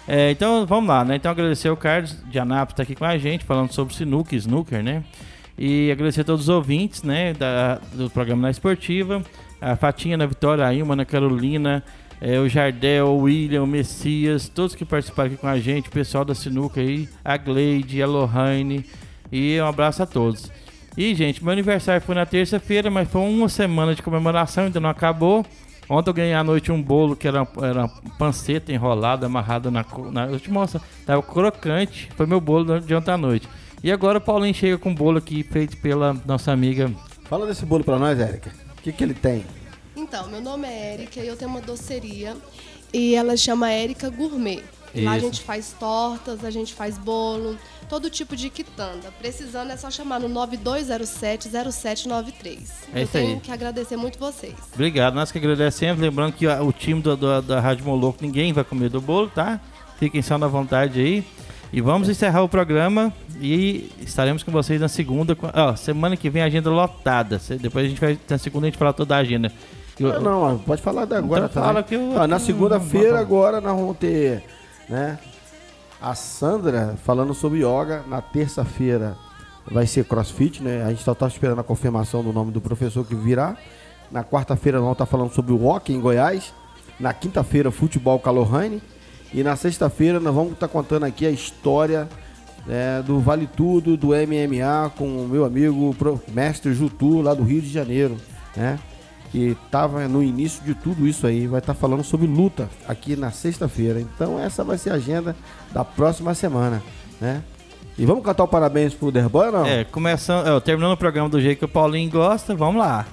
É, 0.06 0.30
então 0.30 0.64
vamos 0.64 0.88
lá, 0.88 1.04
né? 1.04 1.16
Então 1.16 1.30
agradecer 1.30 1.68
o 1.68 1.76
Carlos 1.76 2.16
de 2.24 2.38
Anápolis 2.38 2.76
tá 2.76 2.82
aqui 2.82 2.94
com 2.94 3.04
a 3.04 3.18
gente, 3.18 3.44
falando 3.44 3.72
sobre 3.72 3.94
sinuca 3.94 4.34
e 4.34 4.38
snooker, 4.38 4.82
né? 4.82 5.02
E 5.58 5.90
agradecer 5.90 6.20
a 6.20 6.24
todos 6.24 6.42
os 6.42 6.48
ouvintes, 6.48 7.02
né? 7.02 7.34
Da, 7.34 7.80
do 7.92 8.08
programa 8.08 8.42
Na 8.42 8.50
Esportiva. 8.50 9.22
A 9.60 9.74
Fatinha 9.74 10.16
na 10.16 10.24
Vitória, 10.24 10.64
a 10.64 10.72
Ilma 10.72 10.94
na 10.94 11.04
Carolina, 11.04 11.82
é, 12.20 12.38
o 12.38 12.48
Jardel, 12.48 13.08
o 13.08 13.22
William, 13.22 13.64
o 13.64 13.66
Messias, 13.66 14.48
todos 14.48 14.76
que 14.76 14.84
participaram 14.84 15.32
aqui 15.32 15.36
com 15.36 15.48
a 15.48 15.58
gente, 15.58 15.88
o 15.88 15.92
pessoal 15.92 16.24
da 16.24 16.34
Sinuca 16.34 16.80
aí, 16.80 17.08
a 17.24 17.36
Gleide, 17.36 18.00
a 18.00 18.06
Lohane. 18.06 18.84
E 19.32 19.60
um 19.60 19.66
abraço 19.66 20.02
a 20.02 20.06
todos. 20.06 20.50
E, 20.96 21.14
gente, 21.14 21.42
meu 21.42 21.52
aniversário 21.52 22.00
foi 22.00 22.14
na 22.14 22.24
terça-feira, 22.24 22.90
mas 22.90 23.08
foi 23.08 23.20
uma 23.22 23.48
semana 23.48 23.94
de 23.94 24.02
comemoração, 24.02 24.64
ainda 24.64 24.80
não 24.80 24.90
acabou. 24.90 25.44
Ontem 25.88 26.10
eu 26.10 26.14
ganhei 26.14 26.34
à 26.34 26.44
noite 26.44 26.70
um 26.70 26.82
bolo 26.82 27.16
que 27.16 27.26
era, 27.26 27.46
era 27.62 27.84
uma 27.84 27.88
panceta 28.18 28.72
enrolada, 28.72 29.26
amarrada 29.26 29.70
na, 29.70 29.84
na. 30.12 30.26
Eu 30.26 30.38
te 30.38 30.50
mostro, 30.50 30.80
tava 31.06 31.22
crocante. 31.22 32.10
Foi 32.14 32.26
meu 32.26 32.40
bolo 32.40 32.80
de 32.80 32.94
ontem 32.94 33.10
à 33.10 33.16
noite. 33.16 33.48
E 33.82 33.92
agora 33.92 34.18
o 34.18 34.20
Paulinho 34.20 34.54
chega 34.54 34.78
com 34.78 34.90
um 34.90 34.94
bolo 34.94 35.18
aqui 35.18 35.42
feito 35.42 35.76
pela 35.78 36.14
nossa 36.26 36.52
amiga. 36.52 36.90
Fala 37.24 37.46
desse 37.46 37.64
bolo 37.64 37.84
pra 37.84 37.98
nós, 37.98 38.18
Érica. 38.18 38.50
O 38.78 38.82
que, 38.82 38.92
que 38.92 39.04
ele 39.04 39.14
tem? 39.14 39.44
Então, 39.96 40.28
meu 40.28 40.40
nome 40.40 40.66
é 40.66 40.94
Érica 40.94 41.20
e 41.20 41.28
eu 41.28 41.36
tenho 41.36 41.50
uma 41.50 41.60
doceria 41.60 42.36
e 42.92 43.14
ela 43.14 43.36
chama 43.36 43.70
Érica 43.70 44.08
Gourmet. 44.10 44.62
E 44.94 45.02
lá 45.02 45.12
a 45.12 45.16
Isso. 45.18 45.26
gente 45.26 45.42
faz 45.42 45.74
tortas, 45.78 46.42
a 46.44 46.50
gente 46.50 46.72
faz 46.72 46.96
bolo, 46.96 47.58
todo 47.90 48.08
tipo 48.08 48.34
de 48.34 48.48
quitanda. 48.48 49.12
Precisando 49.18 49.70
é 49.70 49.76
só 49.76 49.90
chamar 49.90 50.18
no 50.18 50.28
9207-0793. 50.30 52.58
É 52.94 53.00
eu 53.00 53.02
isso 53.02 53.12
tenho 53.12 53.34
aí. 53.34 53.40
que 53.40 53.52
agradecer 53.52 53.96
muito 53.96 54.18
vocês. 54.18 54.54
Obrigado, 54.74 55.14
nós 55.14 55.30
que 55.30 55.38
agradecemos. 55.38 56.00
Lembrando 56.00 56.32
que 56.32 56.46
ó, 56.46 56.62
o 56.64 56.72
time 56.72 57.02
do, 57.02 57.16
do- 57.16 57.42
da 57.42 57.60
Rádio 57.60 57.84
Moloco, 57.84 58.18
ninguém 58.22 58.52
vai 58.52 58.64
comer 58.64 58.88
do 58.88 59.00
bolo, 59.00 59.28
tá? 59.28 59.60
Fiquem 59.98 60.22
só 60.22 60.38
na 60.38 60.46
vontade 60.48 61.00
aí. 61.00 61.24
E 61.70 61.82
vamos 61.82 62.08
encerrar 62.08 62.42
o 62.42 62.48
programa 62.48 63.12
e 63.40 63.90
estaremos 64.00 64.42
com 64.42 64.50
vocês 64.50 64.80
na 64.80 64.88
segunda. 64.88 65.36
Ó, 65.54 65.76
semana 65.76 66.16
que 66.16 66.28
vem 66.30 66.42
agenda 66.42 66.70
lotada. 66.70 67.40
Depois 67.60 67.86
a 67.86 67.88
gente 67.88 68.00
vai, 68.00 68.18
na 68.28 68.38
segunda 68.38 68.66
a 68.66 68.70
gente 68.70 68.78
falar 68.78 68.92
toda 68.92 69.16
a 69.16 69.18
agenda. 69.18 69.52
Eu- 69.98 70.14
Não, 70.14 70.20
não, 70.22 70.42
ó, 70.42 70.54
pode 70.58 70.80
falar 70.82 71.04
da 71.04 71.18
agora 71.18 71.46
Então 71.46 71.54
também. 71.54 71.68
fala 71.68 71.82
que 71.82 71.94
eu- 71.94 72.12
Ó, 72.16 72.26
na 72.26 72.38
segunda-feira 72.38 73.18
agora 73.18 73.60
nós 73.60 73.76
vamos 73.76 73.96
ter, 73.96 74.44
né, 74.88 75.18
a 76.00 76.14
Sandra 76.14 76.94
falando 77.04 77.34
sobre 77.34 77.58
yoga. 77.60 78.04
Na 78.08 78.20
terça-feira 78.22 79.16
vai 79.70 79.86
ser 79.86 80.04
crossfit, 80.04 80.62
né? 80.62 80.84
A 80.84 80.90
gente 80.90 81.02
só 81.02 81.14
tá 81.14 81.26
esperando 81.26 81.60
a 81.60 81.64
confirmação 81.64 82.22
do 82.22 82.32
nome 82.32 82.52
do 82.52 82.60
professor 82.60 83.04
que 83.04 83.14
virá. 83.14 83.56
Na 84.10 84.22
quarta-feira 84.24 84.78
nós 84.78 84.84
vamos 84.84 84.94
estar 84.94 85.06
falando 85.06 85.32
sobre 85.34 85.52
o 85.52 85.64
hockey 85.66 85.92
em 85.92 86.00
Goiás. 86.00 86.54
Na 86.98 87.12
quinta-feira, 87.12 87.70
futebol 87.70 88.18
Calohane. 88.18 88.80
E 89.34 89.42
na 89.42 89.54
sexta-feira 89.56 90.18
nós 90.18 90.34
vamos 90.34 90.52
estar 90.52 90.68
contando 90.68 91.04
aqui 91.04 91.26
a 91.26 91.30
história 91.30 92.08
né, 92.68 93.02
do 93.04 93.18
Vale 93.18 93.48
Tudo, 93.48 93.96
do 93.96 94.08
MMA, 94.08 94.90
com 94.96 95.24
o 95.24 95.26
meu 95.26 95.44
amigo 95.44 95.96
mestre 96.28 96.74
Jutu, 96.74 97.22
lá 97.22 97.32
do 97.32 97.42
Rio 97.42 97.62
de 97.62 97.70
Janeiro, 97.70 98.16
né? 98.54 98.78
Que 99.32 99.56
estava 99.64 100.06
no 100.06 100.22
início 100.22 100.62
de 100.64 100.74
tudo 100.74 101.06
isso 101.06 101.26
aí, 101.26 101.46
vai 101.46 101.58
estar 101.58 101.74
falando 101.74 102.04
sobre 102.04 102.26
luta 102.26 102.68
aqui 102.86 103.16
na 103.16 103.30
sexta-feira. 103.30 104.00
Então 104.00 104.38
essa 104.38 104.62
vai 104.62 104.78
ser 104.78 104.90
a 104.90 104.94
agenda 104.94 105.34
da 105.72 105.84
próxima 105.84 106.34
semana, 106.34 106.82
né? 107.20 107.42
E 107.98 108.06
vamos 108.06 108.22
cantar 108.22 108.44
o 108.44 108.48
parabéns 108.48 108.94
pro 108.94 109.10
Derboy 109.10 109.46
ou 109.46 109.52
não? 109.52 109.66
É, 109.66 109.84
começando, 109.84 110.46
ó, 110.46 110.60
terminando 110.60 110.92
o 110.92 110.96
programa 110.96 111.28
do 111.28 111.40
jeito 111.40 111.58
que 111.58 111.64
o 111.64 111.68
Paulinho 111.68 112.10
gosta, 112.10 112.54
vamos 112.54 112.80
lá. 112.80 113.06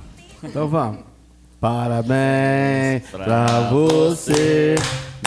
Então 0.44 0.68
vamos. 0.68 1.15
Parabéns 1.60 3.04
pra 3.12 3.70
você 3.72 4.76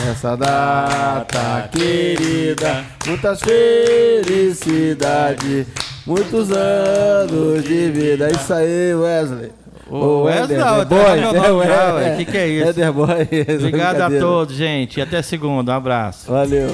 nessa 0.05 0.37
data 0.37 1.69
querida. 1.73 2.85
Muitas 3.07 3.41
felicidades, 3.41 4.87
muitos 6.07 6.51
anos 6.53 7.65
de 7.65 7.91
vida. 7.91 8.29
É 8.29 8.33
isso 8.33 8.55
aí, 8.55 8.95
Wesley. 8.95 9.51
Ô, 9.91 10.25
Wesley, 10.25 10.59
não, 10.59 10.83
Ederboy, 10.83 11.01
tá 11.01 11.17
nome 11.17 11.39
é, 11.41 11.47
é, 11.47 11.93
ué. 11.93 12.17
Que 12.17 12.25
que 12.27 12.37
é 12.37 12.47
isso? 12.49 12.69
Ederboy, 12.71 13.27
Obrigado 13.59 14.01
a 14.03 14.11
todos, 14.11 14.55
gente. 14.55 15.01
Até 15.01 15.23
segunda. 15.23 15.73
Um 15.73 15.77
abraço. 15.77 16.31
Valeu. 16.31 16.69